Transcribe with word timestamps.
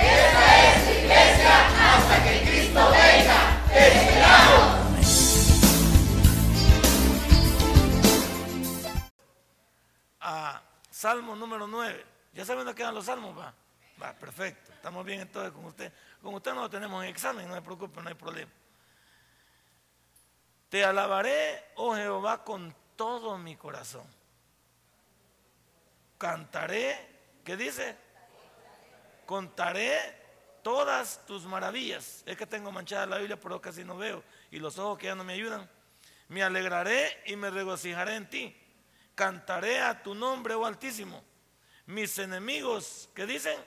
Esta 0.00 0.44
es 0.64 0.98
iglesia 0.98 1.52
hasta 1.94 2.24
que 2.24 2.42
Cristo 2.42 2.90
venga. 2.90 3.62
¡Te 3.72 3.88
esperamos! 3.88 4.78
Salmo 10.98 11.36
número 11.36 11.68
9. 11.68 12.04
¿Ya 12.32 12.44
saben 12.44 12.64
dónde 12.64 12.76
quedan 12.76 12.92
los 12.92 13.04
salmos? 13.04 13.38
Va, 13.38 13.54
va, 14.02 14.12
perfecto. 14.14 14.72
Estamos 14.72 15.04
bien 15.04 15.20
entonces 15.20 15.52
con 15.52 15.64
usted. 15.66 15.92
Con 16.20 16.34
usted 16.34 16.52
no 16.52 16.62
lo 16.62 16.68
tenemos 16.70 17.04
en 17.04 17.10
examen, 17.10 17.46
no 17.46 17.54
se 17.54 17.62
preocupe, 17.62 18.02
no 18.02 18.08
hay 18.08 18.16
problema. 18.16 18.50
Te 20.68 20.84
alabaré, 20.84 21.70
oh 21.76 21.94
Jehová, 21.94 22.42
con 22.42 22.74
todo 22.96 23.38
mi 23.38 23.54
corazón. 23.54 24.06
Cantaré, 26.18 27.38
¿qué 27.44 27.56
dice? 27.56 27.96
Contaré 29.28 30.00
todas 30.62 31.20
tus 31.26 31.44
maravillas. 31.44 32.22
Es 32.24 32.34
que 32.34 32.46
tengo 32.46 32.72
manchada 32.72 33.04
la 33.04 33.18
Biblia, 33.18 33.38
pero 33.38 33.60
casi 33.60 33.84
no 33.84 33.98
veo. 33.98 34.24
Y 34.50 34.58
los 34.58 34.78
ojos 34.78 34.98
que 34.98 35.04
ya 35.04 35.14
no 35.14 35.22
me 35.22 35.34
ayudan. 35.34 35.68
Me 36.28 36.42
alegraré 36.42 37.24
y 37.26 37.36
me 37.36 37.50
regocijaré 37.50 38.14
en 38.14 38.30
ti. 38.30 38.56
Cantaré 39.14 39.80
a 39.80 40.02
tu 40.02 40.14
nombre, 40.14 40.54
oh 40.54 40.64
Altísimo. 40.64 41.22
Mis 41.84 42.18
enemigos, 42.18 43.10
¿qué 43.14 43.26
dicen? 43.26 43.58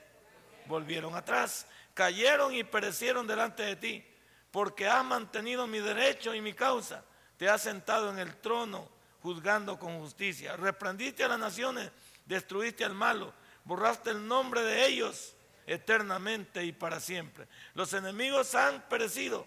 Volvieron 0.66 1.14
atrás. 1.14 1.68
Cayeron 1.94 2.56
y 2.56 2.64
perecieron 2.64 3.28
delante 3.28 3.62
de 3.62 3.76
ti. 3.76 4.04
Porque 4.50 4.88
has 4.88 5.06
mantenido 5.06 5.68
mi 5.68 5.78
derecho 5.78 6.34
y 6.34 6.42
mi 6.42 6.54
causa. 6.54 7.06
Te 7.38 7.48
has 7.48 7.62
sentado 7.62 8.10
en 8.10 8.18
el 8.18 8.36
trono 8.38 8.90
juzgando 9.22 9.78
con 9.78 10.00
justicia. 10.00 10.58
Reprendiste 10.58 11.24
a 11.24 11.28
las 11.28 11.38
naciones, 11.38 11.92
destruiste 12.26 12.84
al 12.84 12.96
malo, 12.96 13.32
borraste 13.64 14.10
el 14.10 14.28
nombre 14.28 14.64
de 14.64 14.88
ellos 14.88 15.36
eternamente 15.66 16.64
y 16.64 16.72
para 16.72 17.00
siempre. 17.00 17.48
Los 17.74 17.94
enemigos 17.94 18.56
han 18.56 18.82
perecido, 18.90 19.46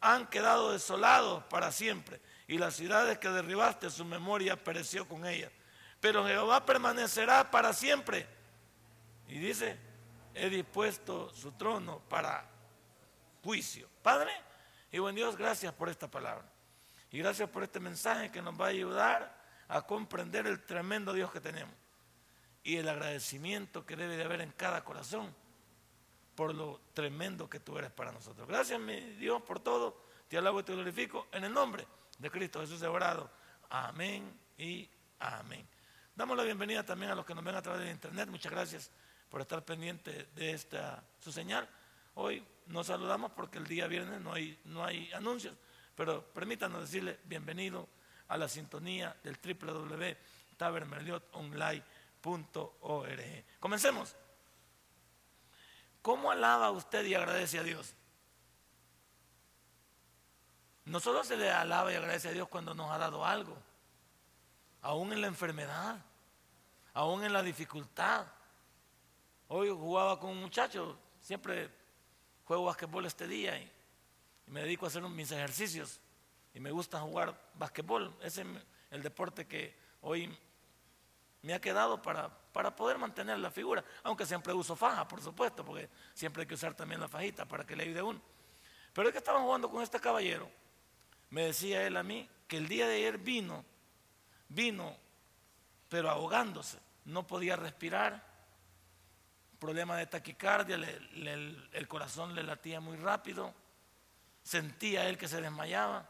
han 0.00 0.26
quedado 0.28 0.72
desolados 0.72 1.44
para 1.44 1.72
siempre. 1.72 2.20
Y 2.48 2.58
las 2.58 2.74
ciudades 2.76 3.18
que 3.18 3.28
derribaste, 3.28 3.90
su 3.90 4.04
memoria 4.04 4.62
pereció 4.62 5.06
con 5.08 5.26
ellas. 5.26 5.50
Pero 6.00 6.26
Jehová 6.26 6.64
permanecerá 6.64 7.50
para 7.50 7.72
siempre. 7.72 8.26
Y 9.28 9.38
dice, 9.38 9.76
he 10.34 10.48
dispuesto 10.48 11.34
su 11.34 11.52
trono 11.52 12.00
para 12.08 12.48
juicio. 13.42 13.88
Padre, 14.02 14.30
y 14.92 14.98
buen 14.98 15.16
Dios, 15.16 15.36
gracias 15.36 15.72
por 15.72 15.88
esta 15.88 16.08
palabra. 16.08 16.44
Y 17.10 17.18
gracias 17.18 17.48
por 17.48 17.62
este 17.62 17.80
mensaje 17.80 18.30
que 18.30 18.42
nos 18.42 18.60
va 18.60 18.66
a 18.66 18.68
ayudar 18.68 19.36
a 19.68 19.82
comprender 19.82 20.46
el 20.46 20.64
tremendo 20.64 21.12
Dios 21.12 21.32
que 21.32 21.40
tenemos 21.40 21.74
y 22.66 22.78
el 22.78 22.88
agradecimiento 22.88 23.86
que 23.86 23.94
debe 23.94 24.16
de 24.16 24.24
haber 24.24 24.40
en 24.40 24.50
cada 24.50 24.84
corazón 24.84 25.32
por 26.34 26.52
lo 26.52 26.80
tremendo 26.94 27.48
que 27.48 27.60
tú 27.60 27.78
eres 27.78 27.92
para 27.92 28.10
nosotros. 28.10 28.46
Gracias, 28.48 28.80
mi 28.80 28.98
Dios, 29.12 29.40
por 29.42 29.60
todo. 29.60 30.02
Te 30.26 30.36
alabo 30.36 30.58
y 30.58 30.62
te 30.64 30.72
glorifico 30.72 31.28
en 31.30 31.44
el 31.44 31.54
nombre 31.54 31.86
de 32.18 32.28
Cristo 32.28 32.60
Jesús 32.60 32.82
orado. 32.82 33.30
Amén 33.70 34.36
y 34.58 34.90
amén. 35.20 35.64
Damos 36.16 36.36
la 36.36 36.42
bienvenida 36.42 36.84
también 36.84 37.12
a 37.12 37.14
los 37.14 37.24
que 37.24 37.36
nos 37.36 37.44
ven 37.44 37.54
a 37.54 37.62
través 37.62 37.84
de 37.84 37.90
internet. 37.92 38.28
Muchas 38.28 38.50
gracias 38.50 38.90
por 39.30 39.40
estar 39.40 39.64
pendiente 39.64 40.30
de 40.34 40.50
esta 40.50 41.04
su 41.20 41.30
señal. 41.30 41.68
Hoy 42.14 42.44
nos 42.66 42.88
saludamos 42.88 43.30
porque 43.30 43.58
el 43.58 43.66
día 43.68 43.86
viernes 43.86 44.20
no 44.20 44.32
hay, 44.32 44.58
no 44.64 44.84
hay 44.84 45.12
anuncios, 45.12 45.54
pero 45.94 46.24
permítanos 46.32 46.80
decirle 46.80 47.20
bienvenido 47.26 47.88
a 48.26 48.36
la 48.36 48.48
sintonía 48.48 49.14
del 49.22 49.38
www.tabermerliotonline.org. 52.26 53.44
Comencemos. 53.60 54.16
¿Cómo 56.02 56.30
alaba 56.30 56.70
usted 56.70 57.04
y 57.04 57.14
agradece 57.14 57.58
a 57.58 57.62
Dios? 57.62 57.94
No 60.84 61.00
solo 61.00 61.24
se 61.24 61.36
le 61.36 61.50
alaba 61.50 61.92
y 61.92 61.96
agradece 61.96 62.28
a 62.28 62.32
Dios 62.32 62.48
cuando 62.48 62.74
nos 62.74 62.90
ha 62.90 62.98
dado 62.98 63.24
algo, 63.24 63.56
aún 64.82 65.12
en 65.12 65.20
la 65.20 65.26
enfermedad, 65.26 65.98
aún 66.94 67.24
en 67.24 67.32
la 67.32 67.42
dificultad. 67.42 68.26
Hoy 69.48 69.68
jugaba 69.68 70.20
con 70.20 70.30
un 70.30 70.40
muchacho, 70.40 70.96
siempre 71.20 71.70
juego 72.44 72.66
basquetbol 72.66 73.06
este 73.06 73.26
día 73.26 73.58
y 73.58 73.76
y 74.46 74.50
me 74.50 74.62
dedico 74.62 74.86
a 74.86 74.88
hacer 74.88 75.02
mis 75.02 75.30
ejercicios 75.32 76.00
y 76.54 76.60
me 76.60 76.70
gusta 76.70 77.00
jugar 77.00 77.38
basquetbol. 77.54 78.16
Ese 78.22 78.42
es 78.42 78.48
el 78.90 79.02
deporte 79.02 79.46
que 79.46 79.76
hoy 80.02 80.36
me 81.46 81.54
ha 81.54 81.60
quedado 81.60 82.02
para, 82.02 82.28
para 82.28 82.74
poder 82.74 82.98
mantener 82.98 83.38
la 83.38 83.50
figura, 83.50 83.84
aunque 84.02 84.26
siempre 84.26 84.52
uso 84.52 84.74
faja, 84.74 85.06
por 85.06 85.22
supuesto, 85.22 85.64
porque 85.64 85.88
siempre 86.12 86.42
hay 86.42 86.46
que 86.46 86.54
usar 86.54 86.74
también 86.74 87.00
la 87.00 87.08
fajita 87.08 87.46
para 87.46 87.64
que 87.64 87.76
le 87.76 87.84
ayude 87.84 88.02
uno. 88.02 88.20
Pero 88.92 89.08
es 89.08 89.12
que 89.12 89.18
estaba 89.18 89.40
jugando 89.40 89.70
con 89.70 89.82
este 89.82 90.00
caballero, 90.00 90.50
me 91.30 91.46
decía 91.46 91.86
él 91.86 91.96
a 91.96 92.02
mí 92.02 92.28
que 92.48 92.56
el 92.56 92.68
día 92.68 92.86
de 92.86 92.96
ayer 92.96 93.18
vino, 93.18 93.64
vino, 94.48 94.96
pero 95.88 96.10
ahogándose, 96.10 96.78
no 97.04 97.26
podía 97.26 97.56
respirar, 97.56 98.24
problema 99.58 99.96
de 99.96 100.06
taquicardia, 100.06 100.74
el 100.74 101.88
corazón 101.88 102.34
le 102.34 102.42
latía 102.42 102.80
muy 102.80 102.96
rápido 102.96 103.54
sentía 104.46 105.08
él 105.08 105.18
que 105.18 105.26
se 105.26 105.40
desmayaba. 105.40 106.08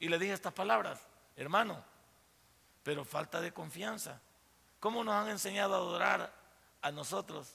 Y 0.00 0.08
le 0.08 0.18
dije 0.18 0.32
estas 0.32 0.52
palabras, 0.52 1.06
hermano, 1.36 1.82
pero 2.82 3.04
falta 3.04 3.40
de 3.40 3.52
confianza. 3.52 4.20
¿Cómo 4.80 5.04
nos 5.04 5.14
han 5.14 5.28
enseñado 5.28 5.74
a 5.74 5.78
adorar 5.78 6.32
a 6.80 6.90
nosotros 6.90 7.54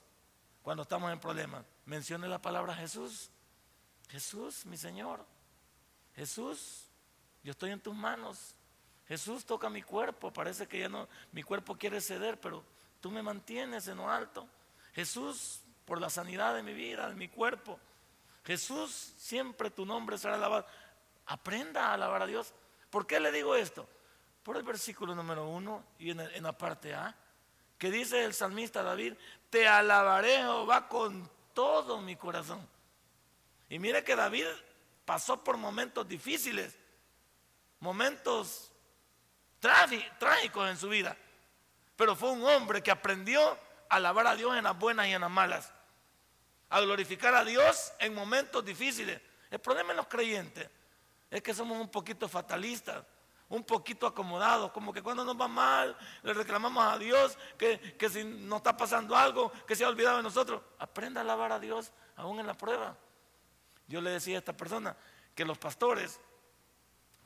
cuando 0.62 0.84
estamos 0.84 1.12
en 1.12 1.20
problemas? 1.20 1.66
Mencione 1.86 2.28
la 2.28 2.40
palabra 2.40 2.76
Jesús. 2.76 3.32
Jesús, 4.10 4.66
mi 4.68 4.78
Señor. 4.78 5.26
Jesús, 6.16 6.86
yo 7.44 7.52
estoy 7.52 7.72
en 7.72 7.82
tus 7.82 7.96
manos. 7.96 8.56
Jesús 9.08 9.44
toca 9.44 9.70
mi 9.70 9.82
cuerpo. 9.82 10.32
Parece 10.32 10.68
que 10.68 10.80
ya 10.80 10.88
no, 10.88 11.08
mi 11.32 11.42
cuerpo 11.42 11.76
quiere 11.76 12.00
ceder, 12.00 12.40
pero 12.40 12.64
tú 13.02 13.10
me 13.10 13.24
mantienes 13.24 13.88
en 13.88 13.98
lo 13.98 14.10
alto. 14.10 14.48
Jesús, 14.94 15.62
por 15.86 16.00
la 16.00 16.12
sanidad 16.12 16.54
de 16.54 16.62
mi 16.62 16.74
vida, 16.74 17.10
de 17.10 17.16
mi 17.16 17.28
cuerpo. 17.28 17.80
Jesús, 18.46 19.14
siempre 19.18 19.72
tu 19.72 19.84
nombre 19.86 20.20
será 20.20 20.36
alabado. 20.36 20.68
Aprenda 21.26 21.88
a 21.88 21.94
alabar 21.94 22.22
a 22.22 22.28
Dios. 22.28 22.54
¿Por 22.92 23.08
qué 23.08 23.20
le 23.20 23.32
digo 23.32 23.56
esto? 23.56 23.90
Por 24.46 24.58
el 24.58 24.64
versículo 24.64 25.16
número 25.16 25.48
uno 25.48 25.84
y 25.98 26.12
en, 26.12 26.44
la 26.44 26.56
parte 26.56 26.94
A, 26.94 27.16
que 27.80 27.90
dice 27.90 28.24
el 28.24 28.36
salmista 28.36 28.84
David, 28.84 29.16
te 29.50 29.68
alabaré 29.68 30.38
Jehová 30.38 30.88
con 30.88 31.28
todo 31.56 32.00
mi 32.00 32.16
corazón. 32.16 32.64
Y 33.70 33.80
mire 33.80 34.04
que 34.04 34.16
David 34.16 34.46
pasó 35.04 35.44
por 35.44 35.58
momentos 35.58 36.08
difíciles, 36.08 36.78
momentos 37.80 38.72
trágicos 40.20 40.70
en 40.70 40.78
su 40.78 40.90
vida, 40.90 41.18
pero 41.96 42.16
fue 42.16 42.30
un 42.30 42.44
hombre 42.44 42.84
que 42.84 42.92
aprendió 42.92 43.42
a 43.90 43.96
alabar 43.96 44.28
a 44.28 44.36
Dios 44.36 44.56
en 44.56 44.66
las 44.66 44.78
buenas 44.78 45.08
y 45.08 45.14
en 45.14 45.22
las 45.22 45.32
malas 45.32 45.74
a 46.70 46.82
glorificar 46.82 47.34
a 47.34 47.44
Dios 47.44 47.94
en 47.98 48.14
momentos 48.14 48.64
difíciles. 48.64 49.20
El 49.50 49.58
problema 49.58 49.90
en 49.90 49.98
los 49.98 50.08
creyentes 50.08 50.70
es 51.32 51.42
que 51.42 51.52
somos 51.52 51.80
un 51.82 51.90
poquito 51.90 52.30
fatalistas, 52.30 53.04
un 53.56 53.64
poquito 53.64 54.06
acomodados, 54.06 54.72
como 54.72 54.92
que 54.92 55.02
cuando 55.02 55.24
nos 55.24 55.40
va 55.40 55.48
mal 55.48 55.98
le 56.24 56.34
reclamamos 56.34 56.84
a 56.84 56.98
Dios 56.98 57.38
que, 57.58 57.80
que 57.98 58.10
si 58.10 58.24
nos 58.24 58.58
está 58.58 58.76
pasando 58.76 59.16
algo, 59.16 59.52
que 59.66 59.76
se 59.76 59.84
ha 59.86 59.90
olvidado 59.90 60.18
de 60.18 60.24
nosotros. 60.24 60.62
Aprenda 60.80 61.22
a 61.22 61.24
alabar 61.24 61.52
a 61.52 61.60
Dios 61.60 61.92
aún 62.16 62.40
en 62.40 62.48
la 62.48 62.54
prueba. 62.54 62.96
Yo 63.88 64.02
le 64.02 64.12
decía 64.12 64.38
a 64.38 64.40
esta 64.40 64.56
persona 64.56 64.96
que 65.34 65.46
los 65.46 65.58
pastores 65.58 66.20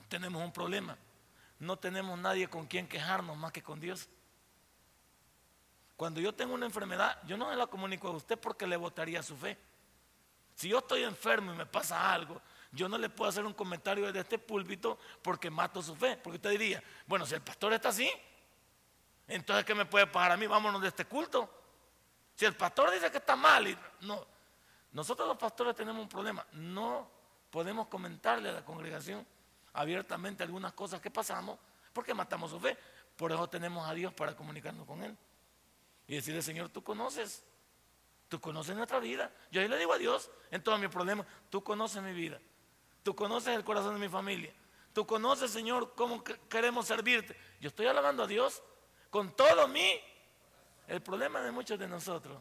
tenemos 0.07 0.43
un 0.43 0.51
problema. 0.51 0.97
No 1.59 1.77
tenemos 1.77 2.17
nadie 2.17 2.47
con 2.47 2.67
quien 2.67 2.87
quejarnos 2.87 3.37
más 3.37 3.51
que 3.51 3.63
con 3.63 3.79
Dios. 3.79 4.09
Cuando 5.97 6.21
yo 6.21 6.33
tengo 6.33 6.53
una 6.53 6.65
enfermedad, 6.65 7.21
yo 7.27 7.37
no 7.37 7.53
la 7.53 7.67
comunico 7.67 8.07
a 8.07 8.11
usted 8.11 8.39
porque 8.39 8.65
le 8.65 8.77
votaría 8.77 9.21
su 9.21 9.35
fe. 9.35 9.57
Si 10.55 10.69
yo 10.69 10.79
estoy 10.79 11.03
enfermo 11.03 11.53
y 11.53 11.57
me 11.57 11.65
pasa 11.65 12.13
algo, 12.13 12.41
yo 12.71 12.87
no 12.87 12.97
le 12.97 13.09
puedo 13.09 13.29
hacer 13.29 13.45
un 13.45 13.53
comentario 13.53 14.05
desde 14.05 14.19
este 14.19 14.39
púlpito 14.39 14.99
porque 15.21 15.49
mato 15.49 15.81
su 15.81 15.95
fe. 15.95 16.17
Porque 16.17 16.37
usted 16.37 16.51
diría, 16.51 16.83
bueno, 17.07 17.25
si 17.25 17.35
el 17.35 17.41
pastor 17.41 17.73
está 17.73 17.89
así, 17.89 18.09
entonces 19.27 19.65
¿qué 19.65 19.75
me 19.75 19.85
puede 19.85 20.07
pasar 20.07 20.33
a 20.33 20.37
mí? 20.37 20.47
Vámonos 20.47 20.81
de 20.81 20.87
este 20.87 21.05
culto. 21.05 21.49
Si 22.35 22.45
el 22.45 22.55
pastor 22.55 22.91
dice 22.91 23.11
que 23.11 23.17
está 23.17 23.35
mal, 23.35 23.77
no, 24.01 24.25
Nosotros 24.91 25.27
los 25.27 25.37
pastores 25.37 25.75
tenemos 25.75 26.01
un 26.01 26.09
problema. 26.09 26.45
No 26.53 27.09
podemos 27.49 27.87
comentarle 27.87 28.49
a 28.49 28.53
la 28.53 28.65
congregación 28.65 29.25
abiertamente 29.73 30.43
algunas 30.43 30.73
cosas 30.73 31.01
que 31.01 31.11
pasamos 31.11 31.59
porque 31.93 32.13
matamos 32.13 32.51
su 32.51 32.59
fe. 32.59 32.77
Por 33.15 33.31
eso 33.31 33.49
tenemos 33.49 33.87
a 33.87 33.93
Dios 33.93 34.13
para 34.13 34.35
comunicarnos 34.35 34.85
con 34.85 35.03
Él. 35.03 35.17
Y 36.07 36.15
decirle, 36.15 36.41
Señor, 36.41 36.69
tú 36.69 36.83
conoces, 36.83 37.43
tú 38.29 38.39
conoces 38.39 38.75
nuestra 38.75 38.99
vida. 38.99 39.31
Yo 39.51 39.61
ahí 39.61 39.67
le 39.67 39.77
digo 39.77 39.93
a 39.93 39.97
Dios 39.97 40.31
en 40.49 40.63
todos 40.63 40.79
mis 40.79 40.89
problemas, 40.89 41.27
tú 41.49 41.63
conoces 41.63 42.01
mi 42.01 42.13
vida, 42.13 42.39
tú 43.09 43.15
conoces 43.15 43.55
el 43.55 43.63
corazón 43.63 43.95
de 43.95 43.99
mi 43.99 44.07
familia, 44.07 44.53
tú 44.93 45.03
conoces, 45.07 45.49
Señor, 45.49 45.95
cómo 45.95 46.23
queremos 46.23 46.85
servirte. 46.85 47.35
Yo 47.59 47.69
estoy 47.69 47.87
alabando 47.87 48.21
a 48.21 48.27
Dios 48.27 48.61
con 49.09 49.35
todo 49.35 49.67
mí. 49.67 49.99
El 50.87 51.01
problema 51.01 51.41
de 51.41 51.49
muchos 51.49 51.79
de 51.79 51.87
nosotros 51.87 52.39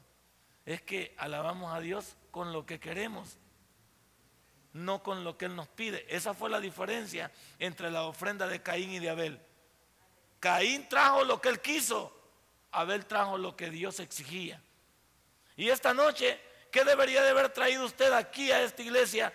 es 0.66 0.82
que 0.82 1.14
alabamos 1.16 1.72
a 1.72 1.80
Dios 1.80 2.18
con 2.30 2.52
lo 2.52 2.66
que 2.66 2.78
queremos, 2.78 3.38
no 4.74 5.02
con 5.02 5.24
lo 5.24 5.38
que 5.38 5.46
Él 5.46 5.56
nos 5.56 5.68
pide. 5.68 6.04
Esa 6.14 6.34
fue 6.34 6.50
la 6.50 6.60
diferencia 6.60 7.32
entre 7.58 7.90
la 7.90 8.02
ofrenda 8.02 8.46
de 8.46 8.62
Caín 8.62 8.90
y 8.90 8.98
de 8.98 9.08
Abel. 9.08 9.40
Caín 10.38 10.86
trajo 10.86 11.24
lo 11.24 11.40
que 11.40 11.48
él 11.48 11.62
quiso, 11.62 12.14
Abel 12.72 13.06
trajo 13.06 13.38
lo 13.38 13.56
que 13.56 13.70
Dios 13.70 14.00
exigía. 14.00 14.62
Y 15.56 15.70
esta 15.70 15.94
noche, 15.94 16.38
¿qué 16.70 16.84
debería 16.84 17.22
de 17.22 17.30
haber 17.30 17.54
traído 17.54 17.86
usted 17.86 18.12
aquí 18.12 18.52
a 18.52 18.60
esta 18.60 18.82
iglesia 18.82 19.32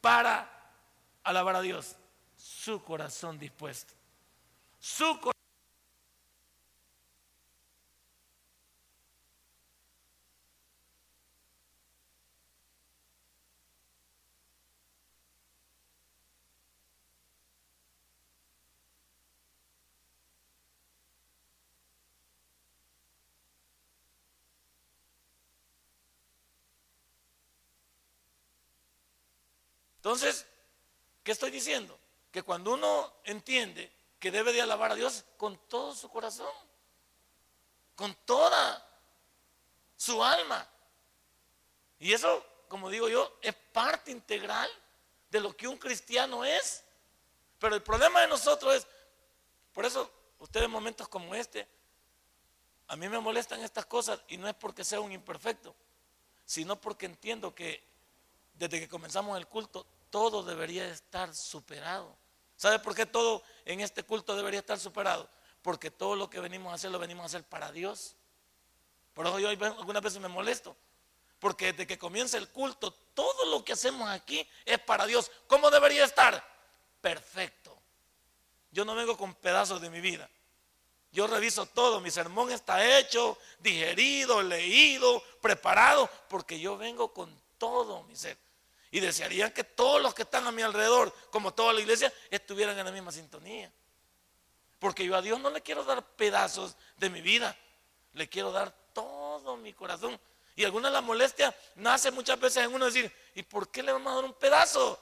para 0.00 0.57
alabar 1.24 1.56
a 1.56 1.60
Dios? 1.60 1.96
Su 2.36 2.82
corazón 2.82 3.38
dispuesto. 3.38 3.94
Su 4.78 5.04
corazón 5.20 5.38
Entonces, 30.08 30.46
¿qué 31.28 31.32
estoy 31.32 31.50
diciendo? 31.50 32.00
Que 32.32 32.42
cuando 32.42 32.72
uno 32.72 33.12
entiende 33.22 33.92
que 34.18 34.30
debe 34.30 34.50
de 34.50 34.62
alabar 34.62 34.92
a 34.92 34.94
Dios 34.94 35.26
con 35.36 35.58
todo 35.68 35.94
su 35.94 36.08
corazón, 36.08 36.50
con 37.94 38.14
toda 38.24 38.82
su 39.94 40.24
alma. 40.24 40.66
Y 41.98 42.14
eso, 42.14 42.42
como 42.66 42.88
digo 42.88 43.10
yo, 43.10 43.30
es 43.42 43.54
parte 43.74 44.10
integral 44.10 44.70
de 45.28 45.40
lo 45.40 45.54
que 45.54 45.68
un 45.68 45.76
cristiano 45.76 46.46
es. 46.46 46.82
Pero 47.58 47.74
el 47.74 47.82
problema 47.82 48.22
de 48.22 48.28
nosotros 48.28 48.76
es, 48.76 48.86
por 49.74 49.84
eso 49.84 50.10
ustedes 50.38 50.64
en 50.64 50.70
momentos 50.70 51.08
como 51.08 51.34
este, 51.34 51.68
a 52.86 52.96
mí 52.96 53.06
me 53.06 53.18
molestan 53.18 53.62
estas 53.62 53.84
cosas 53.84 54.18
y 54.28 54.38
no 54.38 54.48
es 54.48 54.54
porque 54.54 54.82
sea 54.82 55.00
un 55.00 55.12
imperfecto, 55.12 55.74
sino 56.46 56.80
porque 56.80 57.04
entiendo 57.04 57.54
que 57.54 57.82
desde 58.54 58.80
que 58.80 58.88
comenzamos 58.88 59.36
el 59.36 59.46
culto 59.46 59.84
todo 60.10 60.42
debería 60.42 60.88
estar 60.88 61.34
superado. 61.34 62.16
¿Sabe 62.56 62.78
por 62.78 62.94
qué 62.94 63.06
todo 63.06 63.42
en 63.64 63.80
este 63.80 64.02
culto 64.02 64.36
debería 64.36 64.60
estar 64.60 64.78
superado? 64.78 65.28
Porque 65.62 65.90
todo 65.90 66.16
lo 66.16 66.28
que 66.28 66.40
venimos 66.40 66.72
a 66.72 66.74
hacer 66.74 66.90
lo 66.90 66.98
venimos 66.98 67.22
a 67.22 67.26
hacer 67.26 67.44
para 67.44 67.70
Dios. 67.70 68.16
Por 69.14 69.26
eso 69.26 69.38
yo 69.38 69.48
algunas 69.48 70.02
veces 70.02 70.20
me 70.20 70.28
molesto. 70.28 70.76
Porque 71.38 71.72
desde 71.72 71.86
que 71.86 71.98
comienza 71.98 72.36
el 72.36 72.48
culto, 72.48 72.90
todo 73.14 73.46
lo 73.46 73.64
que 73.64 73.72
hacemos 73.72 74.08
aquí 74.08 74.48
es 74.64 74.78
para 74.80 75.06
Dios. 75.06 75.30
¿Cómo 75.46 75.70
debería 75.70 76.04
estar? 76.04 76.44
Perfecto. 77.00 77.76
Yo 78.70 78.84
no 78.84 78.94
vengo 78.94 79.16
con 79.16 79.34
pedazos 79.34 79.80
de 79.80 79.90
mi 79.90 80.00
vida. 80.00 80.28
Yo 81.10 81.26
reviso 81.26 81.66
todo, 81.66 82.00
mi 82.00 82.10
sermón 82.10 82.52
está 82.52 82.98
hecho, 82.98 83.38
digerido, 83.60 84.42
leído, 84.42 85.22
preparado, 85.40 86.10
porque 86.28 86.60
yo 86.60 86.76
vengo 86.76 87.12
con 87.14 87.34
todo 87.56 88.02
mi 88.04 88.14
ser. 88.14 88.36
Y 88.90 89.00
desearían 89.00 89.52
que 89.52 89.64
todos 89.64 90.00
los 90.00 90.14
que 90.14 90.22
están 90.22 90.46
a 90.46 90.52
mi 90.52 90.62
alrededor, 90.62 91.14
como 91.30 91.52
toda 91.52 91.72
la 91.72 91.80
iglesia, 91.80 92.12
estuvieran 92.30 92.78
en 92.78 92.86
la 92.86 92.92
misma 92.92 93.12
sintonía. 93.12 93.70
Porque 94.78 95.04
yo 95.04 95.16
a 95.16 95.22
Dios 95.22 95.40
no 95.40 95.50
le 95.50 95.60
quiero 95.60 95.84
dar 95.84 96.02
pedazos 96.16 96.76
de 96.96 97.10
mi 97.10 97.20
vida, 97.20 97.56
le 98.12 98.28
quiero 98.28 98.52
dar 98.52 98.72
todo 98.92 99.56
mi 99.56 99.72
corazón. 99.72 100.18
Y 100.56 100.64
alguna 100.64 100.88
de 100.88 100.94
las 100.94 101.02
molestias 101.02 101.54
nace 101.76 102.10
muchas 102.10 102.38
veces 102.40 102.64
en 102.64 102.74
uno 102.74 102.86
decir, 102.86 103.12
¿y 103.34 103.42
por 103.42 103.70
qué 103.70 103.82
le 103.82 103.92
vamos 103.92 104.12
a 104.12 104.16
dar 104.16 104.24
un 104.24 104.34
pedazo? 104.34 105.00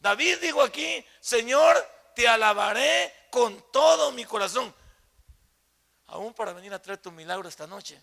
David 0.00 0.38
dijo 0.40 0.62
aquí, 0.62 1.04
Señor, 1.20 1.76
te 2.14 2.26
alabaré 2.26 3.14
con 3.30 3.64
todo 3.70 4.12
mi 4.12 4.24
corazón. 4.24 4.74
Aún 6.06 6.34
para 6.34 6.52
venir 6.52 6.74
a 6.74 6.82
traer 6.82 6.98
tu 6.98 7.12
milagro 7.12 7.48
esta 7.48 7.66
noche, 7.66 8.02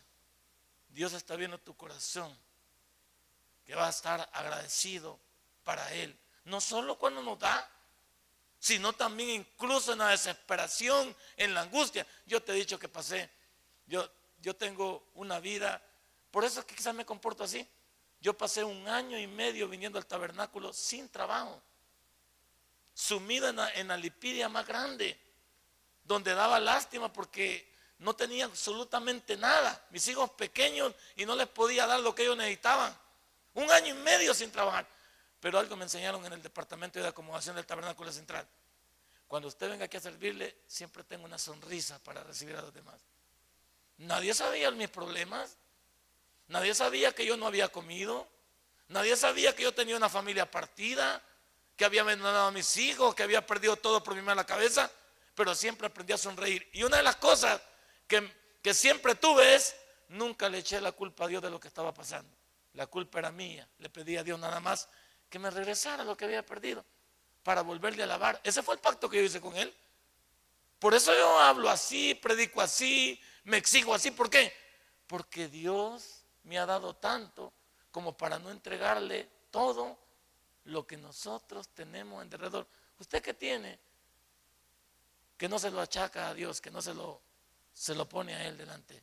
Dios 0.89 1.13
está 1.13 1.35
viendo 1.35 1.57
tu 1.57 1.75
corazón 1.75 2.35
que 3.67 3.75
va 3.75 3.87
a 3.87 3.89
estar 3.89 4.29
agradecido 4.31 5.19
para 5.65 5.93
Él. 5.93 6.17
No 6.45 6.61
solo 6.61 6.97
cuando 6.97 7.21
nos 7.21 7.37
da, 7.37 7.69
sino 8.57 8.93
también 8.93 9.29
incluso 9.29 9.91
en 9.91 9.99
la 9.99 10.07
desesperación, 10.07 11.13
en 11.35 11.53
la 11.53 11.61
angustia. 11.61 12.07
Yo 12.25 12.41
te 12.41 12.53
he 12.53 12.55
dicho 12.55 12.79
que 12.79 12.87
pasé, 12.87 13.29
yo, 13.85 14.09
yo 14.39 14.55
tengo 14.55 15.09
una 15.15 15.41
vida, 15.41 15.83
por 16.31 16.45
eso 16.45 16.61
es 16.61 16.65
que 16.65 16.75
quizás 16.75 16.95
me 16.95 17.05
comporto 17.05 17.43
así. 17.43 17.67
Yo 18.21 18.35
pasé 18.35 18.63
un 18.63 18.87
año 18.87 19.19
y 19.19 19.27
medio 19.27 19.67
viniendo 19.67 19.99
al 19.99 20.05
tabernáculo 20.05 20.71
sin 20.71 21.09
trabajo, 21.09 21.61
sumido 22.93 23.49
en 23.49 23.57
la, 23.57 23.69
en 23.73 23.89
la 23.89 23.97
lipidia 23.97 24.47
más 24.47 24.65
grande, 24.65 25.19
donde 26.05 26.33
daba 26.33 26.57
lástima 26.61 27.11
porque 27.11 27.69
no 27.99 28.15
tenía 28.15 28.45
absolutamente 28.45 29.35
nada. 29.35 29.85
Mis 29.89 30.07
hijos 30.07 30.29
pequeños 30.31 30.93
y 31.17 31.25
no 31.25 31.35
les 31.35 31.47
podía 31.47 31.85
dar 31.85 31.99
lo 31.99 32.15
que 32.15 32.23
ellos 32.23 32.37
necesitaban. 32.37 32.97
Un 33.57 33.71
año 33.71 33.95
y 33.95 33.97
medio 33.97 34.35
sin 34.35 34.51
trabajar. 34.51 34.85
Pero 35.39 35.57
algo 35.57 35.75
me 35.75 35.83
enseñaron 35.83 36.23
en 36.25 36.33
el 36.33 36.43
departamento 36.43 36.99
de 36.99 37.07
acomodación 37.07 37.55
del 37.55 37.65
tabernáculo 37.65 38.11
central. 38.11 38.47
Cuando 39.27 39.47
usted 39.47 39.67
venga 39.67 39.85
aquí 39.85 39.97
a 39.97 39.99
servirle, 39.99 40.57
siempre 40.67 41.03
tengo 41.03 41.25
una 41.25 41.39
sonrisa 41.39 41.97
para 42.03 42.23
recibir 42.23 42.55
a 42.55 42.61
los 42.61 42.71
demás. 42.71 43.01
Nadie 43.97 44.35
sabía 44.35 44.69
mis 44.69 44.89
problemas. 44.89 45.57
Nadie 46.49 46.75
sabía 46.75 47.13
que 47.15 47.25
yo 47.25 47.35
no 47.35 47.47
había 47.47 47.67
comido. 47.69 48.27
Nadie 48.89 49.15
sabía 49.15 49.55
que 49.55 49.63
yo 49.63 49.73
tenía 49.73 49.97
una 49.97 50.07
familia 50.07 50.49
partida, 50.49 51.23
que 51.75 51.83
había 51.83 52.01
abandonado 52.01 52.45
a 52.45 52.51
mis 52.51 52.77
hijos, 52.77 53.15
que 53.15 53.23
había 53.23 53.43
perdido 53.43 53.75
todo 53.75 54.03
por 54.03 54.13
mi 54.13 54.21
mala 54.21 54.45
cabeza. 54.45 54.91
Pero 55.33 55.55
siempre 55.55 55.87
aprendí 55.87 56.13
a 56.13 56.17
sonreír. 56.19 56.69
Y 56.73 56.83
una 56.83 56.97
de 56.97 57.03
las 57.03 57.15
cosas 57.15 57.59
que, 58.07 58.31
que 58.61 58.75
siempre 58.75 59.15
tuve 59.15 59.55
es, 59.55 59.75
nunca 60.09 60.47
le 60.47 60.59
eché 60.59 60.79
la 60.79 60.91
culpa 60.91 61.25
a 61.25 61.27
Dios 61.27 61.41
de 61.41 61.49
lo 61.49 61.59
que 61.59 61.69
estaba 61.69 61.91
pasando 61.91 62.36
la 62.77 62.85
culpa 62.85 63.19
era 63.19 63.31
mía. 63.31 63.67
Le 63.79 63.89
pedí 63.89 64.17
a 64.17 64.23
Dios 64.23 64.39
nada 64.39 64.59
más 64.59 64.87
que 65.29 65.39
me 65.39 65.49
regresara 65.49 66.03
lo 66.03 66.15
que 66.15 66.25
había 66.25 66.45
perdido 66.45 66.85
para 67.43 67.63
volverle 67.63 68.03
a 68.03 68.05
alabar. 68.05 68.39
Ese 68.43 68.61
fue 68.61 68.75
el 68.75 68.81
pacto 68.81 69.09
que 69.09 69.17
yo 69.17 69.23
hice 69.23 69.41
con 69.41 69.57
él. 69.57 69.73
Por 70.77 70.93
eso 70.93 71.11
yo 71.11 71.39
hablo 71.39 71.69
así, 71.71 72.13
predico 72.13 72.61
así, 72.61 73.19
me 73.45 73.57
exijo 73.57 73.95
así. 73.95 74.11
¿Por 74.11 74.29
qué? 74.29 74.53
Porque 75.07 75.47
Dios 75.47 76.23
me 76.43 76.59
ha 76.59 76.67
dado 76.67 76.95
tanto 76.95 77.51
como 77.91 78.15
para 78.15 78.37
no 78.37 78.51
entregarle 78.51 79.27
todo 79.49 79.97
lo 80.65 80.85
que 80.85 80.97
nosotros 80.97 81.69
tenemos 81.69 82.21
en 82.21 82.29
derredor. 82.29 82.67
¿Usted 82.99 83.23
qué 83.23 83.33
tiene? 83.33 83.79
Que 85.35 85.49
no 85.49 85.57
se 85.57 85.71
lo 85.71 85.81
achaca 85.81 86.29
a 86.29 86.33
Dios, 86.35 86.61
que 86.61 86.69
no 86.69 86.81
se 86.83 86.93
lo, 86.93 87.21
se 87.73 87.95
lo 87.95 88.07
pone 88.07 88.35
a 88.35 88.47
Él 88.47 88.55
delante. 88.55 89.01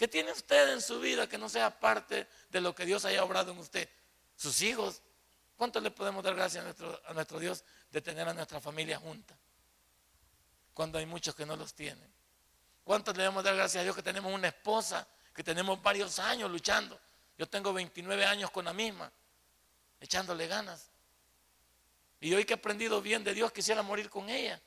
¿Qué 0.00 0.08
tiene 0.08 0.32
usted 0.32 0.72
en 0.72 0.80
su 0.80 0.98
vida 0.98 1.28
que 1.28 1.36
no 1.36 1.46
sea 1.46 1.78
parte 1.78 2.26
de 2.48 2.62
lo 2.62 2.74
que 2.74 2.86
Dios 2.86 3.04
haya 3.04 3.22
obrado 3.22 3.52
en 3.52 3.58
usted? 3.58 3.86
Sus 4.34 4.62
hijos. 4.62 5.02
¿Cuánto 5.58 5.78
le 5.78 5.90
podemos 5.90 6.24
dar 6.24 6.34
gracias 6.34 6.62
a 6.62 6.64
nuestro, 6.64 7.02
a 7.04 7.12
nuestro 7.12 7.38
Dios 7.38 7.62
de 7.90 8.00
tener 8.00 8.26
a 8.26 8.32
nuestra 8.32 8.62
familia 8.62 8.98
junta? 8.98 9.36
Cuando 10.72 10.96
hay 10.96 11.04
muchos 11.04 11.34
que 11.34 11.44
no 11.44 11.54
los 11.54 11.74
tienen. 11.74 12.10
¿Cuánto 12.82 13.12
le 13.12 13.18
debemos 13.18 13.44
dar 13.44 13.54
gracias 13.54 13.82
a 13.82 13.84
Dios 13.84 13.94
que 13.94 14.02
tenemos 14.02 14.32
una 14.32 14.48
esposa, 14.48 15.06
que 15.34 15.44
tenemos 15.44 15.82
varios 15.82 16.18
años 16.18 16.50
luchando? 16.50 16.98
Yo 17.36 17.46
tengo 17.46 17.70
29 17.74 18.24
años 18.24 18.50
con 18.50 18.64
la 18.64 18.72
misma, 18.72 19.12
echándole 20.00 20.46
ganas. 20.46 20.88
Y 22.22 22.32
hoy 22.32 22.46
que 22.46 22.54
he 22.54 22.56
aprendido 22.56 23.02
bien 23.02 23.22
de 23.22 23.34
Dios, 23.34 23.52
quisiera 23.52 23.82
morir 23.82 24.08
con 24.08 24.30
ella. 24.30 24.58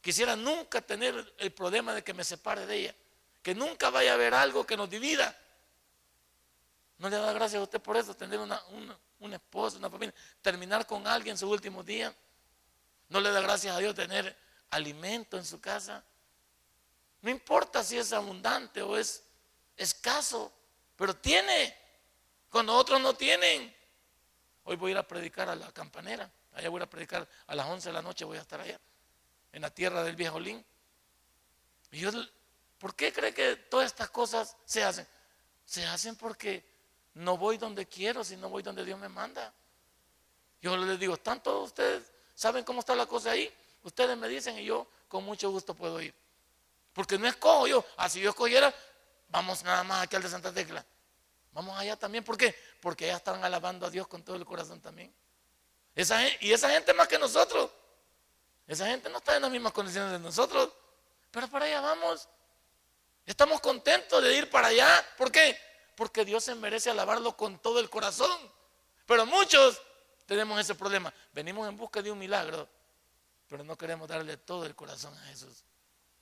Quisiera 0.00 0.34
nunca 0.34 0.80
tener 0.80 1.34
el 1.36 1.52
problema 1.52 1.92
de 1.92 2.02
que 2.02 2.14
me 2.14 2.24
separe 2.24 2.64
de 2.64 2.74
ella 2.74 2.94
que 3.42 3.54
nunca 3.54 3.90
vaya 3.90 4.12
a 4.12 4.14
haber 4.14 4.34
algo 4.34 4.66
que 4.66 4.76
nos 4.76 4.90
divida. 4.90 5.36
No 6.98 7.08
le 7.08 7.16
da 7.16 7.32
gracias 7.32 7.60
a 7.60 7.62
usted 7.62 7.80
por 7.80 7.96
eso, 7.96 8.14
tener 8.14 8.40
una, 8.40 8.60
una, 9.20 9.36
esposa, 9.36 9.78
una 9.78 9.88
familia, 9.88 10.14
terminar 10.42 10.86
con 10.86 11.06
alguien 11.06 11.34
en 11.34 11.38
su 11.38 11.48
último 11.48 11.82
día. 11.82 12.14
No 13.08 13.20
le 13.20 13.30
da 13.30 13.40
gracias 13.40 13.74
a 13.74 13.78
Dios 13.78 13.94
tener 13.94 14.36
alimento 14.70 15.38
en 15.38 15.44
su 15.44 15.60
casa. 15.60 16.04
No 17.22 17.30
importa 17.30 17.84
si 17.84 17.96
es 17.96 18.12
abundante 18.12 18.82
o 18.82 18.96
es 18.96 19.22
escaso, 19.76 20.52
pero 20.96 21.14
tiene, 21.14 21.76
cuando 22.50 22.74
otros 22.74 23.00
no 23.00 23.14
tienen. 23.14 23.74
Hoy 24.64 24.76
voy 24.76 24.90
a 24.90 24.92
ir 24.92 24.98
a 24.98 25.06
predicar 25.06 25.48
a 25.48 25.54
la 25.54 25.72
campanera, 25.72 26.30
allá 26.52 26.68
voy 26.68 26.82
a 26.82 26.90
predicar 26.90 27.26
a 27.46 27.54
las 27.54 27.66
11 27.66 27.88
de 27.88 27.92
la 27.92 28.02
noche, 28.02 28.24
voy 28.24 28.36
a 28.36 28.42
estar 28.42 28.60
allá, 28.60 28.78
en 29.52 29.62
la 29.62 29.70
tierra 29.70 30.02
del 30.02 30.16
viejo 30.16 30.38
Lin. 30.38 30.62
Y 31.92 32.00
yo, 32.00 32.10
¿por 32.78 32.94
qué 32.94 33.12
cree 33.12 33.34
que 33.34 33.56
todas 33.56 33.86
estas 33.86 34.10
cosas 34.10 34.56
se 34.64 34.82
hacen? 34.82 35.06
Se 35.64 35.84
hacen 35.86 36.16
porque 36.16 36.64
no 37.14 37.36
voy 37.36 37.58
donde 37.58 37.86
quiero, 37.86 38.24
sino 38.24 38.48
voy 38.48 38.62
donde 38.62 38.84
Dios 38.84 38.98
me 38.98 39.08
manda. 39.08 39.52
Yo 40.60 40.76
les 40.76 40.98
digo, 40.98 41.14
¿están 41.14 41.42
ustedes? 41.44 42.10
¿Saben 42.34 42.64
cómo 42.64 42.80
está 42.80 42.94
la 42.94 43.06
cosa 43.06 43.32
ahí? 43.32 43.52
Ustedes 43.82 44.16
me 44.16 44.28
dicen 44.28 44.58
y 44.58 44.64
yo 44.64 44.86
con 45.08 45.24
mucho 45.24 45.50
gusto 45.50 45.74
puedo 45.74 46.00
ir. 46.00 46.14
Porque 46.92 47.18
no 47.18 47.26
escojo 47.26 47.66
yo. 47.66 47.84
Así 47.96 48.20
ah, 48.20 48.22
yo 48.24 48.30
escogiera, 48.30 48.74
vamos 49.28 49.62
nada 49.62 49.84
más 49.84 50.02
aquí 50.02 50.16
al 50.16 50.22
de 50.22 50.28
Santa 50.28 50.52
Tecla. 50.52 50.84
Vamos 51.52 51.76
allá 51.78 51.96
también. 51.96 52.24
¿Por 52.24 52.36
qué? 52.36 52.54
Porque 52.80 53.06
allá 53.06 53.16
están 53.16 53.44
alabando 53.44 53.86
a 53.86 53.90
Dios 53.90 54.06
con 54.06 54.22
todo 54.22 54.36
el 54.36 54.44
corazón 54.44 54.80
también. 54.80 55.12
Y 55.94 56.52
esa 56.52 56.70
gente 56.70 56.94
más 56.94 57.08
que 57.08 57.18
nosotros. 57.18 57.70
Esa 58.66 58.86
gente 58.86 59.08
no 59.08 59.18
está 59.18 59.36
en 59.36 59.42
las 59.42 59.50
mismas 59.50 59.72
condiciones 59.72 60.12
de 60.12 60.18
nosotros. 60.18 60.70
Pero 61.30 61.48
para 61.48 61.64
allá 61.64 61.80
vamos. 61.80 62.28
Estamos 63.28 63.60
contentos 63.60 64.22
de 64.22 64.34
ir 64.34 64.48
para 64.48 64.68
allá. 64.68 65.06
¿Por 65.18 65.30
qué? 65.30 65.54
Porque 65.94 66.24
Dios 66.24 66.42
se 66.42 66.54
merece 66.54 66.88
alabarlo 66.88 67.36
con 67.36 67.58
todo 67.58 67.78
el 67.78 67.90
corazón. 67.90 68.40
Pero 69.04 69.26
muchos 69.26 69.82
tenemos 70.24 70.58
ese 70.58 70.74
problema. 70.74 71.12
Venimos 71.34 71.68
en 71.68 71.76
busca 71.76 72.00
de 72.00 72.10
un 72.10 72.18
milagro, 72.18 72.66
pero 73.46 73.62
no 73.64 73.76
queremos 73.76 74.08
darle 74.08 74.38
todo 74.38 74.64
el 74.64 74.74
corazón 74.74 75.12
a 75.12 75.26
Jesús. 75.26 75.62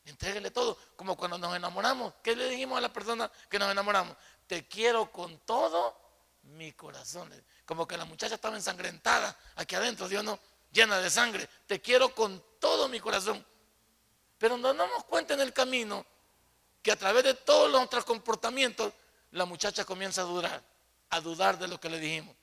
Entréguele 0.05 0.51
todo, 0.51 0.77
como 0.97 1.17
cuando 1.17 1.39
nos 1.39 1.55
enamoramos. 1.55 2.13
¿Qué 2.25 2.35
le 2.35 2.49
dijimos 2.49 2.77
a 2.77 2.81
la 2.81 2.93
persona 2.93 3.31
que 3.49 3.61
nos 3.61 3.71
enamoramos? 3.71 4.17
Te 4.49 4.67
quiero 4.67 5.13
con 5.13 5.39
todo 5.47 5.97
mi 6.43 6.73
corazón. 6.73 7.33
Como 7.65 7.87
que 7.87 7.97
la 7.97 8.05
muchacha 8.05 8.35
estaba 8.35 8.57
ensangrentada 8.57 9.39
aquí 9.55 9.77
adentro, 9.77 10.09
Dios 10.09 10.25
no, 10.25 10.41
llena 10.73 10.99
de 10.99 11.09
sangre. 11.09 11.49
Te 11.69 11.81
quiero 11.81 12.13
con 12.13 12.43
todo 12.59 12.89
mi 12.89 12.99
corazón. 12.99 13.47
Pero 14.39 14.57
no 14.57 14.75
nos 14.75 15.05
cuenta 15.05 15.35
en 15.35 15.41
el 15.41 15.53
camino 15.53 16.05
que 16.87 16.93
a 16.93 16.97
través 16.97 17.25
de 17.25 17.35
todos 17.35 17.69
los 17.69 17.83
otros 17.83 18.05
comportamientos, 18.05 18.93
la 19.33 19.45
muchacha 19.45 19.85
comienza 19.85 20.21
a 20.21 20.25
dudar, 20.25 20.63
a 21.11 21.21
dudar 21.21 21.59
de 21.59 21.67
lo 21.67 21.81
que 21.81 21.91
le 21.91 21.99
dijimos. 21.99 22.37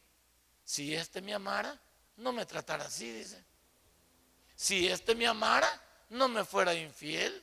Si 0.65 0.93
este 0.93 1.21
me 1.21 1.33
amara, 1.33 1.79
no 2.17 2.33
me 2.33 2.45
tratara 2.45 2.83
así, 2.83 3.09
dice. 3.09 3.41
Si 4.53 4.85
este 4.89 5.15
me 5.15 5.27
amara, 5.27 5.69
no 6.09 6.27
me 6.27 6.43
fuera 6.43 6.73
infiel. 6.73 7.41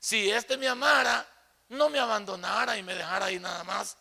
Si 0.00 0.30
este 0.30 0.56
me 0.56 0.66
amara, 0.66 1.28
no 1.68 1.90
me 1.90 1.98
abandonara 1.98 2.78
y 2.78 2.82
me 2.82 2.94
dejara 2.94 3.26
ahí 3.26 3.38
nada 3.38 3.62
más 3.64 3.98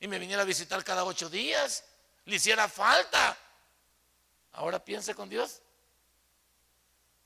y 0.00 0.08
me 0.08 0.18
viniera 0.18 0.42
a 0.42 0.44
visitar 0.44 0.82
cada 0.82 1.04
ocho 1.04 1.30
días, 1.30 1.84
le 2.24 2.34
hiciera 2.34 2.68
falta. 2.68 3.38
Ahora 4.54 4.84
piense 4.84 5.14
con 5.14 5.28
Dios. 5.28 5.62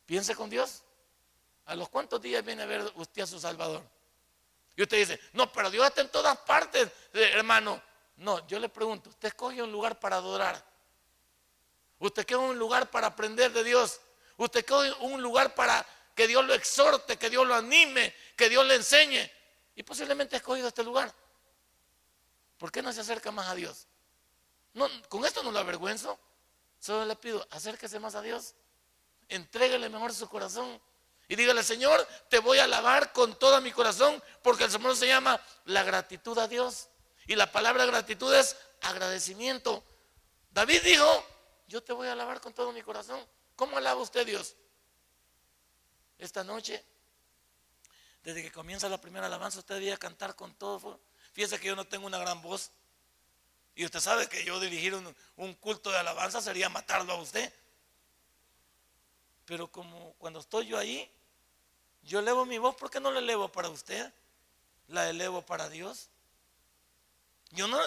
Piense 0.05 0.37
con 0.37 0.51
Dios. 0.51 0.83
¿A 1.65 1.75
los 1.75 1.89
cuántos 1.89 2.21
días 2.21 2.45
viene 2.45 2.65
a 2.65 2.67
ver 2.67 2.93
usted 2.97 3.23
a 3.23 3.27
su 3.27 3.41
Salvador? 3.41 4.00
Y 4.81 4.83
usted 4.83 4.97
dice, 4.97 5.21
no, 5.35 5.53
pero 5.53 5.71
Dios 5.71 5.87
está 5.87 6.01
en 6.01 6.09
todas 6.09 6.39
partes, 6.39 6.89
eh, 7.13 7.33
hermano. 7.35 7.83
No, 8.17 8.47
yo 8.47 8.59
le 8.59 8.71
pregunto, 8.71 9.11
usted 9.11 9.29
escoge 9.29 9.63
un 9.63 9.71
lugar 9.71 10.01
para 10.01 10.17
adorar. 10.17 10.65
Usted 11.99 12.27
quiere 12.27 12.43
un 12.43 12.59
lugar 12.59 12.91
para 12.91 13.09
aprender 13.09 13.53
de 13.53 13.63
Dios. 13.63 14.01
Usted 14.39 14.65
quiere 14.65 14.91
un 15.01 15.21
lugar 15.21 15.55
para 15.55 15.87
que 16.15 16.27
Dios 16.27 16.47
lo 16.47 16.55
exhorte, 16.55 17.19
que 17.19 17.29
Dios 17.29 17.47
lo 17.47 17.55
anime, 17.55 18.15
que 18.35 18.49
Dios 18.49 18.65
le 18.65 18.77
enseñe. 18.77 19.31
Y 19.77 19.83
posiblemente 19.83 20.37
ha 20.37 20.39
escogido 20.39 20.69
este 20.69 20.83
lugar. 20.83 21.13
¿Por 22.57 22.73
qué 22.73 22.81
no 22.81 22.91
se 22.91 23.03
acerca 23.03 23.31
más 23.31 23.49
a 23.49 23.55
Dios? 23.55 23.87
No, 24.73 24.89
con 25.11 25.27
esto 25.27 25.43
no 25.43 25.53
lo 25.53 25.59
avergüenzo. 25.59 26.19
Solo 26.79 27.05
le 27.05 27.17
pido, 27.17 27.47
acérquese 27.51 28.01
más 28.01 28.15
a 28.15 28.23
Dios. 28.23 28.55
Entréguele 29.29 29.91
mejor 29.91 30.15
su 30.15 30.27
corazón. 30.27 30.81
Y 31.31 31.37
dígale, 31.37 31.63
Señor, 31.63 32.05
te 32.29 32.41
voy 32.41 32.59
a 32.59 32.65
alabar 32.65 33.13
con 33.13 33.39
todo 33.39 33.61
mi 33.61 33.71
corazón, 33.71 34.21
porque 34.43 34.65
el 34.65 34.71
Señor 34.73 34.97
se 34.97 35.07
llama 35.07 35.41
la 35.67 35.85
gratitud 35.85 36.37
a 36.39 36.49
Dios. 36.49 36.89
Y 37.29 37.37
la 37.37 37.53
palabra 37.53 37.87
gratitud 37.87 38.35
es 38.35 38.57
agradecimiento. 38.81 39.85
David 40.51 40.83
dijo, 40.83 41.07
yo 41.69 41.85
te 41.85 41.93
voy 41.93 42.09
a 42.09 42.13
alabar 42.15 42.41
con 42.41 42.53
todo 42.53 42.73
mi 42.73 42.83
corazón. 42.83 43.25
¿Cómo 43.55 43.77
alaba 43.77 44.01
usted 44.01 44.27
Dios? 44.27 44.57
Esta 46.19 46.43
noche, 46.43 46.85
desde 48.25 48.43
que 48.43 48.51
comienza 48.51 48.89
la 48.89 49.01
primera 49.01 49.27
alabanza, 49.27 49.61
usted 49.61 49.77
debía 49.77 49.97
cantar 49.99 50.35
con 50.35 50.53
todo. 50.57 50.99
Fíjese 51.33 51.61
que 51.61 51.69
yo 51.69 51.77
no 51.77 51.87
tengo 51.87 52.09
una 52.09 52.19
gran 52.19 52.43
voz. 52.43 52.73
Y 53.77 53.85
usted 53.85 54.01
sabe 54.01 54.29
que 54.29 54.45
yo 54.45 54.59
dirigir 54.59 54.97
un, 55.37 55.55
culto 55.55 55.93
de 55.93 55.99
alabanza 55.99 56.41
sería 56.41 56.69
matarlo 56.69 57.13
a 57.13 57.23
usted. 57.23 57.55
Pero 59.45 59.71
como 59.71 60.15
cuando 60.15 60.41
estoy 60.41 60.67
yo 60.67 60.77
ahí, 60.77 61.09
yo 62.03 62.21
elevo 62.21 62.45
mi 62.47 62.59
voz, 62.59 62.75
¿por 62.77 62.91
qué 62.91 63.01
no 63.01 63.11
la 63.11 63.19
elevo 63.19 63.51
para 63.51 63.69
usted? 63.69 64.13
La 64.89 65.09
elevo 65.09 65.43
para 65.43 65.69
Dios. 65.69 66.09
Yo 67.51 67.69
no, 67.69 67.79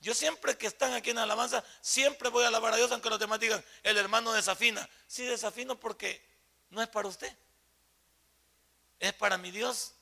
yo 0.00 0.14
siempre 0.14 0.56
que 0.58 0.66
están 0.66 0.92
aquí 0.92 1.10
en 1.10 1.18
alabanza, 1.18 1.64
siempre 1.80 2.28
voy 2.28 2.44
a 2.44 2.48
alabar 2.48 2.74
a 2.74 2.76
Dios, 2.76 2.92
aunque 2.92 3.10
los 3.10 3.18
demás 3.18 3.40
digan, 3.40 3.64
el 3.82 3.96
hermano 3.96 4.32
desafina. 4.32 4.88
Sí, 5.06 5.24
desafino 5.24 5.78
porque 5.78 6.22
no 6.70 6.82
es 6.82 6.88
para 6.88 7.08
usted, 7.08 7.34
es 9.00 9.12
para 9.14 9.38
mi 9.38 9.50
Dios. 9.50 9.92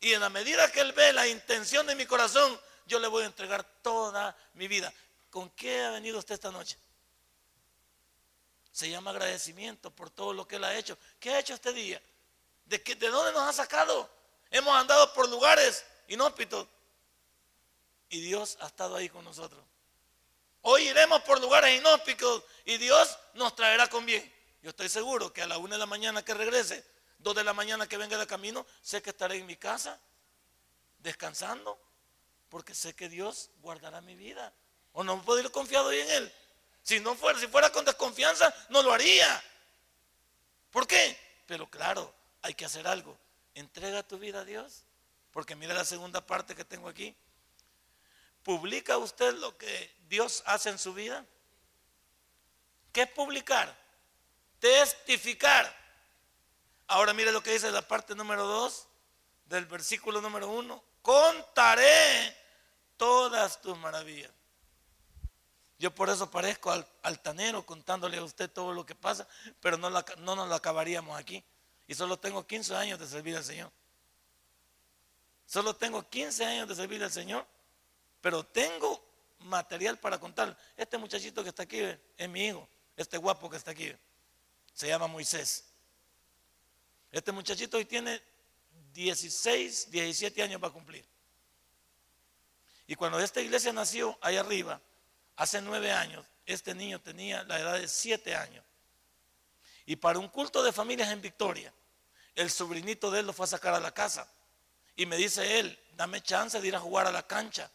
Y 0.00 0.12
en 0.12 0.20
la 0.20 0.30
medida 0.30 0.70
que 0.72 0.80
Él 0.80 0.92
ve 0.92 1.12
la 1.12 1.26
intención 1.28 1.86
de 1.86 1.94
mi 1.94 2.06
corazón, 2.06 2.60
yo 2.86 2.98
le 2.98 3.08
voy 3.08 3.22
a 3.22 3.26
entregar 3.26 3.64
toda 3.82 4.36
mi 4.54 4.68
vida. 4.68 4.92
¿Con 5.30 5.50
qué 5.50 5.84
ha 5.84 5.90
venido 5.90 6.18
usted 6.18 6.34
esta 6.34 6.50
noche? 6.50 6.76
Se 8.72 8.90
llama 8.90 9.10
agradecimiento 9.10 9.90
por 9.90 10.10
todo 10.10 10.32
lo 10.32 10.46
que 10.46 10.56
Él 10.56 10.64
ha 10.64 10.76
hecho. 10.76 10.98
¿Qué 11.18 11.30
ha 11.30 11.38
hecho 11.38 11.54
este 11.54 11.72
día? 11.72 12.02
¿De, 12.66 12.82
qué, 12.82 12.94
de 12.94 13.08
dónde 13.08 13.32
nos 13.32 13.42
ha 13.42 13.52
sacado? 13.52 14.08
Hemos 14.50 14.74
andado 14.76 15.12
por 15.14 15.28
lugares 15.28 15.84
inhóspitos 16.08 16.66
y 18.08 18.20
Dios 18.20 18.58
ha 18.60 18.66
estado 18.66 18.96
ahí 18.96 19.08
con 19.08 19.24
nosotros. 19.24 19.64
Hoy 20.62 20.88
iremos 20.88 21.22
por 21.22 21.40
lugares 21.40 21.78
inhóspicos 21.78 22.42
y 22.64 22.76
Dios 22.76 23.18
nos 23.34 23.54
traerá 23.54 23.88
con 23.88 24.04
bien. 24.04 24.32
Yo 24.62 24.70
estoy 24.70 24.88
seguro 24.88 25.32
que 25.32 25.42
a 25.42 25.46
la 25.46 25.58
una 25.58 25.76
de 25.76 25.78
la 25.78 25.86
mañana 25.86 26.24
que 26.24 26.34
regrese, 26.34 26.84
dos 27.18 27.36
de 27.36 27.44
la 27.44 27.52
mañana 27.52 27.88
que 27.88 27.96
venga 27.96 28.18
de 28.18 28.26
camino, 28.26 28.66
sé 28.82 29.00
que 29.00 29.10
estaré 29.10 29.36
en 29.36 29.46
mi 29.46 29.56
casa 29.56 30.00
descansando, 30.98 31.80
porque 32.48 32.74
sé 32.74 32.94
que 32.96 33.08
Dios 33.08 33.50
guardará 33.60 34.00
mi 34.00 34.16
vida. 34.16 34.52
O 34.92 35.04
no 35.04 35.22
puedo 35.22 35.38
ir 35.38 35.50
confiado 35.52 35.88
hoy 35.88 36.00
en 36.00 36.10
Él. 36.10 36.34
Si 36.82 36.98
no 37.00 37.14
fuera, 37.14 37.38
si 37.38 37.46
fuera 37.46 37.70
con 37.70 37.84
desconfianza, 37.84 38.52
no 38.70 38.82
lo 38.82 38.92
haría. 38.92 39.42
¿Por 40.70 40.86
qué? 40.86 41.16
Pero 41.46 41.68
claro, 41.68 42.12
hay 42.46 42.54
que 42.54 42.64
hacer 42.64 42.86
algo. 42.86 43.18
Entrega 43.54 44.02
tu 44.02 44.18
vida 44.18 44.40
a 44.40 44.44
Dios. 44.44 44.84
Porque 45.32 45.56
mira 45.56 45.74
la 45.74 45.84
segunda 45.84 46.24
parte 46.24 46.54
que 46.54 46.64
tengo 46.64 46.88
aquí. 46.88 47.14
¿Publica 48.42 48.96
usted 48.96 49.34
lo 49.34 49.58
que 49.58 49.94
Dios 50.08 50.42
hace 50.46 50.70
en 50.70 50.78
su 50.78 50.94
vida? 50.94 51.26
¿Qué 52.92 53.02
es 53.02 53.10
publicar? 53.10 53.76
Testificar. 54.60 55.74
Ahora 56.86 57.12
mire 57.12 57.32
lo 57.32 57.42
que 57.42 57.52
dice 57.52 57.70
la 57.72 57.82
parte 57.82 58.14
número 58.14 58.46
2 58.46 58.86
del 59.46 59.66
versículo 59.66 60.20
número 60.20 60.48
1. 60.48 60.82
Contaré 61.02 62.36
todas 62.96 63.60
tus 63.60 63.76
maravillas. 63.78 64.30
Yo 65.78 65.94
por 65.94 66.08
eso 66.08 66.30
parezco 66.30 66.72
altanero 67.02 67.66
contándole 67.66 68.16
a 68.16 68.22
usted 68.22 68.48
todo 68.48 68.72
lo 68.72 68.86
que 68.86 68.94
pasa, 68.94 69.26
pero 69.60 69.76
no, 69.76 69.90
no 69.90 70.36
nos 70.36 70.48
lo 70.48 70.54
acabaríamos 70.54 71.18
aquí. 71.18 71.44
Y 71.86 71.94
solo 71.94 72.18
tengo 72.18 72.46
15 72.46 72.74
años 72.74 72.98
de 72.98 73.06
servir 73.06 73.36
al 73.36 73.44
Señor. 73.44 73.70
Solo 75.46 75.74
tengo 75.76 76.08
15 76.08 76.44
años 76.44 76.68
de 76.68 76.74
servir 76.74 77.02
al 77.02 77.12
Señor 77.12 77.46
pero 78.26 78.44
tengo 78.44 79.00
material 79.38 80.00
para 80.00 80.18
contar. 80.18 80.58
Este 80.76 80.98
muchachito 80.98 81.44
que 81.44 81.50
está 81.50 81.62
aquí 81.62 81.78
es 82.16 82.28
mi 82.28 82.46
hijo, 82.46 82.68
este 82.96 83.16
guapo 83.18 83.48
que 83.48 83.56
está 83.56 83.70
aquí. 83.70 83.94
Se 84.74 84.88
llama 84.88 85.06
Moisés. 85.06 85.62
Este 87.12 87.30
muchachito 87.30 87.76
hoy 87.76 87.84
tiene 87.84 88.20
16, 88.92 89.92
17 89.92 90.42
años 90.42 90.60
para 90.60 90.72
cumplir. 90.72 91.04
Y 92.88 92.96
cuando 92.96 93.20
esta 93.20 93.40
iglesia 93.40 93.72
nació 93.72 94.18
ahí 94.20 94.36
arriba, 94.36 94.80
hace 95.36 95.62
nueve 95.62 95.92
años, 95.92 96.26
este 96.46 96.74
niño 96.74 97.00
tenía 97.00 97.44
la 97.44 97.60
edad 97.60 97.78
de 97.78 97.86
siete 97.86 98.34
años. 98.34 98.64
Y 99.86 99.96
para 99.96 100.18
un 100.18 100.28
culto 100.28 100.62
de 100.62 100.72
familias 100.72 101.10
en 101.10 101.22
Victoria, 101.22 101.72
el 102.34 102.50
sobrinito 102.50 103.10
de 103.10 103.20
él 103.20 103.26
lo 103.26 103.32
fue 103.32 103.44
a 103.44 103.48
sacar 103.48 103.72
a 103.74 103.80
la 103.80 103.92
casa. 103.92 104.28
Y 104.96 105.06
me 105.06 105.16
dice 105.16 105.60
él, 105.60 105.78
dame 105.96 106.22
chance 106.22 106.60
de 106.60 106.68
ir 106.68 106.76
a 106.76 106.80
jugar 106.80 107.06
a 107.06 107.12
la 107.12 107.26
cancha. 107.26 107.70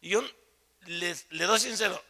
Y 0.00 0.10
yo 0.10 0.22
le 0.86 1.44
doy 1.46 1.58
sincero, 1.58 2.00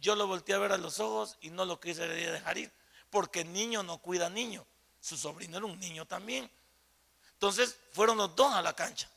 yo 0.00 0.14
lo 0.14 0.26
volteé 0.26 0.54
a 0.54 0.58
ver 0.58 0.72
a 0.72 0.78
los 0.78 1.00
ojos 1.00 1.36
y 1.40 1.50
no 1.50 1.64
lo 1.64 1.80
quise 1.80 2.06
dejar 2.06 2.58
ir, 2.58 2.72
porque 3.10 3.44
niño 3.44 3.82
no 3.82 3.98
cuida 3.98 4.28
niño, 4.28 4.66
su 5.00 5.16
sobrino 5.16 5.56
era 5.56 5.66
un 5.66 5.78
niño 5.80 6.06
también. 6.06 6.50
Entonces 7.32 7.76
fueron 7.92 8.18
los 8.18 8.36
dos 8.36 8.52
a 8.52 8.62
la 8.62 8.74
cancha. 8.74 9.08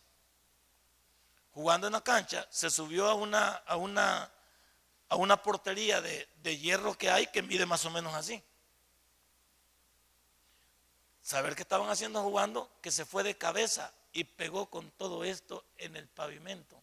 jugando 1.51 1.87
en 1.87 1.93
la 1.93 2.01
cancha, 2.01 2.47
se 2.49 2.69
subió 2.69 3.07
a 3.07 3.13
una, 3.13 3.49
a 3.49 3.75
una, 3.75 4.31
a 5.09 5.15
una 5.15 5.41
portería 5.41 6.01
de, 6.01 6.27
de 6.41 6.57
hierro 6.57 6.97
que 6.97 7.11
hay 7.11 7.27
que 7.27 7.43
mide 7.43 7.65
más 7.65 7.85
o 7.85 7.91
menos 7.91 8.13
así. 8.15 8.41
Saber 11.23 11.55
qué 11.55 11.63
estaban 11.63 11.89
haciendo 11.89 12.21
jugando, 12.21 12.69
que 12.81 12.91
se 12.91 13.05
fue 13.05 13.23
de 13.23 13.37
cabeza 13.37 13.91
y 14.11 14.25
pegó 14.25 14.67
con 14.67 14.91
todo 14.91 15.23
esto 15.23 15.65
en 15.77 15.95
el 15.95 16.07
pavimento. 16.07 16.79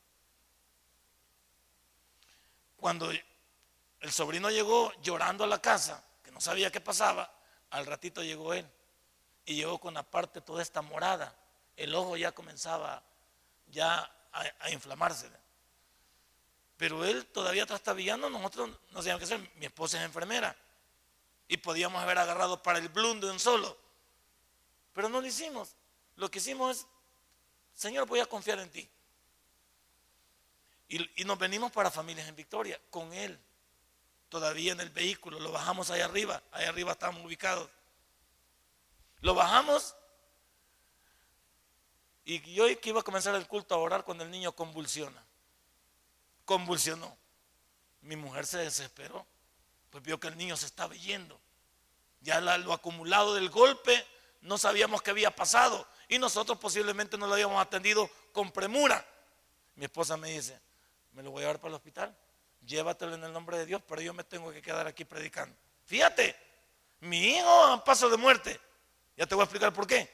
Cuando 2.77 3.11
el 3.11 4.13
sobrino 4.13 4.51
llegó 4.51 4.93
llorando 5.03 5.45
a 5.45 5.47
la 5.47 5.61
casa, 5.61 6.03
que 6.25 6.33
no 6.33 6.41
sabía 6.41 6.73
qué 6.73 6.81
pasaba, 6.81 7.31
al 7.71 7.85
ratito 7.87 8.23
llegó 8.23 8.55
él 8.55 8.67
y 9.45 9.55
llegó 9.55 9.79
con 9.79 9.97
aparte 9.97 10.41
toda 10.41 10.63
esta 10.63 10.81
morada. 10.81 11.35
El 11.77 11.95
ojo 11.95 12.17
ya 12.17 12.33
comenzaba 12.33 13.03
ya 13.69 14.11
a, 14.33 14.71
inflamarse. 14.71 15.31
Pero 16.79 17.05
él 17.05 17.27
todavía 17.27 17.67
trastabillando, 17.67 18.31
nosotros 18.31 18.71
no 18.91 19.03
sabíamos 19.03 19.21
qué 19.21 19.35
hacer. 19.35 19.51
Mi 19.57 19.67
esposa 19.67 19.99
es 19.99 20.05
enfermera 20.05 20.57
y 21.47 21.59
podíamos 21.59 22.03
haber 22.03 22.19
agarrado 22.19 22.63
para 22.63 22.79
el 22.79 22.89
blum 22.89 23.21
de 23.21 23.31
un 23.31 23.39
solo. 23.39 23.77
Pero 25.01 25.09
no 25.09 25.23
lo 25.23 25.27
hicimos. 25.27 25.75
Lo 26.17 26.31
que 26.31 26.41
hicimos 26.41 26.77
es, 26.77 26.87
Señor, 27.73 28.07
voy 28.07 28.21
a 28.21 28.27
confiar 28.27 28.59
en 28.59 28.69
ti. 28.69 28.87
Y, 30.91 31.25
nos 31.25 31.39
venimos 31.39 31.73
para 31.73 31.91
Familias 31.91 32.29
en 32.29 32.37
Victoria 32.37 32.79
con 32.91 33.11
él 33.15 33.41
todavía 34.29 34.73
en 34.73 34.81
el 34.81 34.91
vehículo, 34.91 35.41
lo 35.41 35.53
bajamos 35.53 35.91
ahí 35.91 36.03
arriba, 36.03 36.43
ahí 36.53 36.67
arriba 36.67 36.93
estamos 36.93 37.25
ubicados. 37.25 37.71
Lo 39.23 39.35
bajamos 39.35 39.97
y 42.27 42.53
yo 42.53 42.67
que 42.79 42.91
iba 42.91 43.01
a 43.01 43.03
comenzar 43.03 43.35
el 43.35 43.47
culto 43.47 43.75
a 43.75 43.79
orar 43.79 44.05
cuando 44.05 44.25
el 44.25 44.31
niño 44.31 44.53
convulsiona. 44.53 45.25
Convulsionó. 46.45 47.17
Mi 48.03 48.17
mujer 48.17 48.47
se 48.47 48.59
desesperó, 48.59 49.27
pues 49.89 50.05
vio 50.05 50.21
que 50.21 50.29
el 50.29 50.37
niño 50.37 50.59
se 50.59 50.67
estaba 50.67 50.95
yendo. 50.95 51.41
Ya 52.21 52.39
lo 52.43 52.75
acumulado 52.75 53.35
del 53.35 53.49
golpe, 53.49 54.07
no 54.41 54.59
sabíamos 54.59 55.03
qué 55.03 55.11
había 55.11 55.35
pasado 55.35 55.87
y 56.09 56.19
nosotros 56.19 56.59
posiblemente 56.59 57.17
no 57.17 57.27
lo 57.27 57.35
habíamos 57.35 57.61
atendido 57.61 58.11
con 58.33 58.51
premura. 58.51 59.07
Mi 59.75 59.85
esposa 59.85 60.17
me 60.17 60.31
dice, 60.31 60.61
¿me 61.13 61.23
lo 61.23 61.31
voy 61.31 61.43
a 61.43 61.47
llevar 61.47 61.61
para 61.61 61.71
el 61.71 61.75
hospital? 61.77 62.17
llévatelo 62.67 63.15
en 63.15 63.25
el 63.25 63.33
nombre 63.33 63.59
de 63.59 63.67
Dios, 63.67 63.83
pero 63.87 64.01
yo 64.01 64.15
me 64.15 64.25
tengo 64.25 64.53
que 64.53 64.63
quedar 64.63 64.87
aquí 64.87 65.05
predicando. 65.05 65.55
Fíjate, 65.87 66.37
mi 67.01 67.37
hijo 67.37 67.65
a 67.65 67.85
paso 67.85 68.09
de 68.09 68.17
muerte. 68.17 68.61
Ya 69.17 69.27
te 69.27 69.35
voy 69.35 69.43
a 69.43 69.45
explicar 69.45 69.73
por 69.73 69.87
qué. 69.87 70.09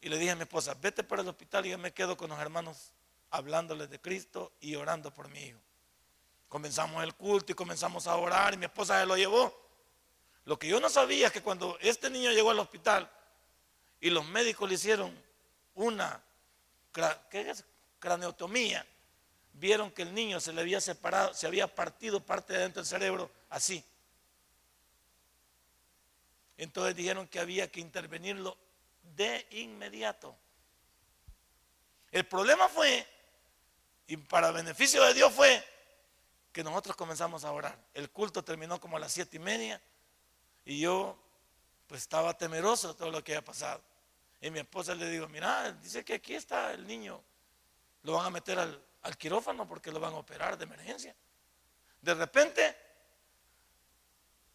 Y 0.00 0.08
le 0.08 0.18
dije 0.18 0.30
a 0.30 0.36
mi 0.36 0.42
esposa, 0.42 0.74
vete 0.74 1.04
para 1.04 1.22
el 1.22 1.28
hospital 1.28 1.66
y 1.66 1.70
yo 1.70 1.78
me 1.78 1.92
quedo 1.92 2.16
con 2.16 2.30
los 2.30 2.38
hermanos 2.38 2.92
hablándoles 3.30 3.90
de 3.90 4.00
Cristo 4.00 4.52
y 4.60 4.74
orando 4.74 5.12
por 5.12 5.28
mi 5.28 5.40
hijo. 5.40 5.60
Comenzamos 6.48 7.02
el 7.04 7.14
culto 7.14 7.52
y 7.52 7.54
comenzamos 7.54 8.06
a 8.06 8.16
orar 8.16 8.54
y 8.54 8.56
mi 8.56 8.64
esposa 8.64 8.98
se 9.00 9.06
lo 9.06 9.16
llevó. 9.16 9.59
Lo 10.44 10.58
que 10.58 10.68
yo 10.68 10.80
no 10.80 10.88
sabía 10.88 11.28
es 11.28 11.32
que 11.32 11.42
cuando 11.42 11.78
este 11.80 12.10
niño 12.10 12.30
llegó 12.32 12.50
al 12.50 12.58
hospital 12.58 13.10
y 14.00 14.10
los 14.10 14.26
médicos 14.26 14.68
le 14.68 14.74
hicieron 14.74 15.16
una 15.74 16.22
craneotomía, 17.98 18.86
vieron 19.52 19.90
que 19.90 20.02
el 20.02 20.14
niño 20.14 20.40
se 20.40 20.52
le 20.52 20.62
había 20.62 20.80
separado, 20.80 21.34
se 21.34 21.46
había 21.46 21.72
partido 21.72 22.20
parte 22.20 22.54
de 22.54 22.60
dentro 22.60 22.82
del 22.82 22.88
cerebro 22.88 23.30
así. 23.50 23.84
Entonces 26.56 26.94
dijeron 26.94 27.26
que 27.26 27.40
había 27.40 27.70
que 27.70 27.80
intervenirlo 27.80 28.56
de 29.16 29.46
inmediato. 29.50 30.36
El 32.10 32.26
problema 32.26 32.68
fue, 32.68 33.06
y 34.06 34.16
para 34.16 34.50
beneficio 34.50 35.02
de 35.04 35.14
Dios 35.14 35.32
fue, 35.32 35.64
que 36.52 36.64
nosotros 36.64 36.96
comenzamos 36.96 37.44
a 37.44 37.52
orar. 37.52 37.78
El 37.94 38.10
culto 38.10 38.42
terminó 38.42 38.80
como 38.80 38.96
a 38.96 39.00
las 39.00 39.12
siete 39.12 39.36
y 39.36 39.40
media 39.40 39.80
y 40.70 40.78
yo 40.78 41.18
pues 41.88 42.02
estaba 42.02 42.38
temeroso 42.38 42.88
de 42.88 42.94
todo 42.94 43.10
lo 43.10 43.24
que 43.24 43.32
había 43.32 43.44
pasado. 43.44 43.82
Y 44.40 44.52
mi 44.52 44.60
esposa 44.60 44.94
le 44.94 45.10
digo, 45.10 45.28
mira, 45.28 45.72
dice 45.72 46.04
que 46.04 46.14
aquí 46.14 46.36
está 46.36 46.72
el 46.72 46.86
niño, 46.86 47.20
lo 48.04 48.12
van 48.12 48.26
a 48.26 48.30
meter 48.30 48.56
al, 48.56 48.80
al 49.02 49.16
quirófano 49.16 49.66
porque 49.66 49.90
lo 49.90 49.98
van 49.98 50.14
a 50.14 50.18
operar 50.18 50.56
de 50.56 50.62
emergencia. 50.62 51.12
De 52.00 52.14
repente 52.14 52.76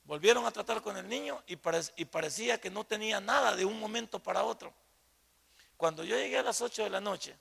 volvieron 0.06 0.46
a 0.46 0.52
tratar 0.52 0.82
con 0.82 0.96
el 0.96 1.06
niño 1.06 1.44
y, 1.48 1.58
parecía 1.58 2.62
que 2.62 2.70
no 2.70 2.86
tenía 2.86 3.20
nada 3.20 3.54
de 3.54 3.66
un 3.66 3.78
momento 3.78 4.18
para 4.24 4.46
otro. 4.46 4.74
Cuando 5.76 6.06
yo 6.06 6.16
llegué 6.16 6.38
a 6.38 6.44
las 6.44 6.62
8 6.62 6.86
de 6.86 6.90
la 6.92 7.02
noche 7.02 7.36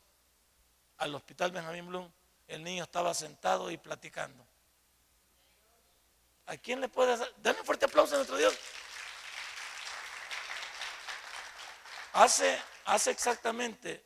al 0.99 1.15
hospital 1.15 1.53
Benjamín 1.53 1.87
Blum, 1.87 2.11
el 2.49 2.65
niño 2.65 2.83
estaba 2.83 3.15
sentado 3.15 3.71
y 3.71 3.77
platicando. 3.77 4.45
¿A 6.47 6.57
quién 6.57 6.81
le 6.81 6.89
puede 6.89 7.13
hacer? 7.15 7.33
Dale 7.39 7.61
un 7.61 7.67
fuerte 7.67 7.87
aplauso 7.87 8.15
a 8.15 8.19
nuestro 8.19 8.37
Dios. 8.37 8.55
Hace, 12.13 12.61
hace 12.85 13.11
exactamente 13.11 14.05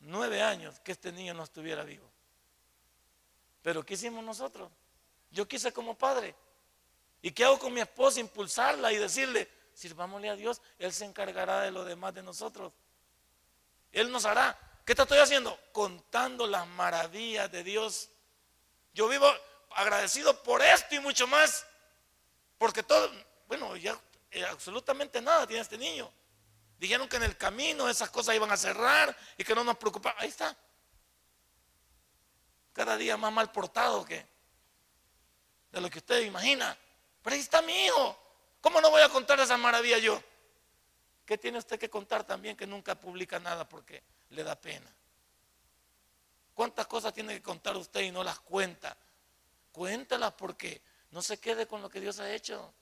nueve 0.00 0.42
años 0.42 0.78
que 0.80 0.92
este 0.92 1.12
niño 1.12 1.34
no 1.34 1.42
estuviera 1.42 1.84
vivo. 1.84 2.08
Pero 3.62 3.84
¿qué 3.84 3.94
hicimos 3.94 4.24
nosotros? 4.24 4.70
Yo 5.30 5.46
quise 5.46 5.72
como 5.72 5.96
padre. 5.96 6.34
¿Y 7.22 7.32
qué 7.32 7.44
hago 7.44 7.58
con 7.58 7.74
mi 7.74 7.80
esposa? 7.80 8.20
Impulsarla 8.20 8.92
y 8.92 8.96
decirle, 8.96 9.48
sirvámosle 9.74 10.30
a 10.30 10.36
Dios, 10.36 10.62
Él 10.78 10.92
se 10.92 11.04
encargará 11.04 11.60
de 11.60 11.70
lo 11.70 11.84
demás 11.84 12.14
de 12.14 12.22
nosotros. 12.22 12.72
Él 13.92 14.10
nos 14.10 14.24
hará. 14.24 14.58
¿Qué 14.84 14.94
te 14.94 15.02
estoy 15.02 15.18
haciendo? 15.18 15.58
Contando 15.72 16.46
las 16.46 16.66
maravillas 16.66 17.50
de 17.52 17.62
Dios. 17.62 18.08
Yo 18.94 19.08
vivo 19.08 19.26
agradecido 19.74 20.42
por 20.42 20.62
esto 20.62 20.94
y 20.94 21.00
mucho 21.00 21.26
más. 21.26 21.66
Porque 22.58 22.82
todo, 22.82 23.10
bueno, 23.46 23.76
ya 23.76 23.98
eh, 24.30 24.44
absolutamente 24.44 25.20
nada 25.20 25.46
tiene 25.46 25.62
este 25.62 25.78
niño. 25.78 26.10
Dijeron 26.78 27.08
que 27.08 27.16
en 27.16 27.24
el 27.24 27.36
camino 27.36 27.88
esas 27.88 28.10
cosas 28.10 28.34
iban 28.34 28.50
a 28.50 28.56
cerrar 28.56 29.16
y 29.36 29.44
que 29.44 29.54
no 29.54 29.64
nos 29.64 29.76
preocupaba. 29.76 30.18
Ahí 30.20 30.28
está. 30.28 30.56
Cada 32.72 32.96
día 32.96 33.16
más 33.16 33.32
mal 33.32 33.50
portado 33.52 34.04
que 34.04 34.26
de 35.72 35.80
lo 35.80 35.90
que 35.90 35.98
usted 35.98 36.22
imagina. 36.22 36.76
Pero 37.22 37.34
ahí 37.34 37.40
está 37.40 37.62
mi 37.62 37.84
hijo. 37.84 38.16
¿Cómo 38.60 38.80
no 38.80 38.90
voy 38.90 39.02
a 39.02 39.08
contar 39.08 39.40
esa 39.40 39.56
maravilla 39.56 39.98
yo? 39.98 40.22
¿Qué 41.24 41.38
tiene 41.38 41.58
usted 41.58 41.78
que 41.78 41.88
contar 41.88 42.24
también 42.24 42.56
que 42.56 42.66
nunca 42.66 42.94
publica 42.94 43.38
nada 43.38 43.68
porque 43.68 44.02
le 44.30 44.42
da 44.42 44.54
pena? 44.54 44.90
¿Cuántas 46.54 46.86
cosas 46.86 47.12
tiene 47.14 47.34
que 47.34 47.42
contar 47.42 47.76
usted 47.76 48.00
y 48.00 48.10
no 48.10 48.24
las 48.24 48.40
cuenta? 48.40 48.96
Cuéntalas 49.72 50.32
porque 50.32 50.82
no 51.10 51.22
se 51.22 51.38
quede 51.38 51.66
con 51.66 51.82
lo 51.82 51.88
que 51.88 52.00
Dios 52.00 52.18
ha 52.20 52.32
hecho. 52.32 52.72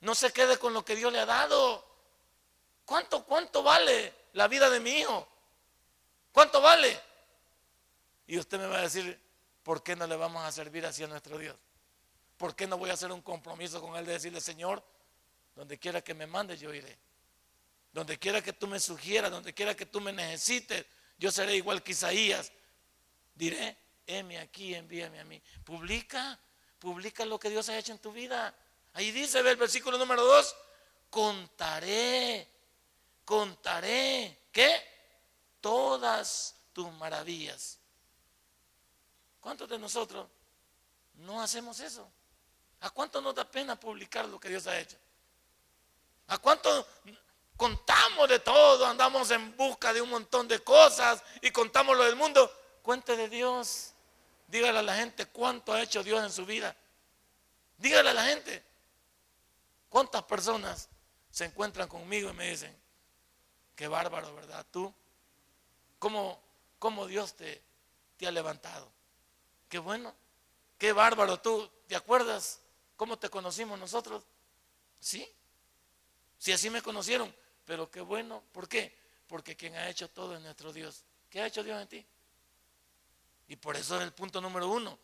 No 0.00 0.14
se 0.14 0.32
quede 0.32 0.58
con 0.58 0.72
lo 0.72 0.84
que 0.84 0.96
Dios 0.96 1.12
le 1.12 1.20
ha 1.20 1.26
dado. 1.26 1.86
¿Cuánto, 2.84 3.24
cuánto 3.24 3.62
vale 3.62 4.12
la 4.32 4.48
vida 4.48 4.68
de 4.68 4.80
mi 4.80 4.90
hijo? 4.90 5.28
¿Cuánto 6.32 6.60
vale? 6.60 7.00
Y 8.26 8.38
usted 8.38 8.58
me 8.58 8.66
va 8.66 8.78
a 8.78 8.82
decir, 8.82 9.18
¿por 9.62 9.82
qué 9.82 9.94
no 9.94 10.06
le 10.06 10.16
vamos 10.16 10.44
a 10.44 10.50
servir 10.50 10.84
así 10.86 11.04
a 11.04 11.06
nuestro 11.06 11.38
Dios? 11.38 11.56
¿Por 12.36 12.56
qué 12.56 12.66
no 12.66 12.78
voy 12.78 12.90
a 12.90 12.94
hacer 12.94 13.12
un 13.12 13.22
compromiso 13.22 13.80
con 13.80 13.96
Él 13.96 14.06
de 14.06 14.14
decirle, 14.14 14.40
Señor, 14.40 14.82
donde 15.54 15.78
quiera 15.78 16.02
que 16.02 16.14
me 16.14 16.26
mandes, 16.26 16.58
yo 16.58 16.72
iré? 16.74 16.98
Donde 17.92 18.18
quiera 18.18 18.42
que 18.42 18.52
tú 18.52 18.66
me 18.66 18.80
sugieras, 18.80 19.30
donde 19.30 19.52
quiera 19.52 19.76
que 19.76 19.86
tú 19.86 20.00
me 20.00 20.12
necesites, 20.12 20.84
yo 21.18 21.30
seré 21.30 21.54
igual 21.54 21.82
que 21.82 21.92
Isaías. 21.92 22.50
Diré, 23.34 23.76
heme 24.06 24.38
aquí, 24.38 24.74
envíame 24.74 25.20
a 25.20 25.24
mí. 25.24 25.42
Publica, 25.64 26.38
publica 26.78 27.24
lo 27.24 27.38
que 27.38 27.50
Dios 27.50 27.68
ha 27.68 27.78
hecho 27.78 27.92
en 27.92 27.98
tu 27.98 28.12
vida. 28.12 28.54
Ahí 28.94 29.10
dice, 29.10 29.42
ve 29.42 29.50
el 29.50 29.56
versículo 29.56 29.98
número 29.98 30.24
2, 30.24 30.56
contaré 31.10 32.48
contaré, 33.24 34.46
¿qué? 34.52 34.82
Todas 35.60 36.54
tus 36.72 36.90
maravillas. 36.92 37.78
¿Cuántos 39.40 39.68
de 39.68 39.78
nosotros 39.78 40.28
no 41.14 41.40
hacemos 41.40 41.80
eso? 41.80 42.10
¿A 42.80 42.90
cuánto 42.90 43.20
nos 43.20 43.34
da 43.34 43.50
pena 43.50 43.78
publicar 43.78 44.26
lo 44.26 44.38
que 44.38 44.48
Dios 44.48 44.66
ha 44.66 44.78
hecho? 44.78 44.96
¿A 46.28 46.38
cuánto 46.38 46.86
contamos 47.56 48.28
de 48.28 48.40
todo? 48.40 48.86
Andamos 48.86 49.30
en 49.30 49.56
busca 49.56 49.92
de 49.92 50.00
un 50.00 50.10
montón 50.10 50.48
de 50.48 50.60
cosas 50.60 51.22
y 51.40 51.50
contamos 51.50 51.96
lo 51.96 52.04
del 52.04 52.16
mundo. 52.16 52.50
Cuente 52.82 53.16
de 53.16 53.28
Dios. 53.28 53.91
Dígale 54.52 54.80
a 54.80 54.82
la 54.82 54.94
gente 54.94 55.24
cuánto 55.24 55.72
ha 55.72 55.80
hecho 55.80 56.02
Dios 56.02 56.22
en 56.22 56.30
su 56.30 56.44
vida. 56.44 56.76
Dígale 57.78 58.10
a 58.10 58.12
la 58.12 58.24
gente. 58.26 58.62
¿Cuántas 59.88 60.22
personas 60.24 60.90
se 61.30 61.46
encuentran 61.46 61.88
conmigo 61.88 62.28
y 62.28 62.34
me 62.34 62.50
dicen, 62.50 62.76
Qué 63.74 63.88
bárbaro, 63.88 64.34
¿verdad? 64.34 64.66
Tú, 64.70 64.92
¿cómo, 65.98 66.38
cómo 66.78 67.06
Dios 67.06 67.34
te, 67.34 67.62
te 68.18 68.26
ha 68.26 68.30
levantado? 68.30 68.92
Qué 69.70 69.78
bueno, 69.78 70.14
qué 70.76 70.92
bárbaro 70.92 71.40
tú. 71.40 71.70
¿Te 71.86 71.96
acuerdas 71.96 72.60
cómo 72.96 73.18
te 73.18 73.30
conocimos 73.30 73.78
nosotros? 73.78 74.22
Sí, 75.00 75.26
sí, 76.36 76.52
así 76.52 76.68
me 76.68 76.82
conocieron, 76.82 77.34
pero 77.64 77.90
qué 77.90 78.02
bueno. 78.02 78.42
¿Por 78.52 78.68
qué? 78.68 78.94
Porque 79.26 79.56
quien 79.56 79.74
ha 79.76 79.88
hecho 79.88 80.10
todo 80.10 80.36
es 80.36 80.42
nuestro 80.42 80.74
Dios. 80.74 81.04
¿Qué 81.30 81.40
ha 81.40 81.46
hecho 81.46 81.64
Dios 81.64 81.80
en 81.80 81.88
ti? 81.88 82.06
Y 83.52 83.56
por 83.56 83.76
eso 83.76 83.96
es 83.98 84.02
el 84.02 84.14
punto 84.14 84.40
número 84.40 84.66
uno. 84.66 84.98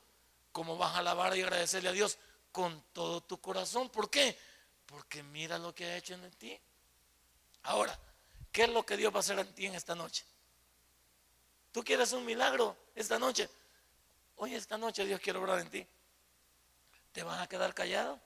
¿Cómo 0.52 0.78
vas 0.78 0.94
a 0.94 1.00
alabar 1.00 1.36
y 1.36 1.42
agradecerle 1.42 1.90
a 1.90 1.92
Dios? 1.92 2.16
Con 2.50 2.82
todo 2.94 3.20
tu 3.20 3.38
corazón. 3.42 3.90
¿Por 3.90 4.08
qué? 4.08 4.38
Porque 4.86 5.22
mira 5.22 5.58
lo 5.58 5.74
que 5.74 5.84
ha 5.84 5.98
hecho 5.98 6.14
en 6.14 6.30
ti. 6.30 6.58
Ahora, 7.64 7.98
¿qué 8.50 8.62
es 8.62 8.70
lo 8.70 8.86
que 8.86 8.96
Dios 8.96 9.12
va 9.12 9.18
a 9.18 9.20
hacer 9.20 9.38
en 9.38 9.54
ti 9.54 9.66
en 9.66 9.74
esta 9.74 9.94
noche? 9.94 10.24
¿Tú 11.72 11.84
quieres 11.84 12.10
un 12.12 12.24
milagro 12.24 12.74
esta 12.94 13.18
noche? 13.18 13.50
Hoy, 14.36 14.54
esta 14.54 14.78
noche, 14.78 15.04
Dios 15.04 15.20
quiere 15.20 15.38
obrar 15.38 15.58
en 15.58 15.68
ti. 15.68 15.86
¿Te 17.12 17.22
vas 17.22 17.42
a 17.42 17.48
quedar 17.50 17.74
callado? 17.74 18.18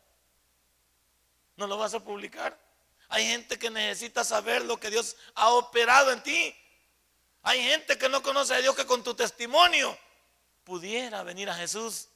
¿No 1.57 1.67
lo 1.67 1.79
vas 1.79 1.95
a 1.95 2.05
publicar? 2.05 2.57
Hay 3.09 3.27
gente 3.27 3.59
que 3.59 3.71
necesita 3.71 4.23
saber 4.23 4.65
lo 4.67 4.79
que 4.79 4.89
Dios 4.89 5.17
ha 5.35 5.49
operado 5.49 6.13
en 6.13 6.23
ti. 6.23 6.57
Hay 7.43 7.61
gente 7.61 7.99
que 7.99 8.09
no 8.09 8.23
conoce 8.23 8.55
a 8.55 8.59
Dios 8.59 8.77
que 8.77 8.87
con 8.87 9.03
tu 9.03 9.15
testimonio 9.15 9.99
pudiera 10.65 11.23
venir 11.23 11.49
a 11.51 11.55
Jesús. 11.55 12.09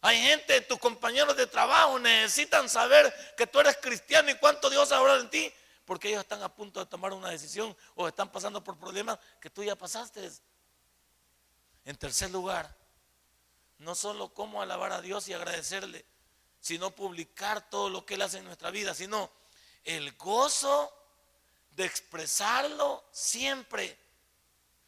Hay 0.00 0.20
gente, 0.20 0.60
tus 0.62 0.78
compañeros 0.78 1.36
de 1.36 1.46
trabajo 1.46 1.98
necesitan 1.98 2.68
saber 2.68 3.12
que 3.36 3.46
tú 3.46 3.60
eres 3.60 3.78
cristiano 3.78 4.30
y 4.30 4.34
cuánto 4.34 4.68
Dios 4.68 4.92
ha 4.92 5.00
obrado 5.00 5.20
en 5.20 5.30
ti, 5.30 5.52
porque 5.84 6.08
ellos 6.08 6.20
están 6.20 6.42
a 6.42 6.54
punto 6.54 6.80
de 6.80 6.86
tomar 6.86 7.12
una 7.12 7.30
decisión 7.30 7.74
o 7.94 8.06
están 8.06 8.30
pasando 8.30 8.62
por 8.62 8.78
problemas 8.78 9.18
que 9.40 9.48
tú 9.48 9.64
ya 9.64 9.76
pasaste. 9.76 10.30
En 11.86 11.96
tercer 11.96 12.30
lugar, 12.30 12.76
no 13.78 13.94
solo 13.94 14.32
cómo 14.32 14.60
alabar 14.60 14.92
a 14.92 15.00
Dios 15.00 15.28
y 15.28 15.32
agradecerle, 15.32 16.04
sino 16.60 16.94
publicar 16.94 17.68
todo 17.68 17.90
lo 17.90 18.04
que 18.04 18.14
Él 18.14 18.22
hace 18.22 18.38
en 18.38 18.44
nuestra 18.44 18.70
vida, 18.70 18.94
sino 18.94 19.30
el 19.84 20.12
gozo 20.16 20.92
de 21.70 21.84
expresarlo 21.84 23.04
siempre. 23.10 23.98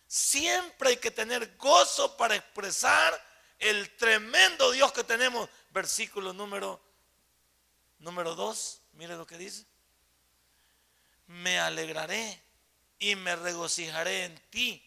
Siempre 0.07 0.91
hay 0.91 0.97
que 0.99 1.11
tener 1.11 1.57
gozo 1.57 2.17
para 2.17 2.37
expresar 2.37 3.25
el 3.59 3.97
tremendo 3.97 4.71
Dios 4.71 4.93
que 4.93 5.05
tenemos. 5.05 5.49
Versículo 5.71 6.33
número 6.33 6.81
número 7.99 8.35
2, 8.35 8.81
mire 8.95 9.17
lo 9.17 9.27
que 9.27 9.39
dice. 9.39 9.65
Me 11.27 11.59
alegraré 11.59 12.41
y 12.99 13.17
me 13.17 13.35
regocijaré 13.37 14.25
en 14.25 14.39
ti. 14.51 14.83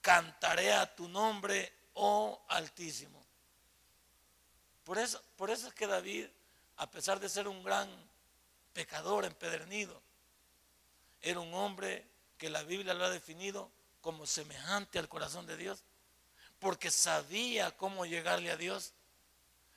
Cantaré 0.00 0.72
a 0.72 0.94
tu 0.94 1.08
nombre, 1.08 1.72
oh 1.94 2.44
Altísimo. 2.48 3.24
Por 4.84 4.98
eso, 4.98 5.22
por 5.36 5.50
eso 5.50 5.68
es 5.68 5.74
que 5.74 5.86
David, 5.86 6.26
a 6.78 6.90
pesar 6.90 7.20
de 7.20 7.28
ser 7.28 7.46
un 7.46 7.62
gran 7.62 7.88
pecador 8.72 9.24
empedernido, 9.24 10.00
era 11.20 11.40
un 11.40 11.52
hombre 11.52 12.06
que 12.38 12.48
la 12.48 12.62
Biblia 12.62 12.94
lo 12.94 13.04
ha 13.04 13.10
definido 13.10 13.70
como 14.08 14.26
semejante 14.26 14.98
al 14.98 15.06
corazón 15.06 15.46
de 15.46 15.58
Dios, 15.58 15.84
porque 16.60 16.90
sabía 16.90 17.76
cómo 17.76 18.06
llegarle 18.06 18.50
a 18.50 18.56
Dios, 18.56 18.94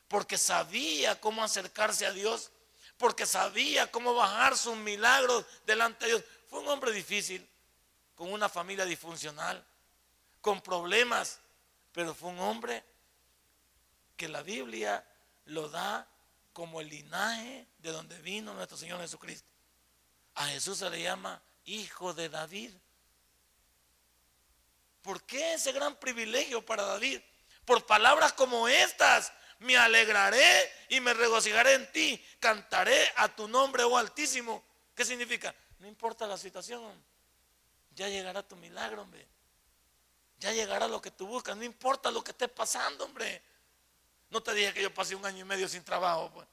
porque 0.07 0.37
sabía 0.37 1.19
cómo 1.19 1.43
acercarse 1.43 2.05
a 2.05 2.13
Dios, 2.13 2.49
porque 2.97 3.25
sabía 3.25 3.91
cómo 3.91 4.13
bajar 4.13 4.55
sus 4.55 4.77
milagros 4.77 5.45
delante 5.65 6.05
de 6.05 6.11
Dios. 6.13 6.23
Fue 6.49 6.61
un 6.61 6.69
hombre 6.69 6.93
difícil, 6.93 7.45
con 8.15 8.31
una 8.31 8.47
familia 8.47 8.85
disfuncional, 8.85 9.61
con 10.39 10.61
problemas, 10.61 11.41
pero 11.91 12.15
fue 12.15 12.29
un 12.29 12.39
hombre 12.39 12.85
que 14.15 14.29
la 14.29 14.43
Biblia 14.43 15.05
lo 15.43 15.67
da 15.67 16.07
como 16.53 16.79
el 16.79 16.87
linaje 16.87 17.67
de 17.79 17.91
donde 17.91 18.17
vino 18.21 18.53
nuestro 18.53 18.77
Señor 18.77 19.01
Jesucristo. 19.01 19.49
A 20.35 20.45
Jesús 20.45 20.77
se 20.77 20.89
le 20.89 21.01
llama 21.01 21.41
hijo 21.65 22.13
de 22.13 22.29
David. 22.29 22.73
¿Por 25.01 25.23
qué 25.23 25.53
ese 25.53 25.71
gran 25.71 25.95
privilegio 25.95 26.65
para 26.65 26.83
David? 26.83 27.21
Por 27.65 27.85
palabras 27.85 28.33
como 28.33 28.67
estas, 28.67 29.31
me 29.59 29.77
alegraré 29.77 30.71
y 30.89 30.99
me 30.99 31.13
regocijaré 31.13 31.73
en 31.73 31.91
ti, 31.91 32.25
cantaré 32.39 33.11
a 33.15 33.35
tu 33.35 33.47
nombre, 33.47 33.83
oh 33.83 33.97
Altísimo. 33.97 34.63
¿Qué 34.95 35.05
significa? 35.05 35.53
No 35.79 35.87
importa 35.87 36.27
la 36.27 36.37
situación, 36.37 36.93
ya 37.95 38.07
llegará 38.07 38.43
tu 38.43 38.55
milagro, 38.55 39.01
hombre. 39.01 39.27
Ya 40.39 40.51
llegará 40.51 40.87
lo 40.87 41.01
que 41.01 41.11
tú 41.11 41.27
buscas, 41.27 41.55
no 41.55 41.63
importa 41.63 42.09
lo 42.09 42.23
que 42.23 42.31
esté 42.31 42.47
pasando, 42.47 43.05
hombre. 43.05 43.41
No 44.31 44.41
te 44.41 44.53
dije 44.53 44.73
que 44.73 44.81
yo 44.81 44.93
pasé 44.93 45.15
un 45.15 45.25
año 45.25 45.39
y 45.39 45.43
medio 45.43 45.67
sin 45.67 45.83
trabajo, 45.83 46.31
pues. 46.33 46.47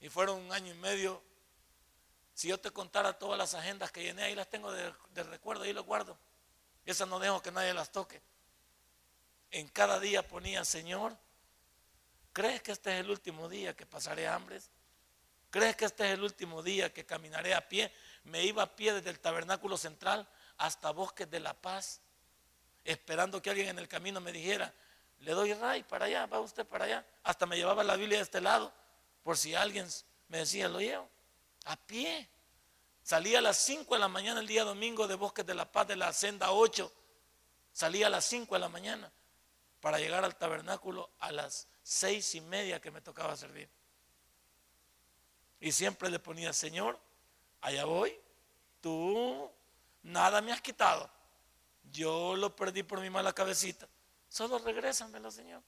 Y 0.00 0.08
fueron 0.08 0.38
un 0.38 0.52
año 0.52 0.72
y 0.72 0.76
medio. 0.78 1.22
Si 2.34 2.48
yo 2.48 2.58
te 2.58 2.70
contara 2.70 3.18
todas 3.18 3.36
las 3.36 3.54
agendas 3.54 3.92
que 3.92 4.02
llené, 4.02 4.22
ahí 4.22 4.34
las 4.34 4.48
tengo 4.48 4.72
de, 4.72 4.92
recuerdo, 5.24 5.64
ahí 5.64 5.72
las 5.72 5.84
guardo. 5.84 6.16
Esas 6.84 7.08
no 7.08 7.18
dejo 7.18 7.42
que 7.42 7.50
nadie 7.50 7.74
las 7.74 7.90
toque. 7.90 8.20
En 9.50 9.68
cada 9.68 10.00
día 10.00 10.26
ponía, 10.26 10.64
Señor, 10.64 11.16
¿crees 12.32 12.62
que 12.62 12.72
este 12.72 12.94
es 12.94 13.00
el 13.00 13.10
último 13.10 13.48
día 13.48 13.76
que 13.76 13.86
pasaré 13.86 14.26
hambres? 14.26 14.70
¿Crees 15.50 15.76
que 15.76 15.84
este 15.84 16.06
es 16.06 16.12
el 16.12 16.22
último 16.22 16.62
día 16.62 16.92
que 16.92 17.04
caminaré 17.04 17.54
a 17.54 17.68
pie? 17.68 17.92
Me 18.24 18.42
iba 18.42 18.62
a 18.62 18.74
pie 18.74 18.94
desde 18.94 19.10
el 19.10 19.20
tabernáculo 19.20 19.76
central 19.76 20.26
hasta 20.56 20.90
Bosques 20.90 21.30
de 21.30 21.40
la 21.40 21.52
Paz, 21.52 22.00
esperando 22.84 23.42
que 23.42 23.50
alguien 23.50 23.68
en 23.68 23.78
el 23.78 23.88
camino 23.88 24.20
me 24.20 24.32
dijera, 24.32 24.72
le 25.20 25.32
doy 25.32 25.52
ray 25.52 25.82
para 25.82 26.06
allá, 26.06 26.26
va 26.26 26.40
usted 26.40 26.66
para 26.66 26.86
allá. 26.86 27.06
Hasta 27.22 27.46
me 27.46 27.56
llevaba 27.56 27.84
la 27.84 27.96
Biblia 27.96 28.18
de 28.18 28.24
este 28.24 28.40
lado, 28.40 28.72
por 29.22 29.36
si 29.36 29.54
alguien 29.54 29.86
me 30.28 30.38
decía, 30.38 30.68
lo 30.68 30.80
llevo, 30.80 31.08
a 31.66 31.76
pie. 31.76 32.28
Salía 33.02 33.38
a 33.38 33.42
las 33.42 33.58
5 33.58 33.94
de 33.94 34.00
la 34.00 34.08
mañana 34.08 34.40
el 34.40 34.46
día 34.46 34.64
domingo 34.64 35.08
de 35.08 35.16
Bosques 35.16 35.44
de 35.44 35.54
la 35.54 35.70
Paz 35.70 35.88
de 35.88 35.96
la 35.96 36.12
senda 36.12 36.52
8. 36.52 36.92
Salía 37.72 38.06
a 38.06 38.10
las 38.10 38.24
5 38.26 38.54
de 38.54 38.60
la 38.60 38.68
mañana 38.68 39.10
para 39.80 39.98
llegar 39.98 40.24
al 40.24 40.36
tabernáculo 40.36 41.10
a 41.18 41.32
las 41.32 41.66
seis 41.82 42.36
y 42.36 42.40
media 42.40 42.80
que 42.80 42.92
me 42.92 43.00
tocaba 43.00 43.36
servir. 43.36 43.68
Y 45.60 45.72
siempre 45.72 46.08
le 46.08 46.20
ponía, 46.20 46.52
Señor, 46.52 46.98
allá 47.60 47.84
voy, 47.84 48.16
tú 48.80 49.50
nada 50.04 50.40
me 50.40 50.52
has 50.52 50.60
quitado. 50.60 51.10
Yo 51.90 52.36
lo 52.36 52.54
perdí 52.54 52.84
por 52.84 53.00
mi 53.00 53.10
mala 53.10 53.32
cabecita. 53.32 53.88
Solo 54.28 54.58
regrésamelo, 54.58 55.30
Señor. 55.30 55.62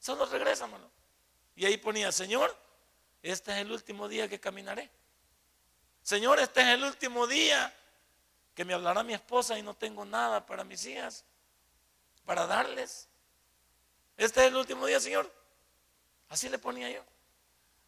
Solo 0.00 0.24
regrésamelo. 0.26 0.90
Y 1.54 1.66
ahí 1.66 1.76
ponía, 1.76 2.10
Señor, 2.12 2.56
este 3.22 3.52
es 3.52 3.58
el 3.58 3.70
último 3.70 4.08
día 4.08 4.28
que 4.28 4.40
caminaré. 4.40 4.90
Señor, 6.04 6.38
este 6.38 6.60
es 6.60 6.66
el 6.68 6.84
último 6.84 7.26
día 7.26 7.74
que 8.54 8.62
me 8.62 8.74
hablará 8.74 9.02
mi 9.02 9.14
esposa 9.14 9.58
y 9.58 9.62
no 9.62 9.72
tengo 9.72 10.04
nada 10.04 10.44
para 10.44 10.62
mis 10.62 10.84
hijas, 10.84 11.24
para 12.26 12.46
darles. 12.46 13.08
Este 14.18 14.42
es 14.42 14.48
el 14.48 14.56
último 14.56 14.84
día, 14.84 15.00
Señor. 15.00 15.32
Así 16.28 16.50
le 16.50 16.58
ponía 16.58 16.90
yo. 16.90 17.02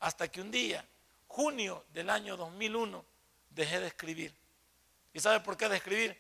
Hasta 0.01 0.29
que 0.29 0.41
un 0.41 0.51
día, 0.51 0.83
junio 1.29 1.85
del 1.93 2.09
año 2.09 2.39
2001, 2.39 3.05
dejé 3.51 3.81
de 3.81 3.89
escribir. 3.89 4.35
¿Y 5.13 5.21
sabe 5.21 5.41
por 5.41 5.59
qué 5.59 5.69
de 5.69 5.77
escribir? 5.77 6.19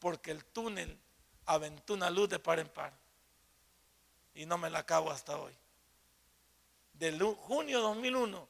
Porque 0.00 0.32
el 0.32 0.44
túnel 0.46 0.98
aventó 1.46 1.94
una 1.94 2.10
luz 2.10 2.28
de 2.28 2.40
par 2.40 2.58
en 2.58 2.68
par. 2.68 2.92
Y 4.34 4.46
no 4.46 4.58
me 4.58 4.68
la 4.68 4.80
acabo 4.80 5.12
hasta 5.12 5.38
hoy. 5.38 5.56
De 6.94 7.16
junio 7.20 7.80
2001 7.82 8.48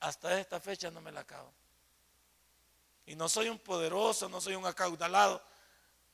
hasta 0.00 0.38
esta 0.38 0.60
fecha 0.60 0.90
no 0.90 1.00
me 1.00 1.10
la 1.10 1.20
acabo. 1.20 1.57
Y 3.08 3.16
no 3.16 3.26
soy 3.26 3.48
un 3.48 3.58
poderoso, 3.58 4.28
no 4.28 4.38
soy 4.38 4.54
un 4.54 4.66
acaudalado, 4.66 5.42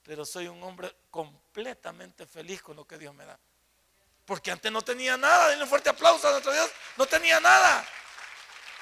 pero 0.05 0.25
soy 0.25 0.47
un 0.47 0.63
hombre 0.63 0.95
completamente 1.11 2.25
feliz 2.25 2.63
con 2.63 2.77
lo 2.77 2.87
que 2.87 2.97
Dios 2.97 3.13
me 3.13 3.25
da. 3.25 3.37
Porque 4.25 4.53
antes 4.53 4.71
no 4.71 4.81
tenía 4.81 5.17
nada. 5.17 5.49
Denle 5.49 5.65
un 5.65 5.69
fuerte 5.69 5.91
aplauso 5.91 6.29
a 6.29 6.31
nuestro 6.31 6.53
Dios. 6.53 6.71
No 6.97 7.05
tenía 7.07 7.41
nada. 7.41 7.85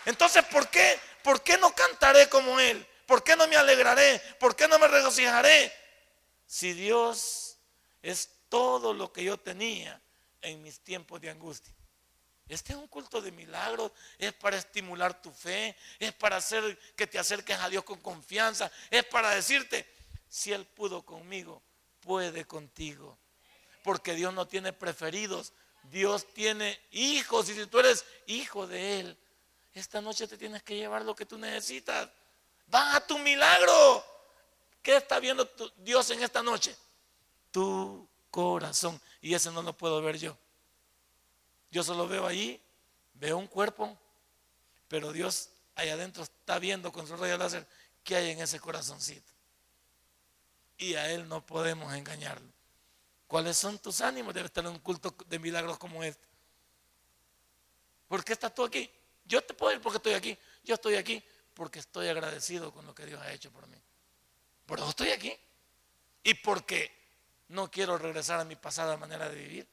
Entonces, 0.05 0.45
¿por 0.45 0.69
qué? 0.69 1.01
¿Por 1.25 1.43
qué 1.43 1.57
no 1.57 1.75
cantaré 1.75 2.29
como 2.29 2.61
Él? 2.61 2.87
¿Por 3.07 3.25
qué 3.25 3.35
no 3.35 3.49
me 3.49 3.57
alegraré? 3.57 4.19
¿Por 4.39 4.55
qué 4.55 4.69
no 4.69 4.79
me 4.79 4.89
regocijaré? 4.89 5.73
Si 6.47 6.75
Dios 6.75 7.57
es 8.03 8.29
todo 8.51 8.93
lo 8.93 9.11
que 9.11 9.25
yo 9.25 9.39
tenía 9.39 10.03
en 10.43 10.63
mis 10.63 10.81
tiempos 10.81 11.19
de 11.23 11.31
angustia. 11.31 11.73
Este 12.49 12.73
es 12.73 12.79
un 12.79 12.89
culto 12.89 13.21
de 13.21 13.33
milagros, 13.33 13.93
es 14.19 14.33
para 14.33 14.57
estimular 14.57 15.21
tu 15.23 15.31
fe, 15.31 15.77
es 15.99 16.13
para 16.13 16.37
hacer 16.37 16.79
que 16.97 17.07
te 17.07 17.19
acerques 17.19 17.59
a 17.59 17.69
Dios 17.69 17.85
con 17.85 18.01
confianza, 18.01 18.71
es 18.91 19.05
para 19.05 19.31
decirte, 19.31 19.89
si 20.29 20.53
Él 20.53 20.67
pudo 20.67 21.03
conmigo, 21.03 21.63
puede 22.01 22.45
contigo. 22.45 23.19
Porque 23.83 24.15
Dios 24.15 24.35
no 24.35 24.47
tiene 24.47 24.73
preferidos, 24.73 25.53
Dios 25.85 26.27
tiene 26.35 26.81
hijos 26.91 27.49
y 27.49 27.55
si 27.55 27.67
tú 27.67 27.79
eres 27.79 28.05
hijo 28.27 28.67
de 28.67 29.01
Él, 29.01 29.19
esta 29.75 30.01
noche 30.01 30.29
te 30.29 30.37
tienes 30.37 30.63
que 30.63 30.77
llevar 30.77 31.03
lo 31.05 31.17
que 31.17 31.27
tú 31.27 31.39
necesitas. 31.39 32.09
Va 32.73 32.97
a 32.97 33.07
tu 33.07 33.19
milagro. 33.19 34.05
¿Qué 34.83 34.97
está 34.97 35.19
viendo 35.19 35.49
Dios 35.77 36.11
en 36.11 36.23
esta 36.23 36.43
noche? 36.43 36.77
Tu 37.51 38.07
corazón. 38.31 39.01
Y 39.21 39.35
ese 39.35 39.51
no 39.51 39.63
lo 39.63 39.77
puedo 39.77 40.03
ver 40.03 40.19
yo. 40.19 40.37
Yo 41.73 41.83
solo 41.83 42.07
veo 42.07 42.27
ahí, 42.27 42.61
veo 43.15 43.39
un 43.39 43.47
cuerpo, 43.47 43.99
pero 44.89 45.11
Dios 45.11 45.49
allá 45.75 45.95
adentro 45.95 46.23
está 46.23 46.59
viendo 46.59 46.93
con 46.93 47.07
su 47.07 47.17
rayo 47.17 47.39
láser 47.39 47.67
qué 48.05 48.17
hay 48.17 48.31
en 48.31 48.41
ese 48.41 48.61
corazoncito. 48.61 49.33
Y 50.77 50.95
a 50.95 51.11
Él 51.11 51.27
no 51.27 51.45
podemos 51.45 51.95
engañarlo. 51.95 52.53
¿Cuáles 53.27 53.57
son 53.57 53.79
tus 53.79 54.03
ánimos? 54.03 54.35
Debe 54.35 54.47
estar 54.47 54.63
en 54.65 54.73
un 54.73 54.81
culto 54.81 55.17
de 55.27 55.39
milagros 55.39 55.79
como 55.79 56.05
este. 56.05 56.27
¿Por 58.07 58.23
qué 58.23 58.35
estás 58.35 58.55
tú 58.55 58.65
aquí? 58.65 58.91
Yo 59.25 59.43
te 59.43 59.55
puedo 59.55 59.75
ir 59.75 59.81
porque 59.81 59.97
estoy 59.97 60.13
aquí. 60.13 60.37
Yo 60.63 60.75
estoy 60.75 60.97
aquí 60.97 61.25
porque 61.55 61.79
estoy 61.79 62.09
agradecido 62.09 62.71
con 62.71 62.85
lo 62.85 62.95
que 62.95 63.07
Dios 63.07 63.23
ha 63.23 63.33
hecho 63.33 63.51
por 63.51 63.67
mí. 63.69 63.79
Por 64.67 64.79
eso 64.79 64.91
estoy 64.91 65.09
aquí. 65.09 65.35
Y 66.23 66.35
porque 66.35 66.95
no 67.49 67.71
quiero 67.71 67.97
regresar 67.97 68.41
a 68.41 68.45
mi 68.45 68.57
pasada 68.57 68.99
manera 68.99 69.31
de 69.31 69.37
vivir. 69.37 69.67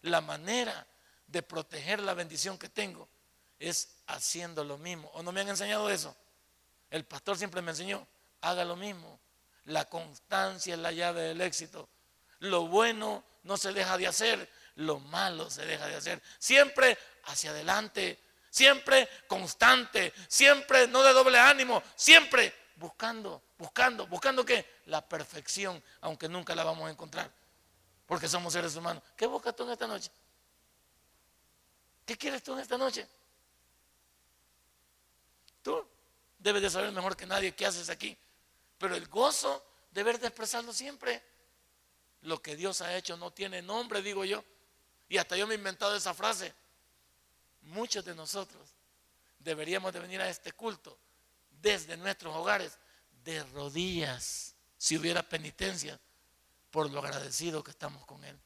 La 0.00 0.22
manera 0.22 0.86
de 1.32 1.42
proteger 1.42 2.00
la 2.00 2.14
bendición 2.14 2.58
que 2.58 2.68
tengo 2.68 3.08
es 3.58 3.96
haciendo 4.06 4.64
lo 4.64 4.76
mismo. 4.78 5.10
¿O 5.14 5.22
no 5.22 5.32
me 5.32 5.40
han 5.40 5.48
enseñado 5.48 5.90
eso? 5.90 6.14
El 6.90 7.04
pastor 7.04 7.38
siempre 7.38 7.62
me 7.62 7.70
enseñó, 7.70 8.06
haga 8.42 8.64
lo 8.64 8.76
mismo. 8.76 9.18
La 9.64 9.86
constancia 9.86 10.74
es 10.74 10.80
la 10.80 10.92
llave 10.92 11.22
del 11.22 11.40
éxito. 11.40 11.88
Lo 12.40 12.66
bueno 12.66 13.24
no 13.44 13.56
se 13.56 13.72
deja 13.72 13.96
de 13.96 14.06
hacer, 14.06 14.48
lo 14.76 15.00
malo 15.00 15.48
se 15.48 15.64
deja 15.64 15.86
de 15.86 15.96
hacer. 15.96 16.22
Siempre 16.38 16.98
hacia 17.24 17.50
adelante, 17.50 18.18
siempre 18.50 19.08
constante, 19.26 20.12
siempre 20.28 20.86
no 20.88 21.02
de 21.02 21.12
doble 21.12 21.38
ánimo, 21.38 21.82
siempre 21.94 22.52
buscando, 22.76 23.42
buscando, 23.56 24.06
buscando 24.06 24.44
qué? 24.44 24.80
La 24.86 25.06
perfección, 25.08 25.82
aunque 26.00 26.28
nunca 26.28 26.54
la 26.54 26.64
vamos 26.64 26.88
a 26.88 26.90
encontrar, 26.90 27.30
porque 28.06 28.28
somos 28.28 28.52
seres 28.52 28.74
humanos. 28.76 29.02
¿Qué 29.16 29.26
buscas 29.26 29.56
tú 29.56 29.62
en 29.62 29.70
esta 29.70 29.86
noche? 29.86 30.10
¿Qué 32.04 32.16
quieres 32.16 32.42
tú 32.42 32.52
en 32.54 32.60
esta 32.60 32.76
noche? 32.76 33.06
Tú 35.62 35.86
debes 36.38 36.62
de 36.62 36.70
saber 36.70 36.92
mejor 36.92 37.16
que 37.16 37.26
nadie 37.26 37.54
qué 37.54 37.66
haces 37.66 37.88
aquí, 37.88 38.16
pero 38.78 38.96
el 38.96 39.06
gozo 39.06 39.64
debes 39.92 40.20
de 40.20 40.26
expresarlo 40.26 40.72
siempre. 40.72 41.22
Lo 42.22 42.40
que 42.40 42.56
Dios 42.56 42.80
ha 42.80 42.96
hecho 42.96 43.16
no 43.16 43.32
tiene 43.32 43.62
nombre, 43.62 44.02
digo 44.02 44.24
yo. 44.24 44.44
Y 45.08 45.18
hasta 45.18 45.36
yo 45.36 45.46
me 45.46 45.54
he 45.54 45.58
inventado 45.58 45.94
esa 45.96 46.14
frase. 46.14 46.54
Muchos 47.62 48.04
de 48.04 48.14
nosotros 48.14 48.74
deberíamos 49.38 49.92
de 49.92 50.00
venir 50.00 50.20
a 50.20 50.28
este 50.28 50.52
culto 50.52 50.98
desde 51.60 51.96
nuestros 51.96 52.34
hogares 52.34 52.78
de 53.24 53.42
rodillas, 53.44 54.54
si 54.76 54.96
hubiera 54.96 55.22
penitencia, 55.22 55.98
por 56.70 56.90
lo 56.90 56.98
agradecido 57.00 57.62
que 57.62 57.70
estamos 57.70 58.04
con 58.04 58.24
Él. 58.24 58.38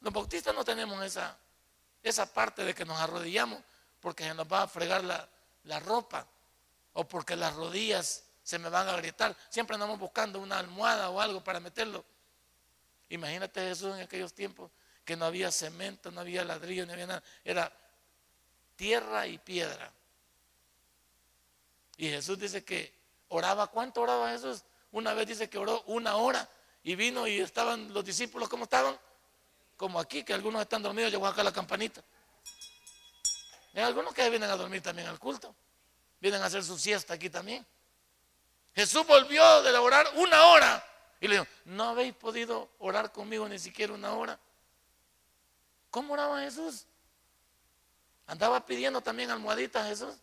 Los 0.00 0.12
bautistas 0.12 0.54
no 0.54 0.64
tenemos 0.64 1.02
esa, 1.04 1.38
esa 2.02 2.32
parte 2.32 2.64
de 2.64 2.74
que 2.74 2.84
nos 2.84 3.00
arrodillamos 3.00 3.62
porque 4.00 4.24
se 4.24 4.34
nos 4.34 4.46
va 4.50 4.62
a 4.62 4.68
fregar 4.68 5.04
la, 5.04 5.28
la 5.64 5.80
ropa 5.80 6.26
o 6.92 7.06
porque 7.06 7.36
las 7.36 7.54
rodillas 7.54 8.24
se 8.42 8.58
me 8.58 8.68
van 8.68 8.88
a 8.88 8.94
agrietar. 8.94 9.36
Siempre 9.48 9.74
andamos 9.74 9.98
buscando 9.98 10.40
una 10.40 10.58
almohada 10.58 11.10
o 11.10 11.20
algo 11.20 11.42
para 11.42 11.60
meterlo. 11.60 12.04
Imagínate 13.08 13.60
Jesús 13.60 13.94
en 13.94 14.02
aquellos 14.02 14.32
tiempos 14.32 14.70
que 15.04 15.16
no 15.16 15.24
había 15.24 15.50
cemento, 15.50 16.10
no 16.10 16.20
había 16.20 16.44
ladrillo, 16.44 16.86
no 16.86 16.92
había 16.92 17.06
nada. 17.06 17.22
Era 17.44 17.72
tierra 18.76 19.26
y 19.26 19.38
piedra. 19.38 19.92
Y 21.96 22.08
Jesús 22.08 22.38
dice 22.38 22.64
que 22.64 22.92
oraba, 23.28 23.68
¿cuánto 23.68 24.00
oraba 24.00 24.30
Jesús? 24.30 24.64
Una 24.90 25.14
vez 25.14 25.26
dice 25.26 25.48
que 25.48 25.58
oró 25.58 25.82
una 25.86 26.16
hora 26.16 26.48
y 26.82 26.94
vino 26.94 27.26
y 27.26 27.40
estaban 27.40 27.92
los 27.92 28.04
discípulos, 28.04 28.48
¿cómo 28.48 28.64
estaban? 28.64 28.98
Como 29.82 29.98
aquí, 29.98 30.22
que 30.22 30.32
algunos 30.32 30.62
están 30.62 30.80
dormidos, 30.80 31.10
llegó 31.10 31.26
acá 31.26 31.42
la 31.42 31.52
campanita. 31.52 32.04
Hay 33.74 33.82
algunos 33.82 34.14
que 34.14 34.30
vienen 34.30 34.48
a 34.48 34.56
dormir 34.56 34.80
también 34.80 35.08
al 35.08 35.18
culto. 35.18 35.56
Vienen 36.20 36.40
a 36.40 36.44
hacer 36.46 36.62
su 36.62 36.78
siesta 36.78 37.14
aquí 37.14 37.28
también. 37.28 37.66
Jesús 38.76 39.04
volvió 39.04 39.60
de 39.64 39.76
orar 39.76 40.06
una 40.18 40.46
hora 40.46 40.86
y 41.20 41.26
le 41.26 41.34
dijo, 41.34 41.46
no 41.64 41.88
habéis 41.88 42.14
podido 42.14 42.70
orar 42.78 43.10
conmigo 43.10 43.48
ni 43.48 43.58
siquiera 43.58 43.92
una 43.92 44.12
hora. 44.12 44.38
¿Cómo 45.90 46.12
oraba 46.12 46.42
Jesús? 46.42 46.86
Andaba 48.28 48.64
pidiendo 48.64 49.00
también 49.00 49.32
almohaditas 49.32 49.88
Jesús. 49.88 50.14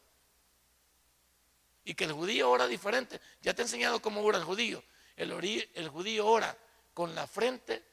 Y 1.84 1.96
que 1.96 2.06
el 2.06 2.14
judío 2.14 2.50
ora 2.50 2.66
diferente. 2.66 3.20
Ya 3.42 3.54
te 3.54 3.62
he 3.62 3.66
enseñado 3.66 4.02
cómo 4.02 4.24
ora 4.24 4.38
el 4.38 4.46
judío. 4.46 4.82
El, 5.18 5.34
el 5.74 5.90
judío 5.90 6.26
ora 6.28 6.58
con 6.94 7.14
la 7.14 7.28
frente 7.28 7.89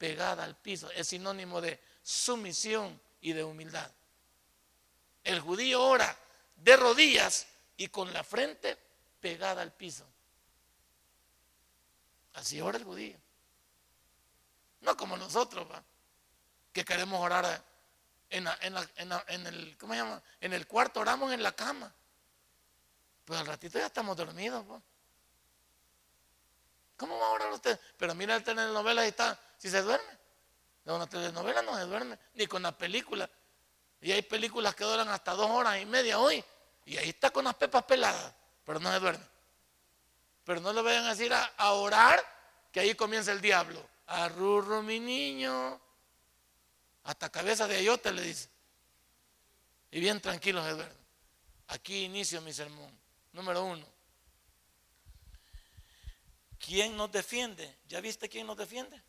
pegada 0.00 0.44
al 0.44 0.56
piso. 0.56 0.90
Es 0.92 1.08
sinónimo 1.08 1.60
de 1.60 1.78
sumisión 2.02 2.98
y 3.20 3.34
de 3.34 3.44
humildad. 3.44 3.92
El 5.22 5.40
judío 5.40 5.82
ora 5.82 6.16
de 6.56 6.74
rodillas 6.78 7.46
y 7.76 7.88
con 7.88 8.10
la 8.10 8.24
frente 8.24 8.78
pegada 9.20 9.60
al 9.60 9.74
piso. 9.74 10.06
Así 12.32 12.62
ora 12.62 12.78
el 12.78 12.84
judío. 12.84 13.18
No 14.80 14.96
como 14.96 15.18
nosotros, 15.18 15.68
que 16.72 16.82
queremos 16.82 17.20
orar 17.20 17.62
en, 18.30 18.46
el, 18.46 19.76
el 20.40 20.66
cuarto 20.66 21.00
oramos 21.00 21.30
en 21.30 21.42
la 21.42 21.52
cama. 21.52 21.94
Pues 23.26 23.38
al 23.38 23.46
ratito 23.46 23.78
ya 23.78 23.86
estamos 23.86 24.16
dormidos. 24.16 24.64
¿Cómo 26.96 27.18
va 27.18 27.26
a 27.26 27.30
orar 27.30 27.52
usted? 27.52 27.78
Pero 27.98 28.14
mira 28.14 28.38
la 28.38 28.44
telenovela 28.44 29.04
y 29.04 29.08
está, 29.08 29.38
si 29.60 29.68
se 29.68 29.82
duerme. 29.82 30.18
De 30.84 30.92
una 30.92 31.06
telenovela 31.06 31.60
no 31.60 31.76
se 31.76 31.82
duerme, 31.82 32.18
ni 32.34 32.46
con 32.46 32.62
la 32.62 32.76
película. 32.76 33.28
Y 34.00 34.10
hay 34.10 34.22
películas 34.22 34.74
que 34.74 34.84
duran 34.84 35.08
hasta 35.08 35.32
dos 35.34 35.50
horas 35.50 35.80
y 35.80 35.84
media 35.84 36.18
hoy. 36.18 36.42
Y 36.86 36.96
ahí 36.96 37.10
está 37.10 37.30
con 37.30 37.44
las 37.44 37.54
pepas 37.54 37.84
peladas, 37.84 38.32
pero 38.64 38.80
no 38.80 38.90
se 38.90 38.98
duerme. 38.98 39.24
Pero 40.44 40.60
no 40.60 40.72
le 40.72 40.80
vayan 40.80 41.04
a 41.04 41.10
decir 41.10 41.32
a, 41.34 41.72
orar, 41.72 42.18
que 42.72 42.80
ahí 42.80 42.94
comienza 42.94 43.32
el 43.32 43.42
diablo. 43.42 43.86
Arrurro 44.06 44.82
mi 44.82 44.98
niño. 44.98 45.78
Hasta 47.04 47.30
cabeza 47.30 47.68
de 47.68 47.76
ayote 47.76 48.10
le 48.12 48.22
dice. 48.22 48.48
Y 49.90 50.00
bien 50.00 50.22
tranquilo 50.22 50.64
se 50.64 50.70
duerme. 50.70 51.00
Aquí 51.68 52.04
inicio 52.04 52.40
mi 52.40 52.54
sermón. 52.54 52.98
Número 53.32 53.62
uno. 53.62 53.86
¿Quién 56.58 56.96
nos 56.96 57.12
defiende? 57.12 57.78
¿Ya 57.86 58.00
viste 58.00 58.28
quién 58.28 58.46
nos 58.46 58.56
defiende? 58.56 59.00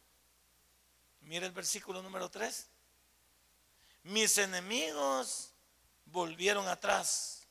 Mira 1.21 1.45
el 1.45 1.51
versículo 1.51 2.01
número 2.01 2.29
tres 2.29 2.67
mis 4.03 4.37
enemigos 4.37 5.53
volvieron 6.05 6.67
atrás, 6.67 7.43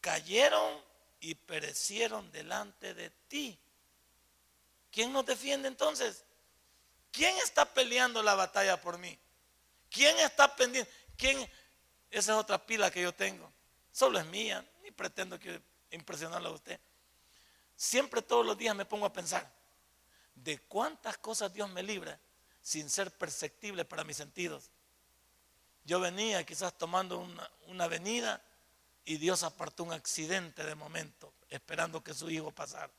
cayeron 0.00 0.82
y 1.20 1.34
perecieron 1.34 2.30
delante 2.30 2.94
de 2.94 3.10
ti. 3.28 3.58
¿Quién 4.90 5.12
nos 5.12 5.26
defiende 5.26 5.68
entonces? 5.68 6.24
¿Quién 7.10 7.36
está 7.38 7.64
peleando 7.64 8.22
la 8.22 8.34
batalla 8.34 8.80
por 8.80 8.98
mí? 8.98 9.18
¿Quién 9.90 10.16
está 10.20 10.54
pendiente? 10.54 10.90
¿Quién? 11.16 11.38
Esa 12.10 12.32
es 12.32 12.38
otra 12.38 12.64
pila 12.64 12.90
que 12.90 13.02
yo 13.02 13.12
tengo. 13.12 13.52
Solo 13.92 14.18
es 14.18 14.26
mía, 14.26 14.64
ni 14.82 14.90
pretendo 14.92 15.38
que 15.38 15.60
impresionarla 15.90 16.48
a 16.48 16.52
usted. 16.52 16.78
Siempre 17.76 18.22
todos 18.22 18.46
los 18.46 18.56
días 18.56 18.76
me 18.76 18.84
pongo 18.84 19.06
a 19.06 19.12
pensar 19.12 19.50
de 20.34 20.58
cuántas 20.60 21.18
cosas 21.18 21.52
Dios 21.52 21.68
me 21.70 21.82
libra 21.82 22.18
sin 22.62 22.88
ser 22.90 23.10
perceptible 23.10 23.84
para 23.84 24.04
mis 24.04 24.16
sentidos. 24.16 24.70
Yo 25.84 26.00
venía 26.00 26.44
quizás 26.44 26.76
tomando 26.76 27.18
una, 27.66 27.84
avenida 27.84 28.42
y 29.04 29.16
Dios 29.16 29.42
apartó 29.42 29.84
un 29.84 29.92
accidente 29.92 30.64
de 30.64 30.74
momento, 30.74 31.32
esperando 31.48 32.04
que 32.04 32.14
su 32.14 32.30
hijo 32.30 32.50
pasara. 32.50 32.92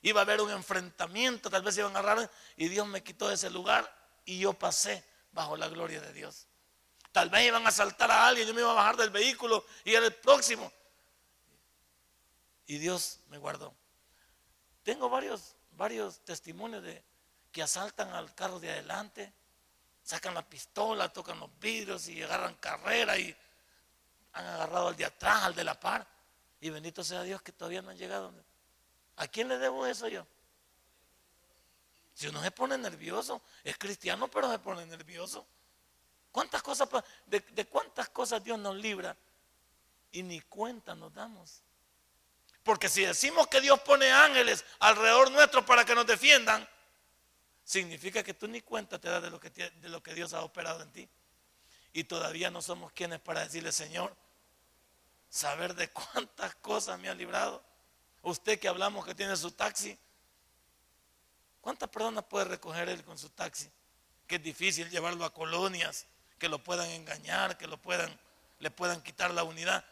Iba 0.00 0.20
a 0.20 0.24
haber 0.24 0.40
un 0.40 0.50
enfrentamiento, 0.50 1.48
tal 1.48 1.62
vez 1.62 1.76
iban 1.78 1.94
a 1.94 2.00
agarrar 2.00 2.30
y 2.56 2.68
Dios 2.68 2.86
me 2.86 3.02
quitó 3.02 3.28
de 3.28 3.34
ese 3.34 3.50
lugar 3.50 3.88
y 4.24 4.38
yo 4.38 4.52
pasé 4.52 5.04
bajo 5.32 5.56
la 5.56 5.68
gloria 5.68 6.00
de 6.00 6.12
Dios. 6.12 6.46
Tal 7.12 7.28
vez 7.30 7.46
iban 7.46 7.64
a 7.64 7.68
asaltar 7.68 8.10
a 8.10 8.26
alguien, 8.26 8.48
yo 8.48 8.54
me 8.54 8.62
iba 8.62 8.72
a 8.72 8.74
bajar 8.74 8.96
del 8.96 9.10
vehículo 9.10 9.64
y 9.84 9.94
era 9.94 10.06
el 10.06 10.14
próximo. 10.14 10.72
Y 12.66 12.78
Dios 12.78 13.20
me 13.28 13.38
guardó. 13.38 13.74
Tengo 14.82 15.08
varios, 15.08 15.54
varios 15.72 16.20
testimonios 16.24 16.82
de 16.82 17.04
que 17.52 17.62
asaltan 17.62 18.12
al 18.14 18.34
carro 18.34 18.58
de 18.58 18.70
adelante 18.70 19.32
sacan 20.02 20.34
la 20.34 20.42
pistola, 20.42 21.12
tocan 21.12 21.38
los 21.38 21.50
vidrios 21.60 22.08
y 22.08 22.22
agarran 22.22 22.54
carrera 22.56 23.16
y 23.18 23.36
han 24.32 24.46
agarrado 24.46 24.88
al 24.88 24.96
de 24.96 25.04
atrás, 25.04 25.44
al 25.44 25.54
de 25.54 25.64
la 25.64 25.78
par. 25.78 26.06
Y 26.60 26.70
bendito 26.70 27.04
sea 27.04 27.22
Dios 27.22 27.42
que 27.42 27.52
todavía 27.52 27.82
no 27.82 27.90
han 27.90 27.98
llegado. 27.98 28.32
¿A 29.16 29.28
quién 29.28 29.48
le 29.48 29.58
debo 29.58 29.86
eso 29.86 30.08
yo? 30.08 30.26
Si 32.14 32.26
uno 32.26 32.42
se 32.42 32.50
pone 32.50 32.76
nervioso, 32.78 33.42
es 33.64 33.76
cristiano, 33.78 34.28
pero 34.28 34.50
se 34.50 34.58
pone 34.58 34.84
nervioso. 34.86 35.46
¿Cuántas 36.30 36.62
cosas, 36.62 36.88
de, 37.26 37.40
de 37.40 37.66
cuántas 37.66 38.08
cosas 38.08 38.42
Dios 38.42 38.58
nos 38.58 38.76
libra? 38.76 39.16
Y 40.12 40.22
ni 40.22 40.40
cuenta 40.40 40.94
nos 40.94 41.12
damos. 41.12 41.62
Porque 42.62 42.88
si 42.88 43.04
decimos 43.04 43.48
que 43.48 43.60
Dios 43.60 43.80
pone 43.80 44.10
ángeles 44.10 44.64
alrededor 44.78 45.30
nuestro 45.30 45.64
para 45.64 45.84
que 45.84 45.94
nos 45.94 46.06
defiendan, 46.06 46.66
significa 47.64 48.22
que 48.22 48.34
tú 48.34 48.48
ni 48.48 48.60
cuenta 48.60 48.98
te 48.98 49.08
das 49.08 49.22
de 49.22 49.30
lo 49.30 49.40
que, 49.40 49.50
de 49.50 49.88
lo 49.88 50.02
que 50.02 50.14
Dios 50.14 50.32
ha 50.32 50.42
operado 50.42 50.82
en 50.82 50.92
ti. 50.92 51.08
Y 51.92 52.04
todavía 52.04 52.50
no 52.50 52.62
somos 52.62 52.92
quienes 52.92 53.20
para 53.20 53.40
decirle, 53.40 53.72
Señor, 53.72 54.14
saber 55.28 55.74
de 55.74 55.88
cuántas 55.90 56.54
cosas 56.56 56.98
me 56.98 57.08
ha 57.08 57.14
librado. 57.14 57.62
Usted 58.22 58.58
que 58.58 58.68
hablamos 58.68 59.04
que 59.04 59.14
tiene 59.14 59.36
su 59.36 59.50
taxi, 59.50 59.98
¿Cuántas 61.62 61.88
personas 61.88 62.24
puede 62.24 62.46
recoger 62.46 62.88
él 62.88 63.04
con 63.04 63.16
su 63.16 63.30
taxi? 63.30 63.70
Que 64.26 64.34
es 64.34 64.42
difícil 64.42 64.90
llevarlo 64.90 65.24
a 65.24 65.32
colonias, 65.32 66.06
que 66.36 66.48
lo 66.48 66.58
puedan 66.58 66.90
engañar, 66.90 67.56
que 67.56 67.68
lo 67.68 67.80
puedan, 67.80 68.18
le 68.58 68.70
puedan 68.72 69.00
quitar 69.00 69.30
la 69.32 69.44
unidad 69.44 69.84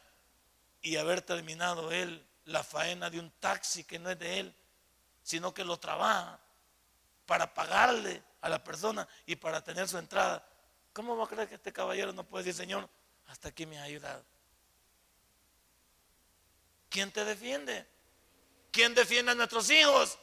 y 0.83 0.97
haber 0.97 1.23
terminado 1.23 1.93
él 1.93 2.27
la 2.45 2.65
faena 2.65 3.09
de 3.09 3.21
un 3.21 3.31
taxi 3.39 3.85
que 3.85 4.01
no 4.01 4.11
es 4.11 4.19
de 4.19 4.41
él, 4.41 4.55
sino 5.23 5.55
que 5.55 5.63
lo 5.63 5.77
trabaja 5.79 6.41
para 7.31 7.55
pagarle 7.55 8.21
a 8.41 8.49
la 8.49 8.65
persona 8.65 9.07
y 9.25 9.37
para 9.37 9.63
tener 9.63 9.87
su 9.87 9.97
entrada. 9.97 10.45
¿Cómo 10.93 11.17
va 11.17 11.27
a 11.27 11.29
creer 11.29 11.49
que 11.49 11.55
este 11.55 11.73
caballero 11.73 12.13
no 12.13 12.25
puede 12.25 12.43
decir, 12.43 12.61
Señor, 12.61 12.89
hasta 13.29 13.51
aquí 13.51 13.67
me 13.67 13.79
ha 13.79 13.85
ayudado? 13.85 14.25
¿Quién 16.89 17.13
te 17.13 17.25
defiende? 17.25 17.87
¿Quién 18.73 18.97
defiende 18.97 19.31
a 19.31 19.37
nuestros 19.37 19.71
hijos? 19.71 20.19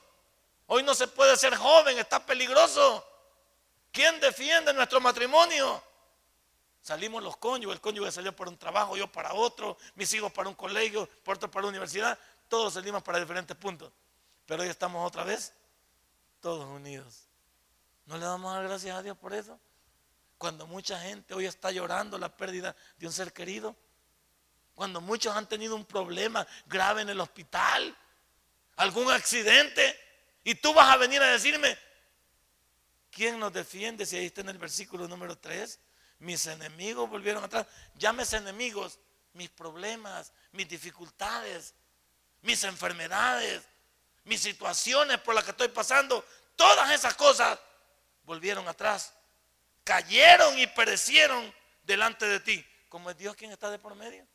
Hoy 0.65 0.83
no 0.83 0.93
se 0.93 1.07
puede 1.07 1.37
ser 1.37 1.55
joven, 1.55 1.97
está 1.97 2.25
peligroso. 2.25 3.07
¿Quién 3.93 4.19
defiende 4.19 4.73
nuestro 4.73 4.99
matrimonio? 4.99 5.81
Salimos 6.81 7.23
los 7.23 7.37
cónyuges, 7.37 7.75
el 7.75 7.81
cónyuge 7.81 8.11
salió 8.11 8.35
para 8.35 8.49
un 8.49 8.57
trabajo, 8.57 8.97
yo 8.97 9.09
para 9.09 9.33
otro, 9.33 9.77
mis 9.95 10.13
hijos 10.13 10.29
para 10.33 10.49
un 10.49 10.55
colegio, 10.55 11.07
por 11.23 11.37
otro 11.37 11.49
para 11.49 11.63
la 11.63 11.69
universidad, 11.69 12.19
todos 12.49 12.73
salimos 12.73 13.01
para 13.01 13.17
diferentes 13.17 13.55
puntos. 13.55 13.93
Pero 14.45 14.63
hoy 14.63 14.67
estamos 14.67 15.07
otra 15.07 15.23
vez 15.23 15.53
todos 16.39 16.65
unidos. 16.65 17.27
¿No 18.05 18.17
le 18.17 18.25
damos 18.25 18.57
gracias 18.63 18.95
a 18.95 19.03
Dios 19.03 19.17
por 19.17 19.33
eso? 19.33 19.59
Cuando 20.37 20.67
mucha 20.67 20.99
gente 20.99 21.33
hoy 21.33 21.45
está 21.45 21.71
llorando 21.71 22.17
la 22.17 22.35
pérdida 22.35 22.75
de 22.97 23.07
un 23.07 23.13
ser 23.13 23.33
querido, 23.33 23.75
cuando 24.75 25.01
muchos 25.01 25.35
han 25.35 25.49
tenido 25.49 25.75
un 25.75 25.85
problema 25.85 26.45
grave 26.67 27.01
en 27.01 27.09
el 27.09 27.19
hospital, 27.19 27.97
algún 28.75 29.11
accidente, 29.11 29.99
y 30.43 30.55
tú 30.55 30.73
vas 30.73 30.89
a 30.89 30.97
venir 30.97 31.21
a 31.21 31.31
decirme, 31.31 31.77
¿quién 33.09 33.39
nos 33.39 33.51
defiende 33.51 34.05
si 34.05 34.15
ahí 34.15 34.27
está 34.27 34.41
en 34.41 34.49
el 34.49 34.57
versículo 34.57 35.07
número 35.07 35.37
3? 35.37 35.79
Mis 36.19 36.45
enemigos 36.47 37.09
volvieron 37.09 37.43
atrás. 37.43 37.67
Llámese 37.95 38.37
enemigos, 38.37 38.99
mis 39.33 39.49
problemas, 39.49 40.31
mis 40.51 40.69
dificultades, 40.69 41.73
mis 42.41 42.63
enfermedades, 42.63 43.63
mis 44.27 44.41
situaciones 44.41 45.19
por 45.21 45.33
las 45.33 45.43
que 45.43 45.51
estoy 45.51 45.69
pasando, 45.69 46.23
todas 46.55 46.91
esas 46.91 47.15
cosas 47.15 47.57
volvieron 48.23 48.67
atrás. 48.67 49.13
Cayeron 49.83 50.59
y 50.59 50.67
perecieron 50.67 51.53
delante 51.83 52.25
de 52.25 52.39
ti. 52.41 52.65
Como 52.89 53.09
es 53.09 53.17
Dios 53.17 53.35
quien 53.35 53.51
está 53.51 53.69
de 53.69 53.79
por 53.79 53.95
medio. 53.95 54.27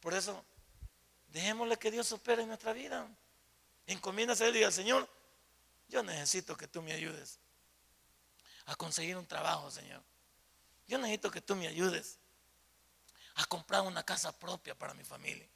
Por 0.00 0.14
eso, 0.14 0.44
dejémosle 1.28 1.78
que 1.78 1.92
Dios 1.92 2.10
opere 2.12 2.42
en 2.42 2.48
nuestra 2.48 2.72
vida. 2.72 3.08
Encomiéndase 3.86 4.44
a 4.44 4.48
Él 4.48 4.56
y 4.56 4.58
diga, 4.58 4.70
Señor, 4.72 5.08
yo 5.88 6.02
necesito 6.02 6.56
que 6.56 6.66
tú 6.66 6.82
me 6.82 6.92
ayudes 6.92 7.38
a 8.66 8.74
conseguir 8.74 9.16
un 9.16 9.26
trabajo, 9.26 9.70
Señor. 9.70 10.02
Yo 10.88 10.98
necesito 10.98 11.30
que 11.30 11.40
tú 11.40 11.54
me 11.54 11.68
ayudes 11.68 12.18
a 13.36 13.44
comprar 13.46 13.82
una 13.82 14.02
casa 14.02 14.36
propia 14.36 14.74
para 14.76 14.92
mi 14.92 15.04
familia. 15.04 15.48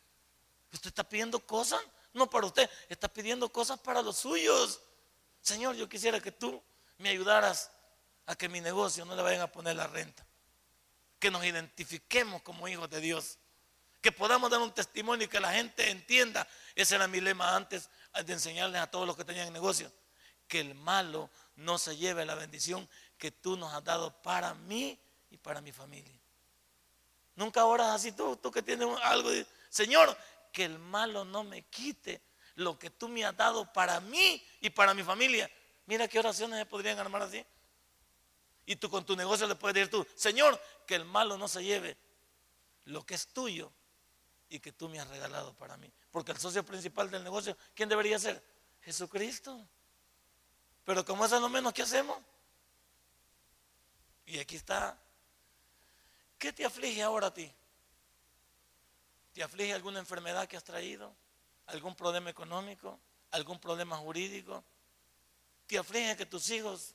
Usted 0.73 0.89
está 0.89 1.09
pidiendo 1.09 1.45
cosas, 1.45 1.81
no 2.16 2.29
para 2.29 2.46
usted, 2.46 2.68
está 2.88 3.09
pidiendo 3.09 3.48
cosas 3.50 3.79
para 3.79 4.02
los 4.02 4.16
suyos. 4.16 4.81
Señor, 5.40 5.76
yo 5.76 5.88
quisiera 5.88 6.20
que 6.20 6.33
tú 6.33 6.62
me 6.98 7.11
ayudaras 7.11 7.70
a 8.26 8.35
que 8.35 8.48
mi 8.48 8.61
negocio 8.61 9.05
no 9.05 9.14
le 9.14 9.22
vayan 9.22 9.42
a 9.42 9.52
poner 9.52 9.76
la 9.76 9.87
renta. 9.87 10.26
Que 11.18 11.31
nos 11.31 11.44
identifiquemos 11.44 12.42
como 12.42 12.66
hijos 12.68 12.90
de 12.90 13.00
Dios. 13.00 13.38
Que 14.00 14.12
podamos 14.12 14.50
dar 14.50 14.61
un 14.61 14.72
testimonio 14.72 15.26
y 15.26 15.29
que 15.29 15.40
la 15.40 15.52
gente 15.52 15.90
entienda. 15.90 16.46
Ese 16.74 16.94
era 16.96 17.07
mi 17.07 17.20
lema 17.20 17.55
antes 17.55 17.88
de 18.24 18.33
enseñarles 18.33 18.81
a 18.81 18.90
todos 18.90 19.07
los 19.07 19.16
que 19.16 19.24
tenían 19.24 19.52
negocio, 19.52 19.92
que 20.48 20.61
el 20.61 20.74
malo 20.74 21.31
no 21.57 21.79
se 21.79 21.96
lleve 21.96 22.24
la 22.24 22.35
bendición 22.35 22.88
que 23.18 23.31
tú 23.31 23.57
nos 23.57 23.72
has 23.74 23.85
dado 23.85 24.22
para 24.22 24.55
mí 24.55 24.98
y 25.31 25.37
para 25.37 25.61
mi 25.61 25.72
familia. 25.72 26.18
Nunca 27.35 27.64
oras 27.64 27.88
así 27.88 28.12
tú, 28.12 28.37
tú 28.37 28.50
que 28.50 28.62
tienes 28.62 28.88
algo 29.02 29.31
Señor, 29.68 30.16
que 30.57 30.64
el 30.64 30.79
malo 30.79 31.27
no 31.27 31.45
me 31.45 31.64
quite 31.64 32.23
lo 32.55 32.79
que 32.79 32.88
tú 32.88 33.11
me 33.11 33.27
has 33.27 33.37
dado 33.37 33.71
para 33.75 34.01
mí 34.01 34.42
y 34.62 34.71
para 34.71 34.95
mi 34.95 35.03
familia. 35.03 35.51
Mira 35.85 36.09
qué 36.09 36.19
oraciones 36.19 36.59
se 36.59 36.64
podrían 36.64 36.99
armar 36.99 37.21
así. 37.21 37.45
Y 38.64 38.77
tú 38.77 38.88
con 38.88 39.05
tu 39.05 39.14
negocio 39.14 39.47
le 39.47 39.55
puedes 39.55 39.75
decir 39.75 39.90
tú, 39.90 40.07
Señor, 40.16 40.59
que 40.87 40.95
el 40.95 41.05
malo 41.05 41.37
no 41.37 41.47
se 41.47 41.62
lleve 41.62 41.99
lo 42.87 43.05
que 43.05 43.16
es 43.16 43.27
tuyo 43.27 43.71
y 44.49 44.59
que 44.59 44.73
tú 44.73 44.88
me 44.88 44.99
has 44.99 45.07
regalado 45.09 45.53
para 45.59 45.77
mí. 45.77 45.92
Porque 46.11 46.33
el 46.33 46.38
socio 46.38 46.64
principal 46.64 47.11
del 47.11 47.23
negocio, 47.23 47.55
¿quién 47.75 47.90
debería 47.90 48.19
ser? 48.19 48.42
Jesucristo. 48.81 49.62
Pero 50.87 51.05
como 51.05 51.27
eso 51.27 51.37
es 51.37 51.42
lo 51.42 51.51
menos 51.51 51.75
que 51.75 51.83
hacemos. 51.83 52.16
Y 54.25 54.38
aquí 54.38 54.57
está. 54.57 54.99
¿Qué 56.38 56.51
te 56.51 56.64
aflige 56.64 57.03
ahora 57.03 57.27
a 57.27 57.35
ti? 57.35 57.53
¿Te 59.37 59.42
aflige 59.42 59.75
alguna 59.75 59.99
enfermedad 59.99 60.49
que 60.49 60.57
has 60.57 60.64
traído? 60.64 61.14
¿Algún 61.66 61.94
problema 61.94 62.31
económico? 62.31 62.99
¿Algún 63.33 63.61
problema 63.61 63.94
jurídico? 63.99 64.64
¿Te 65.66 65.77
aflige 65.77 66.16
que 66.16 66.25
tus 66.25 66.49
hijos 66.49 66.94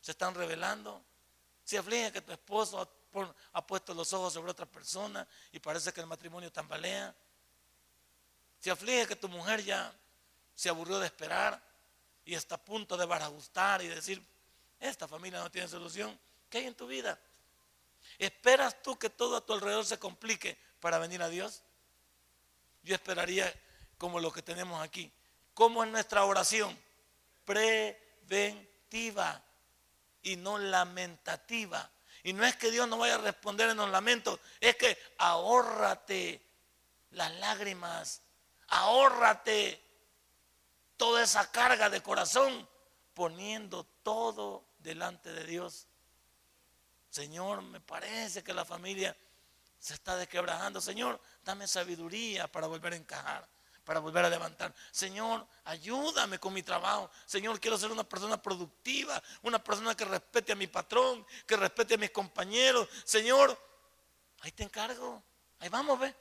se 0.00 0.12
están 0.12 0.32
revelando? 0.36 1.02
¿Se 1.64 1.76
aflige 1.76 2.12
que 2.12 2.20
tu 2.20 2.30
esposo 2.30 2.88
ha 3.52 3.66
puesto 3.66 3.94
los 3.94 4.12
ojos 4.12 4.32
sobre 4.32 4.52
otra 4.52 4.64
persona 4.64 5.26
y 5.50 5.58
parece 5.58 5.92
que 5.92 6.00
el 6.00 6.06
matrimonio 6.06 6.52
tambalea. 6.52 7.12
Se 8.60 8.70
aflige 8.70 9.08
que 9.08 9.16
tu 9.16 9.28
mujer 9.28 9.64
ya 9.64 9.92
se 10.54 10.68
aburrió 10.68 11.00
de 11.00 11.06
esperar 11.06 11.60
y 12.24 12.36
está 12.36 12.54
a 12.54 12.64
punto 12.64 12.96
de 12.96 13.06
barajustar 13.06 13.82
y 13.82 13.88
decir, 13.88 14.24
esta 14.78 15.08
familia 15.08 15.40
no 15.40 15.50
tiene 15.50 15.66
solución. 15.66 16.16
¿Qué 16.48 16.58
hay 16.58 16.66
en 16.66 16.76
tu 16.76 16.86
vida? 16.86 17.18
¿Esperas 18.18 18.80
tú 18.84 18.96
que 18.96 19.10
todo 19.10 19.36
a 19.36 19.44
tu 19.44 19.52
alrededor 19.52 19.84
se 19.84 19.98
complique 19.98 20.64
para 20.80 20.98
venir 20.98 21.22
a 21.22 21.28
Dios? 21.28 21.62
Yo 22.82 22.94
esperaría 22.94 23.52
como 23.98 24.20
lo 24.20 24.32
que 24.32 24.42
tenemos 24.42 24.82
aquí. 24.82 25.12
¿Cómo 25.54 25.82
es 25.84 25.90
nuestra 25.90 26.24
oración? 26.24 26.78
Preventiva 27.44 29.42
y 30.22 30.36
no 30.36 30.58
lamentativa. 30.58 31.90
Y 32.22 32.32
no 32.32 32.44
es 32.44 32.56
que 32.56 32.70
Dios 32.70 32.88
no 32.88 32.98
vaya 32.98 33.14
a 33.14 33.18
responder 33.18 33.70
en 33.70 33.76
los 33.76 33.90
lamentos, 33.90 34.40
es 34.60 34.74
que 34.76 34.98
ahórrate 35.18 36.42
las 37.10 37.32
lágrimas, 37.36 38.20
ahórrate 38.68 39.80
toda 40.96 41.22
esa 41.22 41.50
carga 41.52 41.88
de 41.88 42.02
corazón, 42.02 42.68
poniendo 43.14 43.84
todo 44.02 44.64
delante 44.78 45.32
de 45.32 45.44
Dios. 45.44 45.86
Señor, 47.10 47.62
me 47.62 47.80
parece 47.80 48.42
que 48.42 48.52
la 48.52 48.64
familia 48.64 49.16
se 49.86 49.94
está 49.94 50.16
desquebrajando. 50.16 50.80
Señor, 50.80 51.20
dame 51.44 51.68
sabiduría 51.68 52.50
para 52.50 52.66
volver 52.66 52.94
a 52.94 52.96
encajar 52.96 53.48
para 53.84 54.00
volver 54.00 54.24
a 54.24 54.28
levantar. 54.28 54.74
Señor, 54.90 55.46
ayúdame 55.62 56.40
con 56.40 56.52
mi 56.52 56.64
trabajo. 56.64 57.08
Señor, 57.24 57.60
quiero 57.60 57.78
ser 57.78 57.92
una 57.92 58.02
persona 58.02 58.42
productiva, 58.42 59.22
una 59.42 59.62
persona 59.62 59.94
que 59.94 60.04
respete 60.04 60.50
a 60.50 60.56
mi 60.56 60.66
patrón, 60.66 61.24
que 61.46 61.56
respete 61.56 61.94
a 61.94 61.98
mis 61.98 62.10
compañeros. 62.10 62.88
Señor, 63.04 63.56
ahí 64.40 64.50
te 64.50 64.64
encargo. 64.64 65.22
Ahí 65.60 65.68
vamos, 65.68 66.00
ve. 66.00 66.12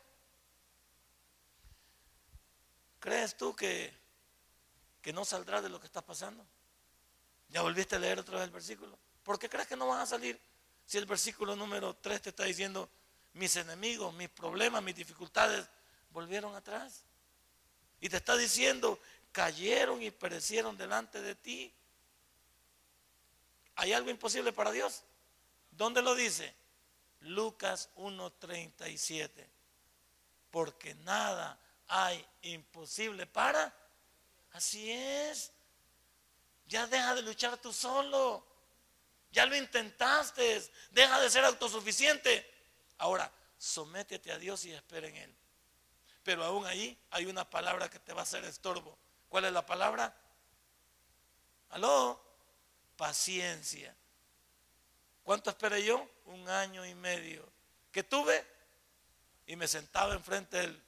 ¿Crees 2.99 3.35
tú 3.35 3.55
que, 3.55 3.91
que 5.01 5.11
no 5.11 5.25
saldrá 5.25 5.59
de 5.59 5.69
lo 5.69 5.79
que 5.79 5.87
está 5.87 6.05
pasando? 6.05 6.45
¿Ya 7.49 7.63
volviste 7.63 7.95
a 7.95 7.99
leer 7.99 8.19
otra 8.19 8.35
vez 8.35 8.43
el 8.43 8.51
versículo? 8.51 8.95
¿Por 9.23 9.39
qué 9.39 9.49
crees 9.49 9.65
que 9.65 9.75
no 9.75 9.87
van 9.87 10.01
a 10.01 10.05
salir 10.05 10.39
si 10.85 10.99
el 10.99 11.07
versículo 11.07 11.55
número 11.55 11.95
3 11.95 12.21
te 12.21 12.29
está 12.29 12.43
diciendo 12.43 12.87
mis 13.35 13.55
enemigos, 13.57 14.13
mis 14.13 14.29
problemas, 14.29 14.81
mis 14.81 14.95
dificultades 14.95 15.67
volvieron 16.09 16.55
atrás? 16.55 17.03
Y 17.99 18.09
te 18.09 18.17
está 18.17 18.35
diciendo, 18.35 18.99
cayeron 19.31 20.01
y 20.01 20.11
perecieron 20.11 20.77
delante 20.77 21.21
de 21.21 21.35
ti. 21.35 21.73
¿Hay 23.75 23.93
algo 23.93 24.09
imposible 24.09 24.53
para 24.53 24.71
Dios? 24.71 25.03
¿Dónde 25.71 26.01
lo 26.01 26.15
dice? 26.15 26.53
Lucas 27.21 27.89
1.37. 27.97 29.29
Porque 30.49 30.95
nada 30.95 31.59
hay 31.87 32.25
imposible 32.43 33.27
para. 33.27 33.73
Así 34.53 34.89
es. 34.89 35.51
Ya 36.67 36.87
deja 36.87 37.15
de 37.15 37.21
luchar 37.21 37.57
tú 37.57 37.73
solo. 37.73 38.45
Ya 39.31 39.45
lo 39.45 39.57
intentaste. 39.57 40.71
Deja 40.91 41.19
de 41.19 41.29
ser 41.29 41.43
autosuficiente. 41.43 42.54
Ahora, 42.97 43.31
sométete 43.57 44.31
a 44.31 44.37
Dios 44.37 44.65
y 44.65 44.71
espera 44.71 45.07
en 45.07 45.15
Él. 45.15 45.35
Pero 46.23 46.43
aún 46.43 46.65
ahí 46.65 46.97
hay 47.11 47.25
una 47.25 47.49
palabra 47.49 47.89
que 47.89 47.99
te 47.99 48.13
va 48.13 48.21
a 48.21 48.23
hacer 48.23 48.43
estorbo. 48.45 48.97
¿Cuál 49.29 49.45
es 49.45 49.53
la 49.53 49.65
palabra? 49.65 50.15
¿Aló? 51.69 52.21
Paciencia. 52.97 53.95
¿Cuánto 55.23 55.49
esperé 55.49 55.83
yo? 55.83 56.07
Un 56.25 56.47
año 56.49 56.85
y 56.85 56.95
medio. 56.95 57.47
¿Qué 57.91 58.03
tuve? 58.03 58.45
Y 59.47 59.55
me 59.55 59.67
sentaba 59.67 60.13
enfrente 60.13 60.57
del, 60.57 60.81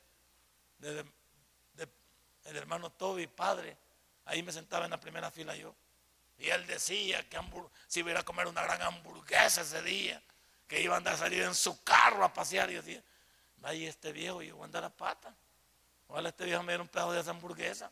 del, 0.79 1.11
hermano 2.43 2.91
Toby, 2.91 3.27
padre, 3.27 3.77
ahí 4.25 4.41
me 4.41 4.51
sentaba 4.51 4.85
en 4.85 4.91
la 4.91 4.99
primera 4.99 5.29
fila 5.31 5.55
yo. 5.55 5.75
Y 6.37 6.49
él 6.49 6.65
decía 6.67 7.27
que 7.29 7.39
si 7.87 7.99
iba 7.99 8.19
a 8.19 8.23
comer 8.23 8.47
una 8.47 8.63
gran 8.63 8.81
hamburguesa 8.81 9.61
ese 9.61 9.81
día, 9.81 10.21
que 10.67 10.81
iba 10.81 10.95
a 10.95 10.97
andar 10.97 11.13
a 11.15 11.17
salir 11.17 11.43
en 11.43 11.55
su 11.55 11.83
carro 11.83 12.23
a 12.23 12.33
pasear. 12.33 12.69
Y 12.69 12.73
yo 12.73 12.81
decía, 12.81 13.03
vaya 13.57 13.89
este 13.89 14.11
viejo, 14.11 14.41
yo 14.41 14.55
voy 14.55 14.63
a 14.63 14.65
andar 14.65 14.83
a 14.83 14.89
pata. 14.89 15.33
Ojalá 16.07 16.29
este 16.29 16.45
viejo 16.45 16.63
me 16.63 16.73
diera 16.73 16.83
un 16.83 16.89
pedazo 16.89 17.11
de 17.13 17.21
esa 17.21 17.31
hamburguesa. 17.31 17.91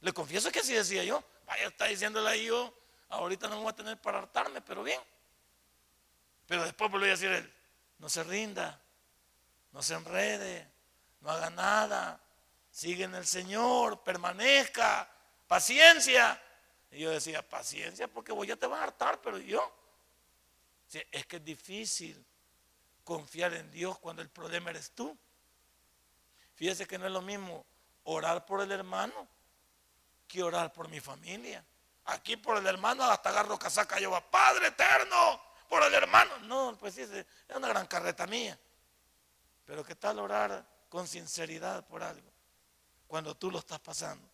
Le 0.00 0.12
confieso 0.12 0.50
que 0.50 0.60
así 0.60 0.74
decía 0.74 1.04
yo. 1.04 1.22
Vaya, 1.46 1.68
está 1.68 1.86
diciéndole 1.86 2.28
ahí 2.28 2.46
yo, 2.46 2.74
ahorita 3.08 3.48
no 3.48 3.56
me 3.56 3.62
voy 3.62 3.70
a 3.70 3.76
tener 3.76 4.00
para 4.00 4.18
hartarme, 4.18 4.60
pero 4.60 4.82
bien. 4.82 5.00
Pero 6.46 6.64
después 6.64 6.90
volví 6.90 7.06
a 7.06 7.10
decir 7.10 7.30
él, 7.30 7.52
no 7.98 8.08
se 8.08 8.22
rinda, 8.24 8.80
no 9.72 9.82
se 9.82 9.94
enrede, 9.94 10.68
no 11.20 11.30
haga 11.30 11.50
nada, 11.50 12.20
sigue 12.70 13.04
en 13.04 13.14
el 13.14 13.26
Señor, 13.26 14.02
permanezca, 14.02 15.08
paciencia. 15.46 16.40
Y 16.90 17.00
yo 17.00 17.10
decía, 17.10 17.48
paciencia 17.48 18.08
porque 18.08 18.32
vos 18.32 18.46
ya 18.46 18.56
te 18.56 18.66
vas 18.66 18.80
a 18.80 18.84
hartar, 18.84 19.20
pero 19.20 19.38
yo. 19.38 19.75
Es 20.92 21.26
que 21.26 21.36
es 21.36 21.44
difícil 21.44 22.24
confiar 23.04 23.54
en 23.54 23.70
Dios 23.70 23.98
cuando 23.98 24.22
el 24.22 24.28
problema 24.28 24.70
eres 24.70 24.90
tú. 24.92 25.16
Fíjese 26.54 26.86
que 26.86 26.98
no 26.98 27.06
es 27.06 27.12
lo 27.12 27.22
mismo 27.22 27.64
orar 28.04 28.46
por 28.46 28.62
el 28.62 28.72
hermano 28.72 29.28
que 30.26 30.42
orar 30.42 30.72
por 30.72 30.88
mi 30.88 31.00
familia. 31.00 31.64
Aquí 32.06 32.36
por 32.36 32.56
el 32.56 32.66
hermano 32.66 33.04
hasta 33.04 33.30
agarro 33.30 33.58
casaca 33.58 33.98
yo 33.98 34.10
va, 34.10 34.20
Padre 34.30 34.68
eterno, 34.68 35.40
por 35.68 35.82
el 35.82 35.92
hermano. 35.92 36.38
No, 36.40 36.76
pues 36.78 36.94
sí, 36.94 37.02
es 37.02 37.26
una 37.54 37.68
gran 37.68 37.86
carreta 37.86 38.26
mía. 38.26 38.58
Pero 39.64 39.84
¿qué 39.84 39.96
tal 39.96 40.18
orar 40.20 40.64
con 40.88 41.06
sinceridad 41.08 41.84
por 41.86 42.02
algo? 42.02 42.30
Cuando 43.06 43.36
tú 43.36 43.50
lo 43.50 43.58
estás 43.58 43.80
pasando. 43.80 44.28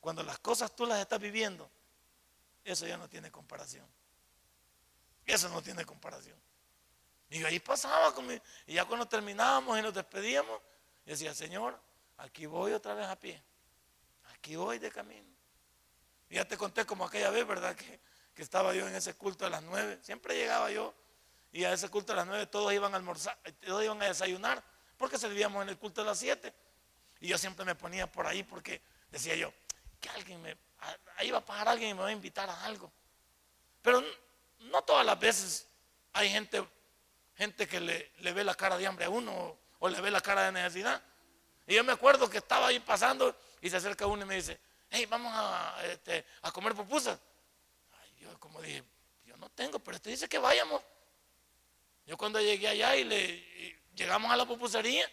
Cuando 0.00 0.22
las 0.22 0.38
cosas 0.38 0.74
tú 0.74 0.86
las 0.86 0.98
estás 1.00 1.20
viviendo. 1.20 1.70
Eso 2.64 2.86
ya 2.86 2.96
no 2.96 3.08
tiene 3.08 3.30
comparación. 3.30 3.86
Eso 5.28 5.48
no 5.50 5.62
tiene 5.62 5.84
comparación. 5.84 6.40
Y 7.28 7.44
ahí 7.44 7.60
pasaba 7.60 8.14
conmigo. 8.14 8.42
Y 8.66 8.74
ya 8.74 8.86
cuando 8.86 9.06
terminábamos 9.06 9.78
y 9.78 9.82
nos 9.82 9.92
despedíamos, 9.92 10.58
decía, 11.04 11.34
Señor, 11.34 11.78
aquí 12.16 12.46
voy 12.46 12.72
otra 12.72 12.94
vez 12.94 13.06
a 13.06 13.16
pie. 13.16 13.42
Aquí 14.32 14.56
voy 14.56 14.78
de 14.78 14.90
camino. 14.90 15.28
Y 16.30 16.36
ya 16.36 16.46
te 16.46 16.56
conté 16.56 16.86
como 16.86 17.04
aquella 17.04 17.28
vez, 17.28 17.46
¿verdad? 17.46 17.76
Que, 17.76 18.00
que 18.34 18.42
estaba 18.42 18.74
yo 18.74 18.88
en 18.88 18.94
ese 18.94 19.14
culto 19.14 19.44
a 19.44 19.50
las 19.50 19.62
nueve. 19.62 19.98
Siempre 20.02 20.34
llegaba 20.34 20.70
yo 20.70 20.94
y 21.52 21.64
a 21.64 21.74
ese 21.74 21.90
culto 21.90 22.14
a 22.14 22.16
las 22.16 22.26
nueve 22.26 22.46
todos 22.46 22.72
iban 22.72 22.94
a 22.94 22.96
almorzar, 22.96 23.38
todos 23.66 23.84
iban 23.84 24.00
a 24.00 24.06
desayunar, 24.06 24.62
porque 24.96 25.18
servíamos 25.18 25.62
en 25.62 25.68
el 25.68 25.78
culto 25.78 26.00
a 26.00 26.04
las 26.04 26.18
siete. 26.18 26.54
Y 27.20 27.28
yo 27.28 27.36
siempre 27.36 27.66
me 27.66 27.74
ponía 27.74 28.10
por 28.10 28.26
ahí 28.26 28.42
porque 28.44 28.80
decía 29.10 29.34
yo, 29.34 29.52
que 30.00 30.08
alguien 30.08 30.40
me, 30.40 30.56
ahí 31.16 31.30
va 31.30 31.38
a 31.38 31.44
pasar 31.44 31.68
alguien 31.68 31.90
y 31.90 31.94
me 31.94 32.00
va 32.00 32.08
a 32.08 32.12
invitar 32.12 32.48
a 32.48 32.64
algo. 32.64 32.90
Pero 33.82 34.02
no 34.60 34.82
todas 34.82 35.04
las 35.04 35.18
veces 35.18 35.66
hay 36.12 36.30
gente, 36.30 36.66
gente 37.36 37.66
que 37.66 37.80
le, 37.80 38.32
ve 38.32 38.44
la 38.44 38.54
cara 38.54 38.76
de 38.76 38.86
hambre 38.86 39.04
a 39.06 39.10
uno 39.10 39.58
o, 39.78 39.88
le 39.88 40.00
ve 40.00 40.10
la 40.10 40.20
cara 40.20 40.44
de 40.44 40.52
necesidad. 40.52 41.02
Y 41.66 41.74
yo 41.74 41.84
me 41.84 41.92
acuerdo 41.92 42.28
que 42.28 42.38
estaba 42.38 42.68
ahí 42.68 42.80
pasando 42.80 43.36
y 43.60 43.70
se 43.70 43.76
acerca 43.76 44.06
uno 44.06 44.22
y 44.22 44.26
me 44.26 44.36
dice, 44.36 44.58
hey, 44.90 45.06
vamos 45.06 45.32
a, 45.34 45.76
este, 45.86 46.24
comer 46.52 46.74
pupusas. 46.74 47.18
yo 48.20 48.38
como 48.40 48.60
dije, 48.60 48.82
yo 49.26 49.36
no 49.36 49.48
tengo, 49.50 49.78
pero 49.78 49.96
usted 49.96 50.10
dice 50.10 50.28
que 50.28 50.38
vayamos. 50.38 50.82
Yo 52.06 52.16
cuando 52.16 52.40
llegué 52.40 52.68
allá 52.68 52.96
y 52.96 53.04
le 53.04 53.78
llegamos 53.94 54.30
a 54.30 54.36
la 54.36 54.46
pupusería 54.46 55.10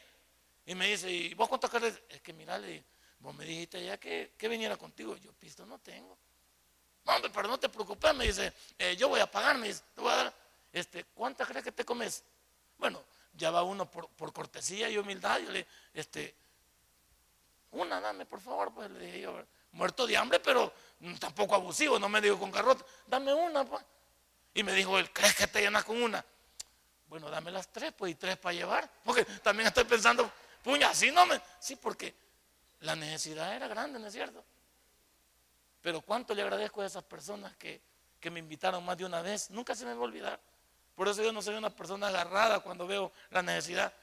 y 0.65 0.75
me 0.75 0.87
dice, 0.87 1.11
¿y 1.11 1.33
vos 1.33 1.49
cuánto 1.49 1.69
querés? 1.69 2.01
Es 2.09 2.21
que 2.21 2.33
mira, 2.33 2.59
vos 3.19 3.35
me 3.35 3.45
dijiste 3.45 3.83
ya 3.83 3.97
que, 3.97 4.31
viniera 4.41 4.77
contigo. 4.77 5.17
Yo 5.17 5.33
pisto 5.33 5.65
no 5.65 5.79
tengo. 5.79 6.17
Hombre, 7.05 7.31
pero 7.33 7.47
no 7.47 7.59
te 7.59 7.69
preocupes, 7.69 8.13
me 8.15 8.25
dice, 8.25 8.53
eh, 8.77 8.95
yo 8.95 9.09
voy 9.09 9.19
a 9.19 9.29
pagar, 9.29 9.57
me 9.57 9.67
dice, 9.67 9.81
te 9.93 10.01
voy 10.01 10.11
a 10.11 10.15
dar, 10.15 10.33
este, 10.73 11.05
¿cuántas 11.13 11.47
crees 11.47 11.63
que 11.63 11.71
te 11.71 11.85
comes? 11.85 12.23
Bueno, 12.77 13.03
ya 13.33 13.51
va 13.51 13.63
uno 13.63 13.89
por, 13.89 14.33
cortesía 14.33 14.89
y 14.89 14.97
humildad, 14.97 15.39
yo 15.39 15.51
le, 15.51 15.65
este, 15.93 16.35
una 17.71 17.99
dame, 18.01 18.25
por 18.25 18.41
favor, 18.41 18.73
pues 18.73 18.89
le 18.91 18.99
dije 19.05 19.21
yo, 19.21 19.43
muerto 19.71 20.07
de 20.07 20.17
hambre, 20.17 20.39
pero 20.39 20.73
tampoco 21.19 21.55
abusivo, 21.55 21.99
no 21.99 22.09
me 22.09 22.21
dijo 22.21 22.39
con 22.39 22.51
garrote, 22.51 22.83
dame 23.07 23.33
una, 23.33 23.65
pues. 23.65 23.83
Y 24.53 24.63
me 24.63 24.71
dijo 24.71 24.97
él, 24.97 25.11
¿crees 25.11 25.35
que 25.35 25.47
te 25.47 25.59
llenas 25.59 25.83
con 25.83 26.01
una? 26.01 26.23
Bueno, 27.07 27.29
dame 27.29 27.51
las 27.51 27.67
tres, 27.67 27.93
pues, 27.95 28.13
y 28.13 28.15
tres 28.15 28.37
para 28.37 28.53
llevar. 28.53 28.89
Porque 29.03 29.25
también 29.43 29.67
estoy 29.67 29.83
pensando, 29.83 30.31
puña, 30.63 30.89
así 30.89 31.11
no 31.11 31.25
me. 31.25 31.39
Sí, 31.59 31.75
porque 31.75 32.15
la 32.79 32.95
necesidad 32.95 33.53
era 33.53 33.67
grande, 33.67 33.99
¿no 33.99 34.07
es 34.07 34.13
cierto? 34.13 34.43
Pero 35.85 36.01
cuánto 36.01 36.33
le 36.33 36.41
agradezco 36.41 36.81
a 36.81 36.87
esas 36.87 37.03
personas 37.03 37.55
que, 37.57 37.79
que 38.19 38.31
me 38.31 38.39
invitaron 38.39 38.83
más 38.83 38.97
de 38.97 39.05
una 39.05 39.21
vez. 39.21 39.51
Nunca 39.51 39.75
se 39.75 39.85
me 39.85 39.93
va 39.93 39.99
a 39.99 40.05
olvidar. 40.05 40.39
Por 40.95 41.07
eso 41.07 41.21
yo 41.21 41.31
no 41.31 41.43
soy 41.43 41.53
una 41.53 41.69
persona 41.69 42.07
agarrada 42.07 42.59
cuando 42.61 42.87
veo 42.87 43.11
la 43.29 43.43
necesidad. 43.43 43.93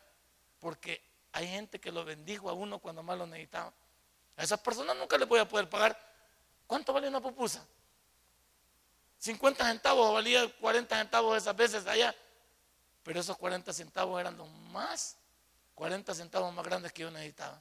Porque 0.60 1.02
hay 1.32 1.48
gente 1.48 1.80
que 1.80 1.90
lo 1.90 2.04
bendijo 2.04 2.48
a 2.48 2.52
uno 2.52 2.78
cuando 2.78 3.02
más 3.02 3.18
lo 3.18 3.26
necesitaba. 3.26 3.72
A 4.36 4.42
esas 4.44 4.60
personas 4.60 4.94
nunca 4.96 5.18
les 5.18 5.26
voy 5.26 5.40
a 5.40 5.48
poder 5.48 5.68
pagar. 5.68 5.98
¿Cuánto 6.68 6.92
vale 6.92 7.08
una 7.08 7.20
pupusa? 7.20 7.66
50 9.18 9.66
centavos, 9.66 10.14
valía 10.14 10.48
40 10.60 10.96
centavos 10.96 11.36
esas 11.36 11.56
veces 11.56 11.84
allá. 11.88 12.14
Pero 13.02 13.18
esos 13.18 13.36
40 13.36 13.72
centavos 13.72 14.20
eran 14.20 14.36
los 14.36 14.48
más, 14.70 15.16
40 15.74 16.14
centavos 16.14 16.54
más 16.54 16.64
grandes 16.64 16.92
que 16.92 17.02
yo 17.02 17.10
necesitaba. 17.10 17.60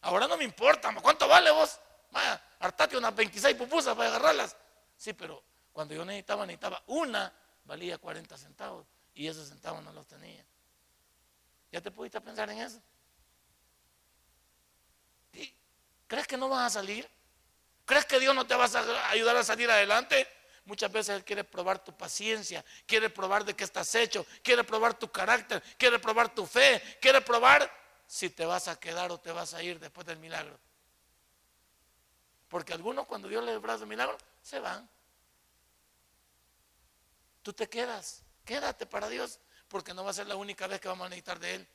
Ahora 0.00 0.28
no 0.28 0.36
me 0.36 0.44
importa, 0.44 0.94
¿cuánto 1.02 1.26
vale 1.26 1.50
vos? 1.50 1.80
Vaya, 2.14 2.40
hartate 2.60 2.96
unas 2.96 3.14
26 3.14 3.56
pupusas 3.56 3.96
para 3.96 4.08
agarrarlas. 4.08 4.56
Sí, 4.96 5.12
pero 5.12 5.42
cuando 5.72 5.94
yo 5.94 6.04
necesitaba, 6.04 6.46
necesitaba 6.46 6.80
una, 6.86 7.32
valía 7.64 7.98
40 7.98 8.38
centavos. 8.38 8.86
Y 9.14 9.26
esos 9.26 9.48
centavos 9.48 9.82
no 9.82 9.92
los 9.92 10.06
tenía. 10.06 10.44
¿Ya 11.72 11.80
te 11.80 11.90
pudiste 11.90 12.20
pensar 12.20 12.48
en 12.50 12.60
eso? 12.60 12.80
¿Crees 16.06 16.26
que 16.28 16.36
no 16.36 16.48
vas 16.48 16.66
a 16.66 16.78
salir? 16.78 17.08
¿Crees 17.84 18.04
que 18.04 18.20
Dios 18.20 18.32
no 18.32 18.46
te 18.46 18.54
va 18.54 18.66
a 18.66 19.10
ayudar 19.10 19.36
a 19.36 19.42
salir 19.42 19.68
adelante? 19.68 20.28
Muchas 20.66 20.92
veces 20.92 21.16
Él 21.16 21.24
quiere 21.24 21.42
probar 21.42 21.82
tu 21.82 21.96
paciencia, 21.96 22.64
quiere 22.86 23.10
probar 23.10 23.44
de 23.44 23.54
qué 23.54 23.64
estás 23.64 23.92
hecho, 23.96 24.24
quiere 24.42 24.62
probar 24.62 24.94
tu 24.94 25.10
carácter, 25.10 25.60
quiere 25.76 25.98
probar 25.98 26.32
tu 26.32 26.46
fe, 26.46 26.80
quiere 27.00 27.20
probar 27.20 27.68
si 28.06 28.30
te 28.30 28.46
vas 28.46 28.68
a 28.68 28.78
quedar 28.78 29.10
o 29.10 29.18
te 29.18 29.32
vas 29.32 29.52
a 29.54 29.62
ir 29.62 29.80
después 29.80 30.06
del 30.06 30.18
milagro. 30.18 30.58
Porque 32.54 32.72
algunos 32.72 33.08
cuando 33.08 33.26
Dios 33.26 33.42
les 33.42 33.60
brazo 33.60 33.82
el 33.82 33.88
milagro, 33.88 34.16
se 34.40 34.60
van. 34.60 34.88
Tú 37.42 37.52
te 37.52 37.68
quedas, 37.68 38.22
quédate 38.44 38.86
para 38.86 39.08
Dios, 39.08 39.40
porque 39.66 39.92
no 39.92 40.04
va 40.04 40.10
a 40.10 40.14
ser 40.14 40.28
la 40.28 40.36
única 40.36 40.68
vez 40.68 40.80
que 40.80 40.86
vamos 40.86 41.04
a 41.04 41.08
necesitar 41.08 41.40
de 41.40 41.56
Él. 41.56 41.68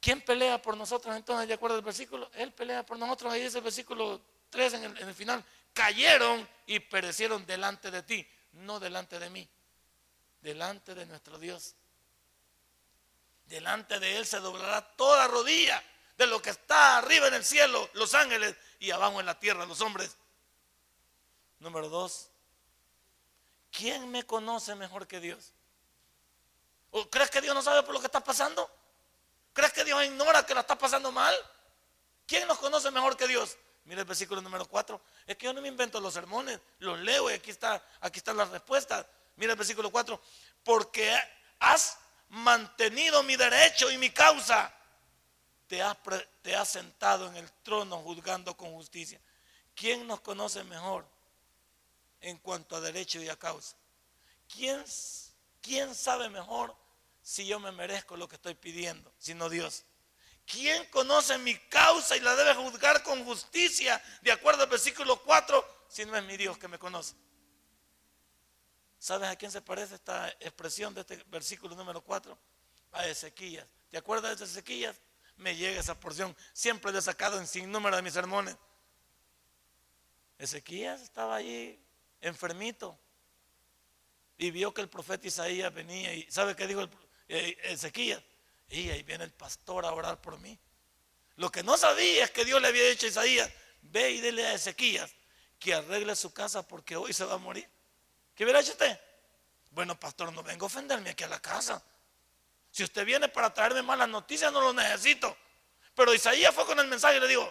¿Quién 0.00 0.22
pelea 0.22 0.60
por 0.60 0.76
nosotros 0.76 1.14
entonces? 1.14 1.46
¿De 1.46 1.54
acuerdo 1.54 1.76
al 1.76 1.84
versículo? 1.84 2.28
Él 2.34 2.52
pelea 2.52 2.84
por 2.84 2.98
nosotros. 2.98 3.32
Ahí 3.32 3.44
dice 3.44 3.58
el 3.58 3.64
versículo 3.64 4.20
3 4.50 4.74
en 4.74 4.96
el 4.96 5.14
final 5.14 5.44
cayeron 5.72 6.48
y 6.66 6.80
perecieron 6.80 7.46
delante 7.46 7.92
de 7.92 8.02
ti, 8.02 8.28
no 8.54 8.80
delante 8.80 9.20
de 9.20 9.30
mí, 9.30 9.48
delante 10.40 10.96
de 10.96 11.06
nuestro 11.06 11.38
Dios. 11.38 11.76
Delante 13.46 14.00
de 14.00 14.16
Él 14.16 14.26
se 14.26 14.40
doblará 14.40 14.84
toda 14.96 15.28
rodilla 15.28 15.80
de 16.16 16.26
lo 16.26 16.40
que 16.40 16.50
está 16.50 16.98
arriba 16.98 17.28
en 17.28 17.34
el 17.34 17.44
cielo, 17.44 17.88
los 17.94 18.14
ángeles, 18.14 18.54
y 18.78 18.90
abajo 18.90 19.20
en 19.20 19.26
la 19.26 19.38
tierra, 19.38 19.66
los 19.66 19.80
hombres. 19.80 20.16
Número 21.58 21.88
dos, 21.88 22.28
¿quién 23.70 24.10
me 24.10 24.24
conoce 24.24 24.74
mejor 24.74 25.06
que 25.06 25.20
Dios? 25.20 25.52
¿O 26.90 27.08
crees 27.10 27.30
que 27.30 27.40
Dios 27.40 27.54
no 27.54 27.62
sabe 27.62 27.82
por 27.82 27.94
lo 27.94 28.00
que 28.00 28.06
está 28.06 28.22
pasando? 28.22 28.70
¿Crees 29.52 29.72
que 29.72 29.84
Dios 29.84 30.04
ignora 30.04 30.44
que 30.44 30.54
la 30.54 30.60
está 30.60 30.76
pasando 30.76 31.10
mal? 31.10 31.34
¿Quién 32.26 32.46
nos 32.46 32.58
conoce 32.58 32.90
mejor 32.90 33.16
que 33.16 33.26
Dios? 33.26 33.56
Mira 33.84 34.00
el 34.00 34.06
versículo 34.06 34.40
número 34.40 34.66
4. 34.66 35.00
Es 35.26 35.36
que 35.36 35.46
yo 35.46 35.52
no 35.52 35.60
me 35.60 35.68
invento 35.68 36.00
los 36.00 36.14
sermones, 36.14 36.58
los 36.78 36.98
leo 37.00 37.30
y 37.30 37.34
aquí 37.34 37.50
está, 37.50 37.82
aquí 38.00 38.18
están 38.18 38.36
las 38.36 38.48
respuestas. 38.48 39.06
Mira 39.36 39.52
el 39.52 39.58
versículo 39.58 39.90
4. 39.90 40.20
Porque 40.62 41.14
has 41.60 41.98
mantenido 42.28 43.22
mi 43.22 43.36
derecho 43.36 43.90
y 43.90 43.98
mi 43.98 44.10
causa. 44.10 44.72
Te 46.42 46.54
has, 46.54 46.68
sentado 46.68 47.26
en 47.28 47.36
el 47.36 47.50
trono 47.62 47.98
juzgando 47.98 48.56
con 48.56 48.72
justicia. 48.72 49.20
¿Quién 49.74 50.06
nos 50.06 50.20
conoce 50.20 50.62
mejor 50.64 51.06
en 52.20 52.38
cuanto 52.38 52.76
a 52.76 52.80
derecho 52.80 53.20
y 53.20 53.28
a 53.28 53.36
causa? 53.36 53.76
¿Quién, 54.48 54.84
quién 55.60 55.94
sabe 55.94 56.28
mejor 56.28 56.74
si 57.22 57.46
yo 57.46 57.58
me 57.58 57.72
merezco 57.72 58.16
lo 58.16 58.28
que 58.28 58.36
estoy 58.36 58.54
pidiendo, 58.54 59.12
sino 59.18 59.48
Dios? 59.48 59.84
¿Quién 60.46 60.84
conoce 60.90 61.38
mi 61.38 61.56
causa 61.56 62.16
y 62.16 62.20
la 62.20 62.36
debe 62.36 62.54
juzgar 62.54 63.02
con 63.02 63.24
justicia 63.24 64.02
de 64.22 64.30
acuerdo 64.30 64.62
al 64.62 64.68
versículo 64.68 65.20
4 65.22 65.86
si 65.88 66.04
no 66.04 66.16
es 66.16 66.24
mi 66.24 66.36
Dios 66.36 66.58
que 66.58 66.68
me 66.68 66.78
conoce? 66.78 67.14
¿Sabes 68.98 69.28
a 69.28 69.36
quién 69.36 69.50
se 69.50 69.60
parece 69.60 69.96
esta 69.96 70.28
expresión 70.40 70.94
de 70.94 71.02
este 71.02 71.16
versículo 71.24 71.74
número 71.74 72.02
4? 72.02 72.38
A 72.92 73.06
Ezequías. 73.06 73.66
¿Te 73.90 73.98
acuerdas 73.98 74.38
de 74.38 74.44
Ezequías? 74.44 74.96
Me 75.36 75.56
llega 75.56 75.80
esa 75.80 75.98
porción. 75.98 76.36
Siempre 76.52 76.92
le 76.92 76.98
he 76.98 77.02
sacado 77.02 77.38
en 77.38 77.46
sin 77.46 77.70
número 77.70 77.96
de 77.96 78.02
mis 78.02 78.12
sermones. 78.12 78.56
Ezequías 80.38 81.00
estaba 81.00 81.36
allí 81.36 81.78
enfermito 82.20 82.98
y 84.36 84.50
vio 84.50 84.74
que 84.74 84.80
el 84.80 84.88
profeta 84.88 85.26
Isaías 85.26 85.72
venía 85.72 86.12
y 86.12 86.30
¿sabe 86.30 86.56
qué 86.56 86.66
dijo 86.66 86.82
eh, 87.28 87.56
Ezequías? 87.64 88.22
Y 88.68 88.90
ahí 88.90 89.02
viene 89.02 89.24
el 89.24 89.32
pastor 89.32 89.84
a 89.84 89.92
orar 89.92 90.20
por 90.20 90.38
mí. 90.40 90.58
Lo 91.36 91.50
que 91.50 91.62
no 91.62 91.76
sabía 91.76 92.24
es 92.24 92.30
que 92.30 92.44
Dios 92.44 92.60
le 92.60 92.68
había 92.68 92.88
dicho 92.88 93.06
a 93.06 93.10
Isaías, 93.10 93.50
ve 93.82 94.10
y 94.10 94.20
dile 94.20 94.46
a 94.46 94.54
Ezequías 94.54 95.12
que 95.58 95.74
arregle 95.74 96.16
su 96.16 96.32
casa 96.32 96.66
porque 96.66 96.96
hoy 96.96 97.12
se 97.12 97.24
va 97.24 97.34
a 97.34 97.38
morir. 97.38 97.68
¿Qué 98.34 98.44
hubiera 98.44 98.60
hecho 98.60 98.72
usted? 98.72 98.98
Bueno, 99.70 99.98
pastor, 99.98 100.32
no 100.32 100.42
vengo 100.42 100.66
a 100.66 100.68
ofenderme 100.68 101.10
aquí 101.10 101.24
a 101.24 101.28
la 101.28 101.40
casa. 101.40 101.82
Si 102.74 102.82
usted 102.82 103.06
viene 103.06 103.28
para 103.28 103.54
traerme 103.54 103.82
malas 103.82 104.08
noticias, 104.08 104.52
no 104.52 104.60
lo 104.60 104.72
necesito. 104.72 105.36
Pero 105.94 106.12
Isaías 106.12 106.52
fue 106.52 106.66
con 106.66 106.76
el 106.80 106.88
mensaje 106.88 107.18
y 107.18 107.20
le 107.20 107.28
dijo, 107.28 107.48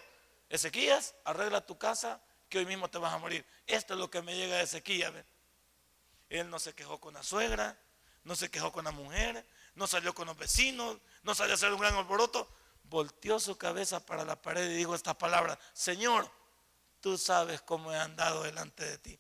Ezequías, 0.49 1.15
arregla 1.23 1.65
tu 1.65 1.77
casa 1.77 2.21
que 2.49 2.57
hoy 2.57 2.65
mismo 2.65 2.89
te 2.89 2.97
vas 2.97 3.13
a 3.13 3.17
morir. 3.19 3.45
Esto 3.65 3.93
es 3.93 4.01
lo 4.01 4.11
que 4.11 4.21
me 4.21 4.35
llega 4.35 4.57
de 4.57 4.63
Ezequías. 4.63 5.13
Él 6.27 6.49
no 6.49 6.59
se 6.59 6.75
quejó 6.75 6.99
con 6.99 7.13
la 7.13 7.23
suegra, 7.23 7.79
no 8.25 8.35
se 8.35 8.51
quejó 8.51 8.73
con 8.73 8.83
la 8.83 8.91
mujer, 8.91 9.47
no 9.75 9.87
salió 9.87 10.13
con 10.13 10.27
los 10.27 10.37
vecinos, 10.37 10.97
no 11.21 11.33
salió 11.33 11.53
a 11.53 11.55
hacer 11.55 11.71
un 11.71 11.79
gran 11.79 11.95
alboroto. 11.95 12.53
Volteó 12.83 13.39
su 13.39 13.57
cabeza 13.57 14.05
para 14.05 14.25
la 14.25 14.41
pared 14.41 14.71
y 14.71 14.75
dijo 14.75 14.93
estas 14.93 15.15
palabras, 15.15 15.57
Señor, 15.71 16.29
tú 16.99 17.17
sabes 17.17 17.61
cómo 17.61 17.93
he 17.93 17.97
andado 17.97 18.43
delante 18.43 18.83
de 18.83 18.97
ti. 18.97 19.19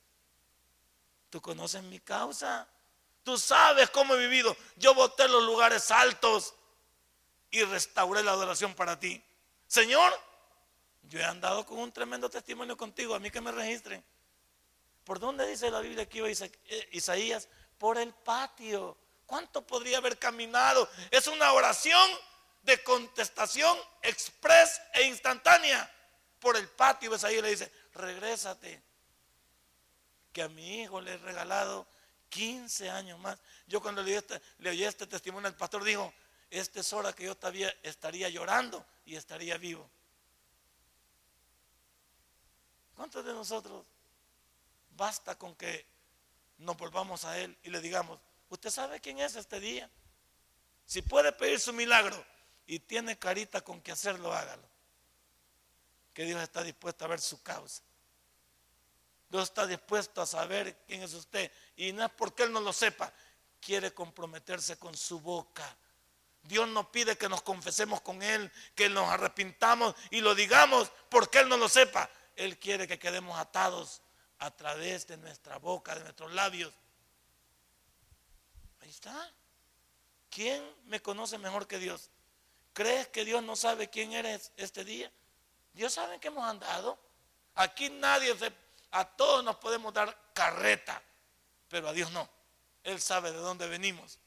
Tú 1.29 1.41
conoces 1.41 1.81
mi 1.81 2.01
causa. 2.01 2.67
Tú 3.23 3.37
sabes 3.37 3.89
cómo 3.89 4.15
he 4.15 4.17
vivido. 4.17 4.55
Yo 4.75 4.93
boté 4.93 5.27
los 5.27 5.43
lugares 5.43 5.89
altos 5.91 6.53
y 7.51 7.63
restauré 7.63 8.21
la 8.21 8.31
adoración 8.31 8.73
para 8.75 8.99
ti. 8.99 9.23
Señor, 9.67 10.13
yo 11.03 11.19
he 11.19 11.23
andado 11.23 11.65
con 11.65 11.79
un 11.79 11.91
tremendo 11.91 12.29
testimonio 12.29 12.75
contigo. 12.75 13.15
A 13.15 13.19
mí 13.19 13.31
que 13.31 13.41
me 13.41 13.51
registren. 13.51 14.03
¿Por 15.03 15.19
dónde 15.19 15.47
dice 15.47 15.71
la 15.71 15.79
Biblia 15.79 16.07
que 16.07 16.19
iba 16.19 16.27
eh, 16.29 16.89
Isaías? 16.91 17.47
Por 17.77 17.97
el 17.97 18.13
patio. 18.13 18.97
¿Cuánto 19.25 19.65
podría 19.65 19.97
haber 19.97 20.17
caminado? 20.17 20.89
Es 21.09 21.27
una 21.27 21.53
oración 21.53 22.09
de 22.61 22.83
contestación 22.83 23.77
express 24.01 24.81
e 24.93 25.03
instantánea. 25.03 25.89
Por 26.39 26.57
el 26.57 26.67
patio 26.67 27.15
Isaías 27.15 27.41
le 27.41 27.49
dice, 27.49 27.71
regrésate. 27.93 28.81
Que 30.31 30.41
a 30.41 30.49
mi 30.49 30.81
hijo 30.81 30.99
le 30.99 31.13
he 31.13 31.17
regalado 31.17 31.87
15 32.33 32.89
años 32.89 33.19
más. 33.19 33.39
Yo 33.67 33.79
cuando 33.79 34.01
le, 34.01 34.15
este, 34.15 34.41
oí 34.65 34.83
este 34.83 35.05
testimonio, 35.05 35.47
el 35.47 35.55
pastor 35.55 35.83
dijo, 35.83 36.11
esta 36.49 36.79
es 36.79 36.91
hora 36.91 37.13
que 37.13 37.25
yo 37.25 37.35
todavía 37.35 37.71
estaría 37.83 38.27
llorando 38.29 38.83
y 39.05 39.15
estaría 39.15 39.57
vivo. 39.57 39.87
¿Cuántos 42.95 43.23
de 43.23 43.33
nosotros 43.33 43.85
basta 44.95 45.37
con 45.37 45.55
que 45.55 45.85
nos 46.57 46.75
volvamos 46.75 47.23
a 47.25 47.37
Él 47.37 47.55
y 47.63 47.69
le 47.69 47.81
digamos, 47.81 48.19
usted 48.49 48.71
sabe 48.71 48.99
quién 48.99 49.19
es 49.19 49.35
este 49.35 49.59
día? 49.59 49.89
Si 50.85 51.03
puede 51.03 51.31
pedir 51.33 51.59
su 51.59 51.71
milagro 51.71 52.25
y 52.65 52.79
tiene 52.79 53.17
carita 53.17 53.61
con 53.61 53.79
que 53.79 53.91
hacerlo, 53.91 54.33
hágalo. 54.33 54.67
Que 56.13 56.25
Dios 56.25 56.41
está 56.41 56.63
dispuesto 56.63 57.05
a 57.05 57.09
ver 57.09 57.21
su 57.21 57.41
causa. 57.43 57.83
Dios 59.33 59.45
está 59.45 59.65
dispuesto 59.65 60.21
a 60.21 60.27
saber 60.27 60.83
quién 60.85 61.01
es 61.01 61.15
usted. 61.15 61.51
Y 61.75 61.91
no 61.91 62.05
es 62.05 62.11
porque 62.11 62.43
Él 62.43 62.51
no 62.51 62.61
lo 62.61 62.71
sepa, 62.71 63.11
quiere 63.59 63.91
comprometerse 63.91 64.77
con 64.77 64.95
su 64.95 65.19
boca. 65.21 65.75
Dios 66.43 66.67
no 66.67 66.91
pide 66.91 67.17
que 67.17 67.27
nos 67.27 67.41
confesemos 67.41 68.01
con 68.01 68.21
Él, 68.21 68.51
que 68.75 68.89
nos 68.89 69.09
arrepintamos 69.09 69.95
y 70.11 70.21
lo 70.21 70.35
digamos 70.35 70.91
porque 71.09 71.39
Él 71.39 71.49
no 71.49 71.57
lo 71.57 71.67
sepa. 71.67 72.07
Él 72.35 72.59
quiere 72.59 72.87
que 72.87 72.99
quedemos 72.99 73.35
atados 73.39 74.03
a 74.37 74.51
través 74.51 75.07
de 75.07 75.17
nuestra 75.17 75.57
boca, 75.57 75.95
de 75.95 76.01
nuestros 76.01 76.31
labios. 76.33 76.71
Ahí 78.81 78.89
está. 78.91 79.33
¿Quién 80.29 80.63
me 80.85 81.01
conoce 81.01 81.39
mejor 81.39 81.65
que 81.65 81.79
Dios? 81.79 82.11
¿Crees 82.73 83.07
que 83.07 83.25
Dios 83.25 83.41
no 83.41 83.55
sabe 83.55 83.89
quién 83.89 84.13
eres 84.13 84.51
este 84.57 84.85
día? 84.85 85.11
Dios 85.73 85.91
sabe 85.91 86.19
que 86.19 86.27
hemos 86.27 86.47
andado. 86.47 86.99
Aquí 87.55 87.89
nadie 87.89 88.37
se, 88.37 88.51
a 88.93 89.05
todos 89.05 89.43
nos 89.43 89.55
podemos 89.55 89.91
dar 89.91 90.15
carreta, 90.33 91.01
pero 91.67 91.89
a 91.89 91.93
Dios 91.93 92.11
no. 92.11 92.29
Él 92.83 93.01
sabe 93.01 93.31
de 93.31 93.39
dónde 93.39 93.67
venimos. 93.67 94.19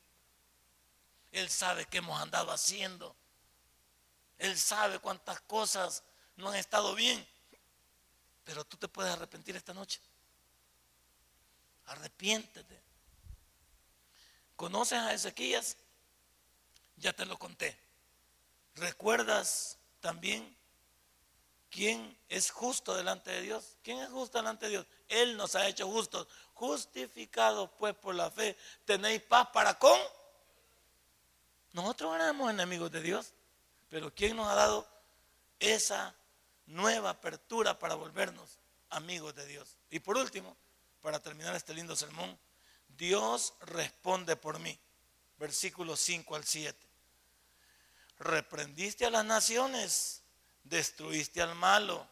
Él 1.30 1.48
sabe 1.48 1.86
qué 1.86 1.98
hemos 1.98 2.20
andado 2.20 2.50
haciendo. 2.50 3.14
Él 4.38 4.58
sabe 4.58 4.98
cuántas 4.98 5.40
cosas 5.42 6.02
no 6.36 6.48
han 6.48 6.56
estado 6.56 6.96
bien. 6.96 7.24
Pero 8.44 8.64
tú 8.64 8.76
te 8.76 8.88
puedes 8.88 9.12
arrepentir 9.12 9.54
esta 9.54 9.72
noche. 9.72 10.00
Arrepiéntete. 11.86 12.82
¿Conoces 14.56 14.98
a 14.98 15.12
Ezequías? 15.12 15.76
Ya 16.96 17.12
te 17.12 17.24
lo 17.24 17.38
conté. 17.38 17.78
¿Recuerdas 18.74 19.78
también 20.00 20.56
quién 21.70 22.18
es 22.28 22.50
justo 22.50 22.94
delante 22.94 23.30
de 23.30 23.42
Dios? 23.42 23.76
¿Quién 23.82 23.98
es 23.98 24.10
justo 24.10 24.38
delante 24.38 24.66
de 24.66 24.72
Dios? 24.72 24.86
Él 25.08 25.36
nos 25.36 25.54
ha 25.54 25.66
hecho 25.66 25.86
justos. 25.86 26.26
Justificados 26.54 27.70
pues 27.78 27.94
por 27.94 28.14
la 28.14 28.30
fe, 28.30 28.56
tenéis 28.84 29.22
paz 29.22 29.48
para 29.52 29.78
con. 29.78 29.98
Nosotros 31.72 32.14
éramos 32.14 32.50
enemigos 32.50 32.90
de 32.90 33.02
Dios, 33.02 33.32
pero 33.90 34.14
¿quién 34.14 34.36
nos 34.36 34.48
ha 34.48 34.54
dado 34.54 34.88
esa 35.60 36.14
nueva 36.66 37.10
apertura 37.10 37.78
para 37.78 37.94
volvernos 37.94 38.58
amigos 38.90 39.34
de 39.34 39.46
Dios. 39.46 39.76
Y 39.90 40.00
por 40.00 40.16
último, 40.16 40.56
para 41.00 41.20
terminar 41.20 41.54
este 41.54 41.74
lindo 41.74 41.96
sermón, 41.96 42.38
Dios 42.88 43.54
responde 43.60 44.36
por 44.36 44.58
mí. 44.58 44.78
Versículos 45.38 46.00
5 46.00 46.34
al 46.34 46.44
7. 46.44 46.78
Reprendiste 48.18 49.04
a 49.04 49.10
las 49.10 49.24
naciones, 49.24 50.22
destruiste 50.68 51.42
al 51.42 51.54
malo, 51.54 52.06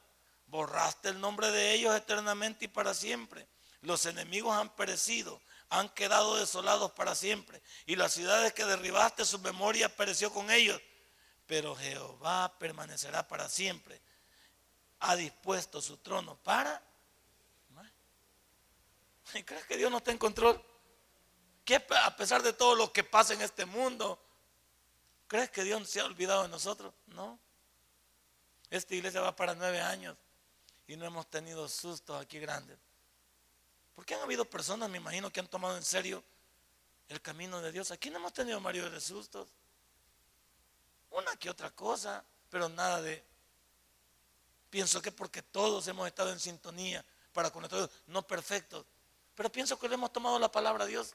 borraste 0.46 1.11
el 1.11 1.20
nombre 1.20 1.50
de 1.50 1.74
ellos 1.74 1.94
eternamente 1.96 2.66
y 2.66 2.68
para 2.68 2.94
siempre. 2.94 3.46
Los 3.82 4.07
enemigos 4.07 4.57
han 4.57 4.74
perecido, 4.74 5.40
han 5.68 5.88
quedado 5.90 6.36
desolados 6.36 6.92
para 6.92 7.14
siempre. 7.14 7.62
Y 7.86 7.96
las 7.96 8.12
ciudades 8.12 8.52
que 8.52 8.64
derribaste, 8.64 9.24
su 9.24 9.38
memoria 9.40 9.94
pereció 9.94 10.32
con 10.32 10.50
ellos. 10.50 10.80
Pero 11.46 11.76
Jehová 11.76 12.57
permanecerá 12.59 13.28
para 13.28 13.48
siempre 13.48 14.00
ha 15.05 15.16
dispuesto 15.16 15.80
su 15.80 15.98
trono 15.98 16.36
para... 16.36 16.82
¿Crees 19.44 19.64
que 19.64 19.76
Dios 19.76 19.90
no 19.90 19.98
está 19.98 20.12
en 20.12 20.18
control? 20.18 20.62
¿Que 21.64 21.76
a 21.76 22.16
pesar 22.16 22.42
de 22.42 22.52
todo 22.52 22.74
lo 22.74 22.92
que 22.92 23.05
pasa 23.05 23.34
en 23.34 23.42
este 23.42 23.64
mundo, 23.64 24.22
crees 25.26 25.50
que 25.50 25.64
Dios 25.64 25.88
se 25.88 26.00
ha 26.00 26.05
olvidado 26.05 26.42
de 26.42 26.48
nosotros? 26.48 26.92
No. 27.07 27.38
Esta 28.70 28.94
iglesia 28.94 29.20
va 29.20 29.34
para 29.34 29.54
nueve 29.54 29.80
años 29.80 30.16
y 30.86 30.96
no 30.96 31.04
hemos 31.04 31.26
tenido 31.28 31.68
sustos 31.68 32.20
aquí 32.20 32.38
grandes. 32.38 32.78
Porque 33.94 34.14
han 34.14 34.22
habido 34.22 34.44
personas, 34.44 34.90
me 34.90 34.98
imagino, 34.98 35.30
que 35.30 35.40
han 35.40 35.46
tomado 35.46 35.76
en 35.76 35.84
serio 35.84 36.22
el 37.08 37.20
camino 37.20 37.60
de 37.60 37.70
Dios. 37.70 37.90
Aquí 37.90 38.10
no 38.10 38.16
hemos 38.16 38.32
tenido 38.32 38.60
marido 38.60 38.90
de 38.90 39.00
sustos. 39.00 39.48
Una 41.10 41.36
que 41.36 41.48
otra 41.48 41.70
cosa, 41.70 42.24
pero 42.50 42.68
nada 42.68 43.00
de 43.00 43.24
Pienso 44.74 45.00
que 45.00 45.12
porque 45.12 45.40
todos 45.40 45.86
hemos 45.86 46.04
estado 46.08 46.32
en 46.32 46.40
sintonía 46.40 47.04
para 47.32 47.52
con 47.52 47.62
Dios, 47.68 47.88
no 48.08 48.26
perfectos, 48.26 48.84
pero 49.36 49.48
pienso 49.48 49.78
que 49.78 49.88
le 49.88 49.94
hemos 49.94 50.12
tomado 50.12 50.36
la 50.36 50.50
palabra 50.50 50.82
a 50.82 50.86
Dios. 50.88 51.14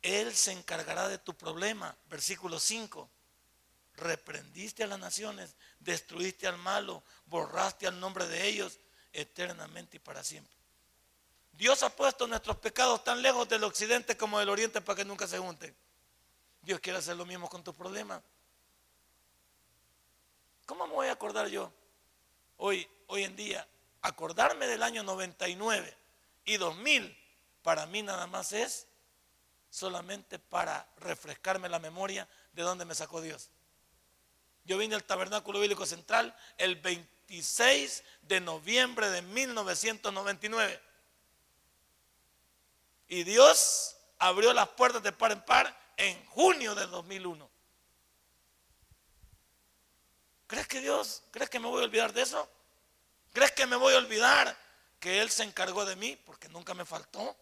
Él 0.00 0.34
se 0.34 0.52
encargará 0.52 1.08
de 1.08 1.18
tu 1.18 1.34
problema, 1.34 1.94
versículo 2.08 2.58
5. 2.58 3.06
Reprendiste 3.96 4.84
a 4.84 4.86
las 4.86 4.98
naciones, 4.98 5.56
destruiste 5.78 6.46
al 6.46 6.56
malo, 6.56 7.02
borraste 7.26 7.86
al 7.86 8.00
nombre 8.00 8.26
de 8.26 8.46
ellos 8.46 8.78
eternamente 9.12 9.96
y 9.96 10.00
para 10.00 10.22
siempre. 10.22 10.56
Dios 11.52 11.82
ha 11.82 11.94
puesto 11.94 12.26
nuestros 12.26 12.56
pecados 12.56 13.04
tan 13.04 13.20
lejos 13.20 13.48
del 13.48 13.64
occidente 13.64 14.16
como 14.16 14.38
del 14.38 14.48
oriente 14.48 14.80
para 14.80 14.96
que 14.96 15.04
nunca 15.04 15.26
se 15.26 15.38
junten. 15.38 15.76
Dios 16.62 16.80
quiere 16.80 16.98
hacer 16.98 17.16
lo 17.16 17.26
mismo 17.26 17.48
con 17.48 17.62
tus 17.62 17.74
problemas. 17.74 18.22
¿Cómo 20.66 20.86
me 20.86 20.94
voy 20.94 21.08
a 21.08 21.12
acordar 21.12 21.48
yo 21.48 21.72
hoy, 22.56 22.88
hoy 23.08 23.24
en 23.24 23.36
día? 23.36 23.66
Acordarme 24.02 24.66
del 24.66 24.82
año 24.82 25.02
99 25.02 25.96
y 26.44 26.56
2000 26.56 27.16
para 27.62 27.86
mí 27.86 28.02
nada 28.02 28.26
más 28.26 28.52
es 28.52 28.86
solamente 29.68 30.38
para 30.38 30.88
refrescarme 30.96 31.68
la 31.68 31.78
memoria 31.78 32.28
de 32.52 32.62
dónde 32.62 32.84
me 32.84 32.94
sacó 32.94 33.20
Dios. 33.20 33.50
Yo 34.64 34.78
vine 34.78 34.94
al 34.94 35.04
Tabernáculo 35.04 35.60
Bíblico 35.60 35.86
Central 35.86 36.36
el 36.58 36.76
26 36.76 38.04
de 38.22 38.40
noviembre 38.40 39.10
de 39.10 39.22
1999. 39.22 40.80
Y 43.08 43.24
Dios 43.24 43.96
abrió 44.18 44.52
las 44.52 44.68
puertas 44.68 45.02
de 45.02 45.12
par 45.12 45.32
en 45.32 45.42
par 45.44 45.92
en 45.96 46.24
junio 46.26 46.74
de 46.74 46.86
2001. 46.86 47.50
¿Crees 50.46 50.66
que 50.66 50.80
Dios, 50.80 51.22
crees 51.30 51.48
que 51.48 51.60
me 51.60 51.68
voy 51.68 51.82
a 51.82 51.84
olvidar 51.84 52.12
de 52.12 52.22
eso? 52.22 52.48
¿Crees 53.32 53.52
que 53.52 53.66
me 53.66 53.76
voy 53.76 53.94
a 53.94 53.98
olvidar 53.98 54.56
que 54.98 55.20
Él 55.20 55.30
se 55.30 55.44
encargó 55.44 55.84
de 55.84 55.96
mí? 55.96 56.16
Porque 56.24 56.48
nunca 56.48 56.74
me 56.74 56.84
faltó. 56.84 57.36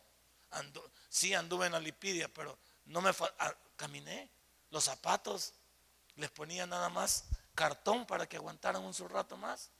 sí 1.09 1.33
anduve 1.35 1.67
en 1.67 1.73
la 1.73 1.81
lipidia, 1.81 2.29
pero 2.29 2.59
no 2.85 3.01
me 3.01 3.11
ah, 3.39 3.55
caminé. 3.77 4.31
Los 4.71 4.85
zapatos 4.85 5.55
les 6.19 6.31
ponía 6.31 6.67
nada 6.67 6.89
más 6.89 7.25
cartón 7.55 8.07
para 8.07 8.29
que 8.29 8.37
aguantaran 8.37 8.85
un 8.85 8.93
su 8.93 9.09
rato 9.09 9.37
más. 9.37 9.71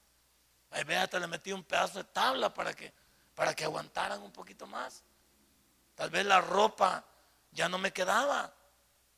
Ahí 0.71 0.83
hasta 0.95 1.19
le 1.19 1.27
metí 1.27 1.53
un 1.53 1.65
pedazo 1.65 1.99
de 1.99 2.05
tabla 2.05 2.53
para 2.53 2.75
que, 2.75 2.93
para 3.35 3.55
que 3.55 3.65
aguantaran 3.65 4.23
un 4.23 4.33
poquito 4.33 4.67
más. 4.67 5.03
Tal 5.95 6.11
vez 6.11 6.25
la 6.25 6.41
ropa 6.41 7.05
ya 7.53 7.69
no 7.69 7.79
me 7.79 7.93
quedaba, 7.93 8.55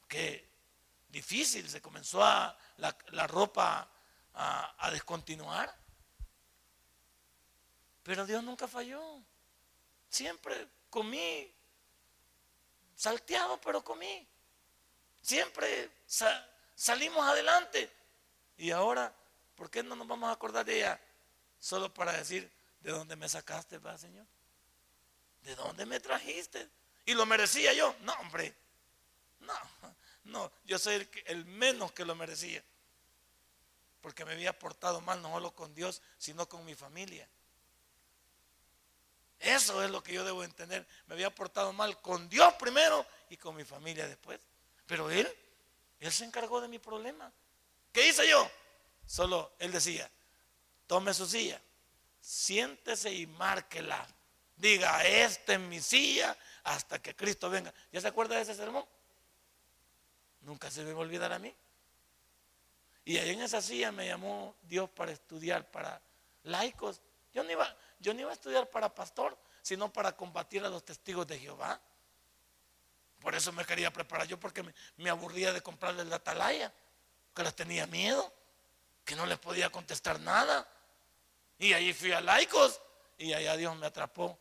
que 0.08 0.48
difícil, 1.08 1.68
se 1.68 1.82
comenzó 1.82 2.24
a 2.24 2.56
la 2.76 3.26
ropa 3.26 3.88
a, 4.34 4.90
descontinuar. 4.90 5.74
Pero 8.02 8.26
Dios 8.26 8.42
nunca 8.42 8.66
falló. 8.66 9.22
Siempre 10.08 10.68
comí, 10.88 11.54
salteado, 12.94 13.60
pero 13.60 13.84
comí. 13.84 14.26
Siempre 15.20 15.90
salimos 16.80 17.26
adelante. 17.26 17.92
Y 18.56 18.70
ahora, 18.70 19.12
¿por 19.54 19.70
qué 19.70 19.82
no 19.82 19.94
nos 19.94 20.08
vamos 20.08 20.30
a 20.30 20.32
acordar 20.32 20.64
de 20.64 20.78
ella? 20.78 20.98
Solo 21.58 21.92
para 21.92 22.12
decir, 22.12 22.50
¿de 22.80 22.90
dónde 22.90 23.16
me 23.16 23.28
sacaste, 23.28 23.76
va, 23.76 23.98
Señor? 23.98 24.26
¿De 25.42 25.54
dónde 25.56 25.84
me 25.84 26.00
trajiste? 26.00 26.68
Y 27.04 27.12
lo 27.12 27.26
merecía 27.26 27.74
yo. 27.74 27.94
No, 28.00 28.14
hombre. 28.14 28.54
No, 29.40 29.54
no, 30.24 30.52
yo 30.64 30.78
soy 30.78 30.94
el, 30.94 31.10
el 31.26 31.44
menos 31.44 31.92
que 31.92 32.04
lo 32.04 32.14
merecía 32.14 32.62
porque 34.00 34.24
me 34.24 34.32
había 34.32 34.58
portado 34.58 35.00
mal 35.02 35.20
no 35.20 35.30
solo 35.30 35.54
con 35.54 35.74
Dios, 35.74 36.00
sino 36.16 36.48
con 36.48 36.64
mi 36.64 36.74
familia. 36.74 37.28
Eso 39.38 39.82
es 39.82 39.90
lo 39.90 40.02
que 40.02 40.14
yo 40.14 40.24
debo 40.24 40.44
entender. 40.44 40.86
Me 41.06 41.14
había 41.14 41.34
portado 41.34 41.72
mal 41.72 42.00
con 42.00 42.28
Dios 42.28 42.54
primero 42.54 43.06
y 43.28 43.36
con 43.36 43.56
mi 43.56 43.64
familia 43.64 44.06
después. 44.06 44.40
Pero 44.86 45.10
Él, 45.10 45.30
Él 46.00 46.10
se 46.10 46.24
encargó 46.24 46.60
de 46.60 46.68
mi 46.68 46.78
problema. 46.78 47.32
¿Qué 47.92 48.08
hice 48.08 48.28
yo? 48.28 48.50
Solo 49.06 49.52
Él 49.58 49.70
decía, 49.70 50.10
tome 50.86 51.12
su 51.14 51.26
silla, 51.26 51.60
siéntese 52.20 53.12
y 53.12 53.26
márquela. 53.26 54.06
Diga, 54.56 55.04
esta 55.04 55.54
es 55.54 55.60
mi 55.60 55.80
silla 55.80 56.36
hasta 56.64 57.00
que 57.00 57.14
Cristo 57.14 57.48
venga. 57.48 57.72
¿Ya 57.92 58.00
se 58.00 58.08
acuerda 58.08 58.36
de 58.36 58.42
ese 58.42 58.54
sermón? 58.54 58.84
Nunca 60.42 60.70
se 60.70 60.82
me 60.82 60.92
va 60.92 60.98
a 60.98 61.02
olvidar 61.02 61.32
a 61.32 61.38
mí. 61.38 61.54
Y 63.04 63.16
ahí 63.18 63.30
en 63.30 63.42
esa 63.42 63.60
silla 63.62 63.90
me 63.90 64.06
llamó 64.06 64.54
Dios 64.62 64.88
para 64.90 65.12
estudiar 65.12 65.70
para 65.70 66.00
laicos. 66.44 67.00
Yo 67.32 67.42
no 67.42 67.50
iba, 67.50 67.76
yo 67.98 68.14
no 68.14 68.20
iba 68.20 68.30
a 68.30 68.34
estudiar 68.34 68.68
para 68.68 68.94
pastor, 68.94 69.36
sino 69.62 69.92
para 69.92 70.16
combatir 70.16 70.64
a 70.64 70.68
los 70.68 70.84
testigos 70.84 71.26
de 71.26 71.38
Jehová. 71.38 71.80
Por 73.20 73.34
eso 73.34 73.52
me 73.52 73.64
quería 73.64 73.92
preparar 73.92 74.26
yo, 74.26 74.40
porque 74.40 74.64
me, 74.96 75.10
aburría 75.10 75.52
de 75.52 75.60
comprarles 75.60 76.06
la 76.06 76.16
atalaya, 76.16 76.72
que 77.34 77.42
les 77.42 77.54
tenía 77.54 77.86
miedo, 77.86 78.32
que 79.04 79.14
no 79.14 79.26
les 79.26 79.38
podía 79.38 79.70
contestar 79.70 80.18
nada. 80.20 80.66
Y 81.58 81.72
ahí 81.72 81.92
fui 81.92 82.12
a 82.12 82.20
laicos, 82.20 82.80
y 83.18 83.32
allá 83.34 83.56
Dios 83.56 83.76
me 83.76 83.86
atrapó 83.86 84.38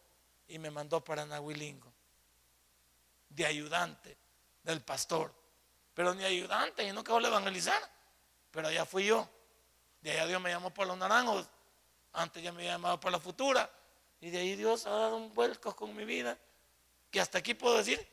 y 0.47 0.57
me 0.57 0.71
mandó 0.71 1.03
para 1.03 1.25
Nahuilingo, 1.25 1.91
de 3.29 3.45
ayudante 3.45 4.17
del 4.63 4.81
pastor. 4.81 5.33
Pero 5.93 6.13
ni 6.13 6.23
ayudante, 6.23 6.83
y 6.83 6.93
no 6.93 7.03
que 7.03 7.11
le 7.19 7.27
evangelizar. 7.27 7.81
Pero 8.51 8.69
allá 8.69 8.85
fui 8.85 9.05
yo. 9.05 9.27
De 10.01 10.11
allá 10.11 10.27
Dios 10.27 10.41
me 10.41 10.49
llamó 10.49 10.73
por 10.73 10.87
los 10.87 10.97
naranjos. 10.97 11.45
Antes 12.13 12.41
ya 12.41 12.53
me 12.53 12.59
había 12.59 12.71
llamado 12.71 12.99
por 12.99 13.11
la 13.11 13.19
futura. 13.19 13.69
Y 14.21 14.29
de 14.29 14.39
ahí 14.39 14.55
Dios 14.55 14.85
ha 14.85 14.91
dado 14.91 15.17
un 15.17 15.33
vuelco 15.33 15.75
con 15.75 15.93
mi 15.95 16.05
vida. 16.05 16.37
Que 17.11 17.19
hasta 17.19 17.39
aquí 17.39 17.53
puedo 17.53 17.77
decir, 17.77 18.07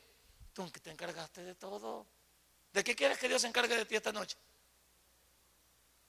tú 0.57 0.73
que 0.73 0.81
te 0.81 0.91
encargaste 0.91 1.45
de 1.45 1.55
todo. 1.55 2.07
¿De 2.73 2.83
qué 2.83 2.97
quieres 2.97 3.19
que 3.19 3.29
Dios 3.29 3.43
se 3.43 3.49
encargue 3.49 3.77
de 3.77 3.85
ti 3.85 3.95
esta 3.95 4.11
noche? 4.11 4.39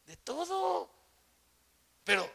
De 0.05 0.15
todo. 0.15 0.89
Pero 2.05 2.33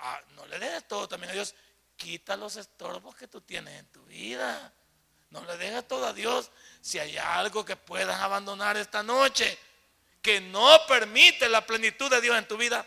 ah, 0.00 0.20
no 0.34 0.44
le 0.46 0.58
des 0.58 0.88
todo 0.88 1.08
también 1.08 1.30
a 1.30 1.34
Dios. 1.34 1.54
Quita 1.96 2.36
los 2.36 2.56
estorbos 2.56 3.14
que 3.14 3.28
tú 3.28 3.40
tienes 3.40 3.78
en 3.78 3.86
tu 3.86 4.04
vida. 4.06 4.72
No 5.30 5.44
le 5.44 5.56
dejes 5.56 5.86
todo 5.86 6.08
a 6.08 6.12
Dios. 6.12 6.50
Si 6.80 6.98
hay 6.98 7.16
algo 7.16 7.64
que 7.64 7.76
puedas 7.76 8.20
abandonar 8.20 8.76
esta 8.76 9.04
noche, 9.04 9.56
que 10.20 10.40
no 10.40 10.76
permite 10.88 11.48
la 11.48 11.64
plenitud 11.64 12.10
de 12.10 12.20
Dios 12.20 12.36
en 12.36 12.48
tu 12.48 12.56
vida, 12.56 12.84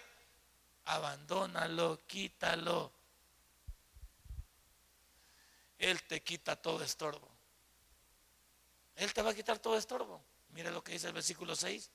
abandónalo, 0.86 2.02
quítalo. 2.06 2.92
Él 5.80 6.04
te 6.04 6.22
quita 6.22 6.58
todo 6.58 6.84
estorbo. 6.84 7.31
Él 9.02 9.16
te 9.16 9.24
va 9.24 9.32
a 9.32 9.34
quitar 9.34 9.58
todo 9.58 9.76
estorbo. 9.78 10.24
Mire 10.50 10.70
lo 10.70 10.84
que 10.84 10.92
dice 10.92 11.08
el 11.08 11.14
versículo 11.14 11.56
6. 11.56 11.90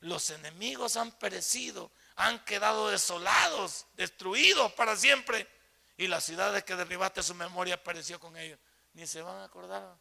Los 0.00 0.28
enemigos 0.28 0.98
han 0.98 1.12
perecido, 1.12 1.90
han 2.14 2.44
quedado 2.44 2.90
desolados, 2.90 3.86
destruidos 3.94 4.70
para 4.74 4.96
siempre. 4.96 5.48
Y 5.96 6.08
las 6.08 6.24
ciudades 6.24 6.62
que 6.64 6.76
derribaste 6.76 7.22
su 7.22 7.34
memoria 7.34 7.82
pereció 7.82 8.20
con 8.20 8.36
ellos. 8.36 8.58
Ni 8.92 9.06
se 9.06 9.22
van 9.22 9.38
a 9.38 9.44
acordar. 9.44 9.96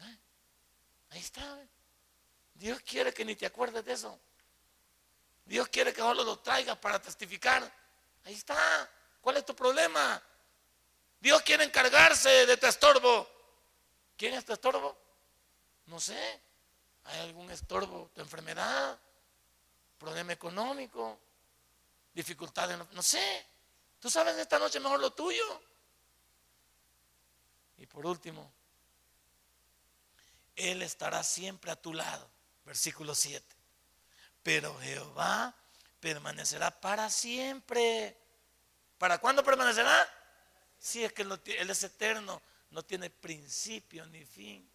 ¿Eh? 0.00 0.18
Ahí 1.10 1.20
está. 1.20 1.60
Dios 2.54 2.80
quiere 2.80 3.14
que 3.14 3.24
ni 3.24 3.36
te 3.36 3.46
acuerdes 3.46 3.84
de 3.84 3.92
eso. 3.92 4.18
Dios 5.44 5.68
quiere 5.68 5.92
que 5.92 6.00
solo 6.00 6.24
lo 6.24 6.40
traigas 6.40 6.78
para 6.78 7.00
testificar. 7.00 7.62
Ahí 8.24 8.34
está. 8.34 8.90
¿Cuál 9.20 9.36
es 9.36 9.46
tu 9.46 9.54
problema? 9.54 10.20
Dios 11.20 11.42
quiere 11.42 11.62
encargarse 11.62 12.44
de 12.46 12.56
tu 12.56 12.66
estorbo. 12.66 13.39
¿Quién 14.20 14.34
es 14.34 14.44
tu 14.44 14.52
estorbo? 14.52 14.94
No 15.86 15.98
sé. 15.98 16.42
¿Hay 17.04 17.20
algún 17.20 17.50
estorbo? 17.50 18.10
¿Tu 18.14 18.20
enfermedad? 18.20 19.00
¿Problema 19.96 20.34
económico? 20.34 21.18
¿Dificultades? 22.12 22.76
No 22.92 23.02
sé. 23.02 23.46
Tú 23.98 24.10
sabes 24.10 24.36
esta 24.36 24.58
noche 24.58 24.78
mejor 24.78 25.00
lo 25.00 25.14
tuyo. 25.14 25.62
Y 27.78 27.86
por 27.86 28.04
último, 28.04 28.52
Él 30.54 30.82
estará 30.82 31.22
siempre 31.22 31.70
a 31.70 31.76
tu 31.76 31.94
lado 31.94 32.28
versículo 32.66 33.14
7. 33.14 33.42
Pero 34.42 34.78
Jehová 34.80 35.56
permanecerá 35.98 36.78
para 36.78 37.08
siempre. 37.08 38.18
¿Para 38.98 39.16
cuándo 39.16 39.42
permanecerá? 39.42 40.06
Si 40.78 41.02
es 41.02 41.10
que 41.14 41.22
Él 41.22 41.70
es 41.70 41.84
eterno, 41.84 42.42
no 42.70 42.82
tiene 42.82 43.10
principio 43.10 44.06
ni 44.06 44.24
fin. 44.24 44.68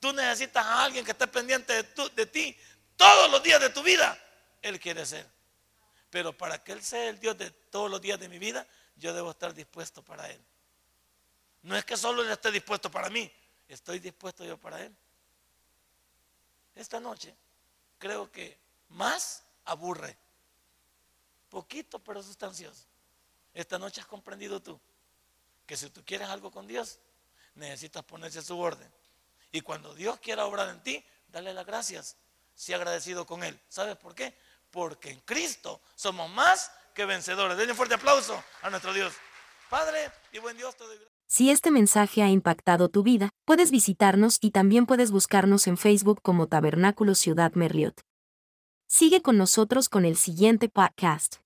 Tú 0.00 0.12
necesitas 0.12 0.64
a 0.64 0.84
alguien 0.84 1.04
que 1.04 1.12
esté 1.12 1.26
pendiente 1.26 1.82
de, 1.82 2.10
de 2.14 2.26
ti 2.26 2.56
todos 2.96 3.30
los 3.30 3.42
días 3.42 3.60
de 3.60 3.70
tu 3.70 3.82
vida. 3.82 4.18
Él 4.60 4.78
quiere 4.78 5.04
ser. 5.06 5.26
Pero 6.10 6.36
para 6.36 6.62
que 6.62 6.72
Él 6.72 6.82
sea 6.82 7.08
el 7.08 7.18
Dios 7.18 7.36
de 7.38 7.50
todos 7.50 7.90
los 7.90 8.00
días 8.00 8.20
de 8.20 8.28
mi 8.28 8.38
vida, 8.38 8.66
yo 8.96 9.12
debo 9.12 9.30
estar 9.30 9.52
dispuesto 9.54 10.02
para 10.02 10.30
Él. 10.30 10.40
No 11.62 11.76
es 11.76 11.84
que 11.84 11.96
solo 11.96 12.22
Él 12.22 12.30
esté 12.30 12.50
dispuesto 12.50 12.90
para 12.90 13.08
mí, 13.10 13.30
estoy 13.68 13.98
dispuesto 13.98 14.44
yo 14.44 14.58
para 14.58 14.82
Él 14.82 14.94
esta 16.74 17.00
noche 17.00 17.34
creo 17.98 18.30
que 18.30 18.58
más 18.90 19.44
aburre. 19.64 20.16
Poquito, 21.48 21.98
pero 22.00 22.22
sustancioso. 22.22 22.86
Esta 23.52 23.78
noche 23.78 24.00
has 24.00 24.06
comprendido 24.06 24.60
tú 24.60 24.78
que 25.66 25.76
si 25.76 25.90
tú 25.90 26.02
quieres 26.04 26.28
algo 26.28 26.50
con 26.50 26.66
Dios, 26.66 26.98
necesitas 27.54 28.04
ponerse 28.04 28.40
a 28.40 28.42
su 28.42 28.58
orden. 28.58 28.90
Y 29.52 29.60
cuando 29.60 29.94
Dios 29.94 30.18
quiera 30.20 30.46
obrar 30.46 30.68
en 30.68 30.82
ti, 30.82 31.04
dale 31.28 31.54
las 31.54 31.66
gracias. 31.66 32.16
Sea 32.54 32.76
agradecido 32.76 33.26
con 33.26 33.44
Él. 33.44 33.58
¿Sabes 33.68 33.96
por 33.96 34.14
qué? 34.14 34.36
Porque 34.70 35.10
en 35.10 35.20
Cristo 35.20 35.80
somos 35.94 36.30
más 36.30 36.70
que 36.94 37.04
vencedores. 37.04 37.56
Denle 37.56 37.72
un 37.72 37.76
fuerte 37.76 37.94
aplauso 37.94 38.42
a 38.62 38.70
nuestro 38.70 38.92
Dios. 38.92 39.12
Padre 39.70 40.10
y 40.32 40.38
buen 40.38 40.56
Dios, 40.56 40.76
te 40.76 40.84
doy 40.84 40.98
si 41.26 41.50
este 41.50 41.70
mensaje 41.70 42.22
ha 42.22 42.28
impactado 42.28 42.88
tu 42.88 43.02
vida, 43.02 43.30
puedes 43.44 43.70
visitarnos 43.70 44.38
y 44.40 44.50
también 44.50 44.86
puedes 44.86 45.10
buscarnos 45.10 45.66
en 45.66 45.76
Facebook 45.76 46.20
como 46.22 46.46
Tabernáculo 46.46 47.14
Ciudad 47.14 47.52
Merliot. 47.54 48.02
Sigue 48.86 49.22
con 49.22 49.36
nosotros 49.36 49.88
con 49.88 50.04
el 50.04 50.16
siguiente 50.16 50.68
podcast. 50.68 51.43